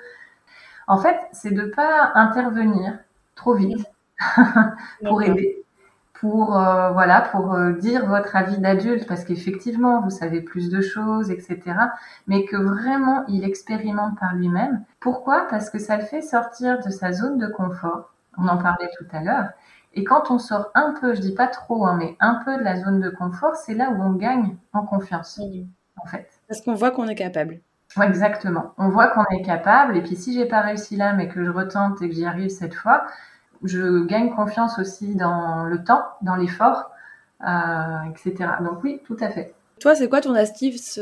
En 0.86 0.98
fait, 0.98 1.18
c'est 1.32 1.50
de 1.52 1.66
pas 1.66 2.12
intervenir 2.14 2.98
trop 3.36 3.54
vite 3.54 3.86
pour 5.04 5.22
aider, 5.22 5.64
pour 6.14 6.58
euh, 6.58 6.90
voilà, 6.92 7.20
pour 7.22 7.54
euh, 7.54 7.72
dire 7.72 8.06
votre 8.06 8.36
avis 8.36 8.58
d'adulte, 8.58 9.06
parce 9.06 9.24
qu'effectivement 9.24 10.00
vous 10.02 10.10
savez 10.10 10.40
plus 10.40 10.70
de 10.70 10.80
choses, 10.80 11.30
etc. 11.30 11.60
Mais 12.26 12.44
que 12.44 12.56
vraiment 12.56 13.24
il 13.28 13.44
expérimente 13.44 14.18
par 14.20 14.34
lui-même. 14.34 14.84
Pourquoi? 15.00 15.46
Parce 15.50 15.70
que 15.70 15.78
ça 15.78 15.96
le 15.96 16.04
fait 16.04 16.22
sortir 16.22 16.80
de 16.84 16.90
sa 16.90 17.12
zone 17.12 17.38
de 17.38 17.46
confort. 17.48 18.14
On 18.38 18.48
en 18.48 18.58
parlait 18.58 18.90
tout 18.98 19.06
à 19.12 19.22
l'heure. 19.22 19.48
Et 19.94 20.04
quand 20.04 20.30
on 20.30 20.38
sort 20.38 20.70
un 20.74 20.94
peu, 21.00 21.14
je 21.14 21.20
dis 21.20 21.34
pas 21.34 21.46
trop, 21.46 21.86
hein, 21.86 21.96
mais 21.98 22.16
un 22.20 22.40
peu 22.44 22.56
de 22.56 22.62
la 22.62 22.80
zone 22.80 23.00
de 23.00 23.10
confort, 23.10 23.54
c'est 23.54 23.74
là 23.74 23.90
où 23.90 24.02
on 24.02 24.12
gagne 24.12 24.56
en 24.72 24.84
confiance, 24.84 25.40
en 25.96 26.06
fait. 26.06 26.28
Parce 26.48 26.60
qu'on 26.60 26.74
voit 26.74 26.90
qu'on 26.90 27.06
est 27.06 27.14
capable. 27.14 27.60
Ouais, 27.96 28.06
exactement. 28.08 28.72
On 28.76 28.88
voit 28.88 29.08
qu'on 29.08 29.24
est 29.30 29.42
capable. 29.42 29.96
Et 29.96 30.02
puis 30.02 30.16
si 30.16 30.34
j'ai 30.34 30.46
pas 30.46 30.60
réussi 30.60 30.96
là, 30.96 31.12
mais 31.12 31.28
que 31.28 31.44
je 31.44 31.50
retente 31.50 32.02
et 32.02 32.08
que 32.08 32.14
j'y 32.14 32.24
arrive 32.24 32.50
cette 32.50 32.74
fois, 32.74 33.06
je 33.62 34.04
gagne 34.04 34.34
confiance 34.34 34.78
aussi 34.78 35.14
dans 35.14 35.64
le 35.64 35.84
temps, 35.84 36.02
dans 36.22 36.34
l'effort, 36.34 36.90
euh, 37.46 38.02
etc. 38.10 38.50
Donc 38.60 38.82
oui, 38.82 39.00
tout 39.06 39.16
à 39.20 39.30
fait. 39.30 39.54
Toi, 39.80 39.94
c'est 39.94 40.08
quoi 40.08 40.20
ton 40.20 40.34
astuce, 40.34 40.98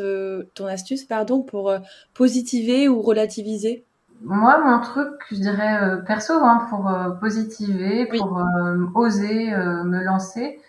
ton 0.55 0.66
astuce 0.66 1.05
pardon, 1.05 1.43
pour 1.43 1.70
euh, 1.70 1.78
positiver 2.14 2.88
ou 2.88 3.01
relativiser? 3.01 3.84
Moi, 4.24 4.58
mon 4.64 4.80
truc, 4.80 5.10
je 5.30 5.36
dirais 5.36 5.82
euh, 5.82 5.96
perso, 5.96 6.32
hein, 6.34 6.66
pour 6.70 6.92
positiver, 7.20 8.06
pour 8.06 8.40
oser 8.94 9.50
me 9.54 10.02
lancer, 10.02 10.60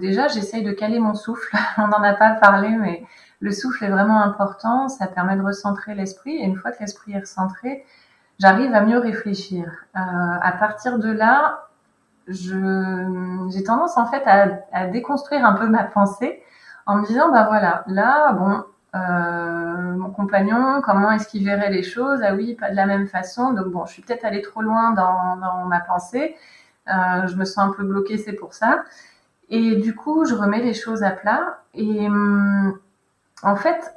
déjà, 0.00 0.28
j'essaye 0.28 0.62
de 0.62 0.72
caler 0.72 0.98
mon 0.98 1.14
souffle. 1.14 1.56
On 1.78 1.88
n'en 1.88 2.02
a 2.02 2.14
pas 2.14 2.34
parlé, 2.34 2.68
mais 2.70 3.04
le 3.40 3.50
souffle 3.52 3.84
est 3.84 3.90
vraiment 3.90 4.22
important. 4.22 4.88
Ça 4.88 5.06
permet 5.06 5.36
de 5.36 5.42
recentrer 5.42 5.94
l'esprit. 5.94 6.36
Et 6.36 6.44
une 6.44 6.56
fois 6.56 6.72
que 6.72 6.80
l'esprit 6.80 7.12
est 7.12 7.20
recentré, 7.20 7.84
j'arrive 8.38 8.74
à 8.74 8.82
mieux 8.82 8.98
réfléchir. 8.98 9.72
à 9.94 10.52
partir 10.58 10.98
de 10.98 11.10
là, 11.10 11.70
j'ai 12.28 13.64
tendance 13.64 13.96
en 13.96 14.06
fait 14.06 14.22
à, 14.26 14.60
à, 14.72 14.86
déconstruire 14.86 15.44
un 15.44 15.54
peu 15.54 15.66
ma 15.66 15.84
pensée 15.84 16.42
en 16.86 16.96
me 16.96 17.06
disant 17.06 17.30
bah 17.30 17.46
voilà 17.48 17.84
là 17.86 18.32
bon 18.32 18.64
euh, 18.94 19.94
mon 19.96 20.10
compagnon 20.10 20.80
comment 20.82 21.12
est-ce 21.12 21.28
qu'il 21.28 21.44
verrait 21.44 21.70
les 21.70 21.82
choses? 21.82 22.20
Ah 22.24 22.34
oui 22.34 22.54
pas 22.54 22.70
de 22.70 22.76
la 22.76 22.86
même 22.86 23.06
façon. 23.06 23.52
Donc 23.52 23.68
bon 23.68 23.86
je 23.86 23.92
suis 23.92 24.02
peut-être 24.02 24.24
allée 24.24 24.42
trop 24.42 24.62
loin 24.62 24.92
dans, 24.92 25.36
dans 25.36 25.64
ma 25.66 25.80
pensée. 25.80 26.36
Euh, 26.88 27.26
je 27.26 27.36
me 27.36 27.44
sens 27.44 27.58
un 27.58 27.72
peu 27.72 27.84
bloquée 27.84 28.18
c'est 28.18 28.32
pour 28.32 28.54
ça. 28.54 28.84
Et 29.48 29.76
du 29.76 29.94
coup 29.94 30.24
je 30.24 30.34
remets 30.34 30.62
les 30.62 30.74
choses 30.74 31.02
à 31.02 31.10
plat. 31.10 31.60
Et 31.74 32.06
hum, 32.06 32.78
en 33.42 33.56
fait 33.56 33.94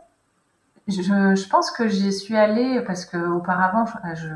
je, 0.87 1.01
je, 1.01 1.49
pense 1.49 1.71
que 1.71 1.87
j'y 1.87 2.11
suis 2.11 2.35
allée 2.35 2.81
parce 2.81 3.05
que 3.05 3.17
auparavant 3.17 3.85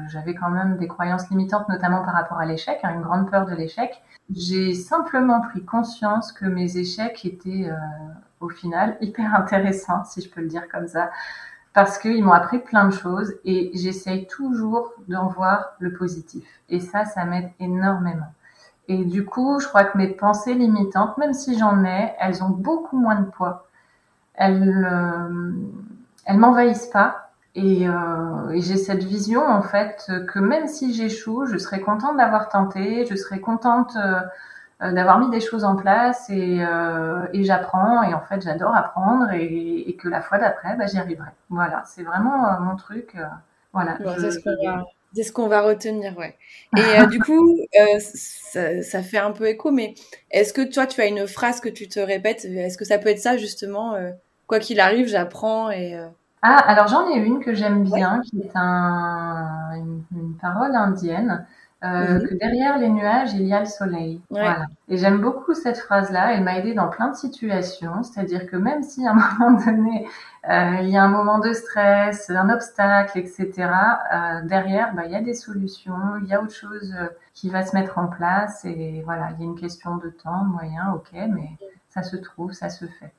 j'avais 0.07 0.33
quand 0.33 0.49
même 0.49 0.77
des 0.77 0.87
croyances 0.87 1.29
limitantes, 1.29 1.67
notamment 1.67 2.03
par 2.03 2.13
rapport 2.13 2.39
à 2.39 2.45
l'échec, 2.45 2.79
hein, 2.83 2.93
une 2.95 3.01
grande 3.01 3.29
peur 3.29 3.45
de 3.45 3.53
l'échec. 3.53 4.01
J'ai 4.33 4.73
simplement 4.73 5.41
pris 5.41 5.63
conscience 5.63 6.31
que 6.31 6.45
mes 6.45 6.77
échecs 6.77 7.25
étaient 7.25 7.69
euh, 7.69 7.75
au 8.39 8.49
final 8.49 8.97
hyper 9.01 9.35
intéressants, 9.35 10.03
si 10.05 10.21
je 10.21 10.29
peux 10.29 10.41
le 10.41 10.47
dire 10.47 10.67
comme 10.69 10.87
ça, 10.87 11.09
parce 11.73 11.99
qu'ils 11.99 12.23
m'ont 12.23 12.31
appris 12.31 12.59
plein 12.59 12.85
de 12.87 12.93
choses 12.93 13.35
et 13.45 13.69
j'essaye 13.73 14.25
toujours 14.27 14.93
d'en 15.07 15.27
voir 15.27 15.75
le 15.79 15.93
positif. 15.93 16.43
Et 16.69 16.79
ça, 16.79 17.05
ça 17.05 17.23
m'aide 17.25 17.51
énormément. 17.59 18.33
Et 18.87 19.03
du 19.03 19.25
coup, 19.25 19.59
je 19.59 19.67
crois 19.67 19.83
que 19.83 19.97
mes 19.97 20.07
pensées 20.07 20.53
limitantes, 20.53 21.17
même 21.17 21.33
si 21.33 21.57
j'en 21.57 21.83
ai, 21.83 22.13
elles 22.19 22.43
ont 22.43 22.49
beaucoup 22.49 22.97
moins 22.97 23.19
de 23.19 23.25
poids. 23.29 23.67
Elles, 24.33 24.87
euh, 24.91 25.51
elles 26.25 26.37
m'envahissent 26.37 26.87
pas. 26.87 27.29
Et, 27.53 27.87
euh, 27.87 28.49
et 28.51 28.61
j'ai 28.61 28.77
cette 28.77 29.03
vision 29.03 29.43
en 29.43 29.61
fait 29.63 30.11
que 30.27 30.39
même 30.39 30.67
si 30.67 30.93
j'échoue, 30.93 31.45
je 31.47 31.57
serais 31.57 31.81
contente 31.81 32.17
d'avoir 32.17 32.49
tenté, 32.49 33.05
je 33.05 33.15
serais 33.15 33.39
contente 33.39 33.95
euh, 33.97 34.21
d'avoir 34.79 35.19
mis 35.19 35.29
des 35.29 35.39
choses 35.39 35.63
en 35.63 35.75
place 35.75 36.29
et, 36.29 36.63
euh, 36.63 37.25
et 37.33 37.43
j'apprends 37.43 38.03
et 38.03 38.13
en 38.13 38.21
fait 38.21 38.41
j'adore 38.41 38.75
apprendre 38.75 39.31
et, 39.31 39.89
et, 39.89 39.95
que 39.95 40.07
la 40.07 40.21
fois 40.21 40.37
d'après 40.37 40.75
bah, 40.75 40.85
j'y 40.85 40.99
arriverai. 40.99 41.31
Voilà, 41.49 41.83
c'est 41.85 42.03
vraiment 42.03 42.47
euh, 42.47 42.59
mon 42.59 42.75
truc. 42.75 43.15
voilà. 43.73 43.97
c'est 45.13 45.23
ce 45.23 45.31
qu'on 45.31 45.47
va 45.47 45.61
retenir, 45.61 46.15
ouais. 46.17 46.37
Et 46.77 47.07
du 47.07 47.19
coup, 47.19 47.57
euh, 47.79 47.99
ça, 47.99 48.83
ça, 48.83 49.01
fait 49.01 49.17
un 49.17 49.31
peu 49.31 49.47
écho, 49.47 49.71
mais 49.71 49.95
est-ce 50.29 50.53
que 50.53 50.61
toi, 50.61 50.85
tu 50.85 51.01
as 51.01 51.07
une 51.07 51.27
phrase 51.27 51.59
que 51.59 51.69
tu 51.69 51.87
te 51.87 51.99
répètes? 51.99 52.45
Est-ce 52.45 52.77
que 52.77 52.85
ça 52.85 52.99
peut 52.99 53.09
être 53.09 53.19
ça, 53.19 53.37
justement 53.37 53.95
quoi 54.47 54.59
qu'il 54.59 54.79
arrive, 54.79 55.07
j'apprends 55.07 55.69
et. 55.69 55.95
Euh, 55.95 56.07
ah, 56.41 56.57
alors 56.67 56.87
j'en 56.87 57.09
ai 57.09 57.17
une 57.17 57.43
que 57.43 57.53
j'aime 57.53 57.83
bien, 57.83 58.21
qui 58.21 58.39
est 58.39 58.51
un, 58.55 59.71
une, 59.75 60.37
parole 60.41 60.75
indienne. 60.75 61.45
Euh, 61.83 62.15
mhm. 62.15 62.27
que 62.27 62.33
derrière 62.33 62.79
les 62.79 62.89
nuages, 62.89 63.33
il 63.33 63.43
y 63.43 63.53
a 63.53 63.59
le 63.59 63.67
soleil. 63.67 64.19
Voilà. 64.31 64.65
Et 64.87 64.97
j'aime 64.97 65.21
beaucoup 65.21 65.53
cette 65.53 65.77
phrase-là. 65.77 66.33
Elle 66.33 66.43
m'a 66.43 66.57
aidé 66.57 66.73
dans 66.73 66.87
plein 66.87 67.09
de 67.09 67.15
situations. 67.15 68.01
C'est-à-dire 68.01 68.47
que 68.47 68.55
même 68.55 68.81
si 68.81 69.05
à 69.05 69.11
un 69.11 69.13
moment 69.39 69.63
donné, 69.63 70.07
euh, 70.49 70.77
il 70.81 70.89
y 70.89 70.97
a 70.97 71.03
un 71.03 71.07
moment 71.07 71.37
de 71.37 71.53
stress, 71.53 72.31
un 72.31 72.49
obstacle, 72.49 73.19
etc., 73.19 73.51
euh, 73.59 74.41
derrière, 74.45 74.95
bah, 74.95 75.03
il 75.05 75.11
y 75.11 75.15
a 75.15 75.21
des 75.21 75.35
solutions, 75.35 76.17
il 76.23 76.27
y 76.27 76.33
a 76.33 76.41
autre 76.41 76.55
chose 76.55 76.95
qui 77.35 77.51
va 77.51 77.63
se 77.63 77.75
mettre 77.75 77.99
en 77.99 78.07
place. 78.07 78.65
Et 78.65 79.03
voilà, 79.05 79.29
il 79.35 79.39
y 79.39 79.43
a 79.43 79.45
une 79.45 79.59
question 79.59 79.97
de 79.97 80.09
temps, 80.09 80.45
de 80.45 80.49
moyens, 80.49 80.95
ok, 80.95 81.11
mais 81.29 81.49
ça 81.89 82.01
se 82.01 82.15
trouve, 82.17 82.53
ça 82.53 82.69
se 82.69 82.85
fait. 82.85 83.13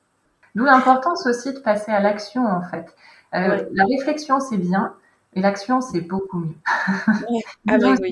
D'où 0.55 0.65
l'importance 0.65 1.25
aussi 1.27 1.53
de 1.53 1.59
passer 1.59 1.91
à 1.91 2.01
l'action 2.01 2.45
en 2.45 2.61
fait. 2.61 2.93
La 3.31 3.85
réflexion 3.85 4.39
c'est 4.39 4.57
bien, 4.57 4.95
mais 5.35 5.41
l'action 5.41 5.81
c'est 5.81 6.01
beaucoup 6.01 6.39
mieux. 6.39 6.55
Ouais. 7.29 7.41
Ah 7.69 7.77
bah 7.77 7.95
oui. 8.01 8.11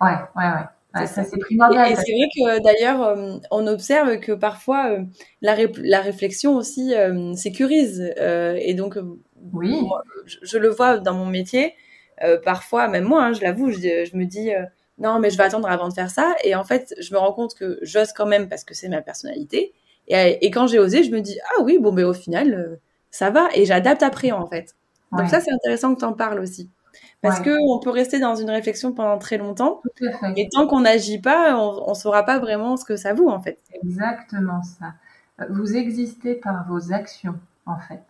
Ouais, 0.00 0.08
ouais, 0.36 0.50
ouais. 0.94 1.06
ça, 1.06 1.24
c'est 1.24 1.38
primordial. 1.38 1.90
Et, 1.90 1.96
c'est 1.96 2.12
vrai 2.12 2.28
que 2.34 2.62
d'ailleurs, 2.62 3.02
euh, 3.02 3.38
on 3.50 3.66
observe 3.66 4.18
que 4.18 4.32
parfois 4.32 4.90
euh, 4.90 5.02
la, 5.40 5.56
la, 5.78 6.00
réflexion 6.00 6.56
aussi 6.56 6.92
sécurise. 7.34 8.12
et 8.18 8.74
donc, 8.74 8.98
oui. 9.52 9.82
je, 10.26 10.58
le 10.58 10.68
vois 10.68 10.98
dans 10.98 11.14
mon 11.14 11.26
métier. 11.26 11.74
parfois, 12.44 12.88
même 12.88 13.04
moi, 13.04 13.24
hein, 13.24 13.32
je 13.32 13.40
l'avoue, 13.40 13.70
je, 13.70 13.78
je, 13.78 14.16
me 14.16 14.24
dis 14.24 14.50
non, 14.98 15.18
mais 15.18 15.30
je 15.30 15.36
vais 15.36 15.44
attendre 15.44 15.68
avant 15.68 15.88
de 15.88 15.94
faire 15.94 16.10
ça. 16.10 16.34
Et 16.44 16.54
en 16.54 16.64
fait, 16.64 16.94
je 17.00 17.12
me 17.12 17.18
rends 17.18 17.32
compte 17.32 17.54
que 17.54 17.78
j'ose 17.82 18.12
quand 18.12 18.26
même 18.26 18.48
parce 18.48 18.64
que 18.64 18.74
c'est 18.74 18.88
ma 18.88 19.02
personnalité. 19.02 19.72
Et, 20.08 20.50
quand 20.50 20.66
j'ai 20.66 20.78
osé, 20.78 21.02
je 21.04 21.10
me 21.10 21.20
dis 21.20 21.38
ah 21.56 21.62
oui 21.62 21.78
bon 21.78 21.92
mais 21.92 22.02
au 22.02 22.12
final 22.12 22.54
euh, 22.54 22.76
ça 23.10 23.30
va 23.30 23.48
et 23.54 23.64
j'adapte 23.64 24.02
après 24.02 24.32
en 24.32 24.46
fait. 24.46 24.74
Donc 25.12 25.28
ça 25.28 25.40
c'est 25.40 25.52
intéressant 25.52 25.94
que 25.94 26.00
tu 26.00 26.04
en 26.04 26.12
parles 26.12 26.40
aussi. 26.40 26.70
Parce 27.20 27.40
que 27.40 27.56
on 27.68 27.78
peut 27.78 27.90
rester 27.90 28.18
dans 28.18 28.34
une 28.34 28.50
réflexion 28.50 28.92
pendant 28.92 29.18
très 29.18 29.38
longtemps. 29.38 29.80
Et 30.36 30.48
tant 30.50 30.66
qu'on 30.66 30.80
n'agit 30.80 31.20
pas, 31.20 31.56
on 31.56 31.90
ne 31.90 31.94
saura 31.94 32.24
pas 32.24 32.38
vraiment 32.38 32.76
ce 32.76 32.84
que 32.84 32.96
ça 32.96 33.14
vaut 33.14 33.28
en 33.28 33.40
fait. 33.40 33.58
Exactement 33.84 34.62
ça. 34.62 34.94
Vous 35.48 35.76
existez 35.76 36.34
par 36.34 36.66
vos 36.68 36.92
actions 36.92 37.38
en 37.66 37.78
fait. 37.78 38.02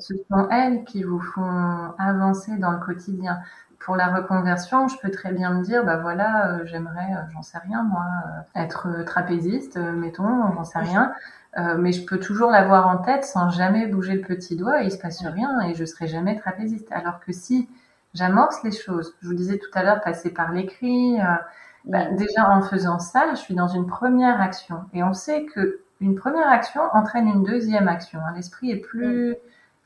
Ce 0.00 0.14
sont 0.30 0.48
elles 0.50 0.84
qui 0.84 1.02
vous 1.02 1.20
font 1.20 1.92
avancer 1.98 2.56
dans 2.58 2.72
le 2.72 2.78
quotidien. 2.78 3.40
Pour 3.80 3.96
la 3.96 4.14
reconversion, 4.14 4.88
je 4.88 4.98
peux 4.98 5.10
très 5.10 5.32
bien 5.32 5.52
me 5.54 5.64
dire, 5.64 5.84
bah 5.84 5.96
voilà, 5.96 6.52
euh, 6.52 6.66
j'aimerais, 6.66 7.12
euh, 7.12 7.30
j'en 7.32 7.42
sais 7.42 7.58
rien 7.58 7.82
moi, 7.82 8.06
être 8.54 9.04
trapéziste, 9.04 9.76
mettons, 9.76 10.52
j'en 10.54 10.64
sais 10.64 10.78
rien. 10.78 11.12
Euh, 11.58 11.76
mais 11.76 11.90
je 11.92 12.04
peux 12.04 12.20
toujours 12.20 12.50
l'avoir 12.50 12.86
en 12.86 12.98
tête 12.98 13.24
sans 13.24 13.50
jamais 13.50 13.86
bouger 13.88 14.14
le 14.14 14.20
petit 14.20 14.54
doigt 14.54 14.82
et 14.82 14.86
il 14.86 14.92
se 14.92 14.98
passe 14.98 15.24
rien 15.24 15.60
et 15.62 15.74
je 15.74 15.84
serai 15.84 16.06
jamais 16.06 16.38
trapéziste. 16.38 16.90
Alors 16.92 17.18
que 17.20 17.32
si 17.32 17.68
j'amorce 18.14 18.62
les 18.62 18.70
choses, 18.70 19.16
je 19.20 19.28
vous 19.28 19.34
disais 19.34 19.58
tout 19.58 19.70
à 19.74 19.82
l'heure, 19.82 20.00
passer 20.00 20.32
par 20.32 20.52
l'écrit, 20.52 21.20
euh, 21.20 21.24
bah, 21.86 22.04
déjà 22.12 22.48
en 22.48 22.62
faisant 22.62 23.00
ça, 23.00 23.30
je 23.30 23.36
suis 23.36 23.54
dans 23.54 23.66
une 23.66 23.86
première 23.86 24.40
action 24.40 24.84
et 24.92 25.02
on 25.02 25.12
sait 25.12 25.44
que 25.46 25.80
une 26.00 26.14
première 26.14 26.48
action 26.48 26.82
entraîne 26.92 27.26
une 27.26 27.42
deuxième 27.42 27.88
action. 27.88 28.20
Hein. 28.20 28.32
L'esprit 28.36 28.70
est 28.70 28.80
plus, 28.80 29.34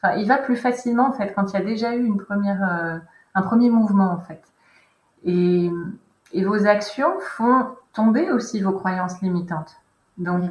enfin, 0.02 0.16
il 0.16 0.28
va 0.28 0.36
plus 0.36 0.56
facilement 0.56 1.08
en 1.08 1.12
fait 1.12 1.32
quand 1.34 1.52
il 1.52 1.54
y 1.54 1.62
a 1.62 1.64
déjà 1.64 1.94
eu 1.94 2.04
une 2.04 2.18
première, 2.18 2.62
euh, 2.62 2.98
un 3.34 3.42
premier 3.42 3.70
mouvement 3.70 4.10
en 4.10 4.20
fait. 4.20 4.42
Et, 5.24 5.70
et 6.32 6.44
vos 6.44 6.66
actions 6.66 7.18
font 7.20 7.66
tomber 7.94 8.30
aussi 8.30 8.60
vos 8.60 8.72
croyances 8.72 9.20
limitantes. 9.22 9.76
Donc 10.18 10.50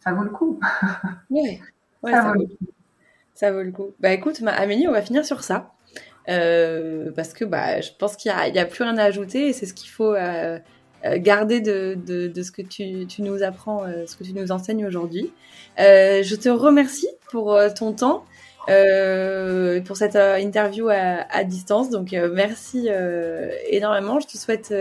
ça 0.00 0.12
vaut 0.12 0.24
le 0.24 0.30
coup. 0.30 0.60
Oui, 1.30 2.12
ça, 2.12 2.22
vaut 2.22 2.34
le 2.34 2.46
coup. 2.46 2.66
Ça 3.34 3.52
vaut 3.52 3.62
le 3.62 3.72
coup. 3.72 3.90
Bah 3.98 4.12
écoute, 4.12 4.40
Amélie, 4.46 4.86
on 4.86 4.92
va 4.92 5.02
finir 5.02 5.24
sur 5.24 5.42
ça. 5.42 5.72
Euh, 6.28 7.10
parce 7.16 7.32
que 7.32 7.44
bah, 7.44 7.80
je 7.80 7.90
pense 7.98 8.16
qu'il 8.16 8.32
n'y 8.52 8.58
a, 8.58 8.66
plus 8.66 8.84
rien 8.84 8.98
à 8.98 9.04
ajouter 9.04 9.48
et 9.48 9.52
c'est 9.52 9.66
ce 9.66 9.72
qu'il 9.72 9.88
faut 9.88 10.14
euh, 10.14 10.58
euh, 11.04 11.18
garder 11.18 11.60
de, 11.60 11.96
de, 11.96 12.42
ce 12.42 12.52
que 12.52 12.62
tu, 12.62 13.06
tu 13.06 13.22
nous 13.22 13.42
apprends, 13.42 13.84
ce 14.06 14.14
que 14.14 14.24
tu 14.24 14.32
nous 14.32 14.52
enseignes 14.52 14.86
aujourd'hui. 14.86 15.32
je 15.78 16.34
te 16.36 16.48
remercie 16.48 17.08
pour 17.30 17.58
ton 17.74 17.92
temps, 17.92 18.24
pour 19.84 19.96
cette 19.96 20.16
interview 20.16 20.88
à, 20.88 21.26
à 21.30 21.44
distance. 21.44 21.90
Donc 21.90 22.12
merci 22.12 22.88
énormément. 23.70 24.20
Je 24.20 24.26
te 24.26 24.36
souhaite 24.36 24.72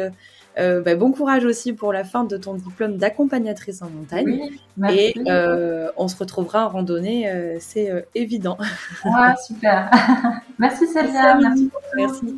euh, 0.58 0.82
bah, 0.82 0.96
bon 0.96 1.12
courage 1.12 1.46
aussi 1.46 1.74
pour 1.74 1.94
la 1.94 2.04
fin 2.04 2.24
de 2.24 2.36
ton 2.36 2.56
diplôme 2.56 2.98
d'accompagnatrice 2.98 3.84
en 3.84 3.90
montagne. 3.90 4.50
Et 4.90 5.14
euh, 5.28 5.90
on 5.98 6.08
se 6.08 6.18
retrouvera 6.18 6.66
en 6.66 6.70
randonnée, 6.70 7.30
euh, 7.30 7.58
c'est 7.60 8.08
évident. 8.16 8.58
Ouais, 9.06 9.34
super. 9.46 9.92
merci 10.60 10.88
Célia. 10.88 11.38
Merci. 11.40 11.70
merci. 11.96 12.36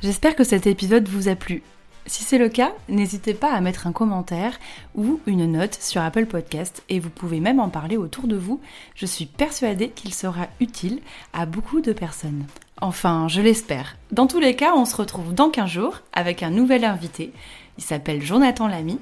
J'espère 0.00 0.36
que 0.36 0.44
cet 0.44 0.66
épisode 0.66 1.08
vous 1.08 1.28
a 1.28 1.34
plu. 1.34 1.62
Si 2.06 2.24
c'est 2.24 2.38
le 2.38 2.48
cas, 2.48 2.72
n'hésitez 2.88 3.34
pas 3.34 3.52
à 3.52 3.60
mettre 3.60 3.86
un 3.86 3.92
commentaire 3.92 4.58
ou 4.94 5.20
une 5.26 5.52
note 5.52 5.78
sur 5.80 6.00
Apple 6.00 6.26
Podcast 6.26 6.82
et 6.88 6.98
vous 6.98 7.10
pouvez 7.10 7.40
même 7.40 7.60
en 7.60 7.68
parler 7.68 7.96
autour 7.96 8.26
de 8.26 8.36
vous. 8.36 8.60
Je 8.94 9.06
suis 9.06 9.26
persuadée 9.26 9.90
qu'il 9.90 10.14
sera 10.14 10.48
utile 10.60 11.00
à 11.32 11.46
beaucoup 11.46 11.80
de 11.80 11.92
personnes. 11.92 12.46
Enfin, 12.80 13.28
je 13.28 13.42
l'espère. 13.42 13.96
Dans 14.10 14.26
tous 14.26 14.40
les 14.40 14.56
cas, 14.56 14.72
on 14.74 14.86
se 14.86 14.96
retrouve 14.96 15.34
dans 15.34 15.50
15 15.50 15.70
jours 15.70 16.00
avec 16.12 16.42
un 16.42 16.50
nouvel 16.50 16.84
invité. 16.84 17.32
Il 17.76 17.84
s'appelle 17.84 18.22
Jonathan 18.22 18.66
Lamy 18.66 18.98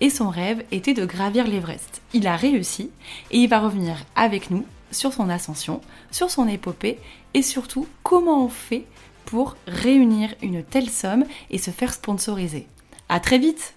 et 0.00 0.10
son 0.10 0.30
rêve 0.30 0.64
était 0.72 0.94
de 0.94 1.04
gravir 1.04 1.46
l'Everest. 1.46 2.00
Il 2.14 2.26
a 2.26 2.36
réussi 2.36 2.90
et 3.30 3.38
il 3.38 3.48
va 3.48 3.60
revenir 3.60 3.96
avec 4.16 4.50
nous 4.50 4.64
sur 4.90 5.12
son 5.12 5.28
ascension, 5.28 5.82
sur 6.10 6.30
son 6.30 6.48
épopée 6.48 6.98
et 7.34 7.42
surtout 7.42 7.86
comment 8.02 8.44
on 8.44 8.48
fait 8.48 8.86
pour 9.28 9.56
réunir 9.66 10.34
une 10.40 10.62
telle 10.64 10.88
somme 10.88 11.26
et 11.50 11.58
se 11.58 11.70
faire 11.70 11.92
sponsoriser. 11.92 12.66
À 13.10 13.20
très 13.20 13.38
vite 13.38 13.74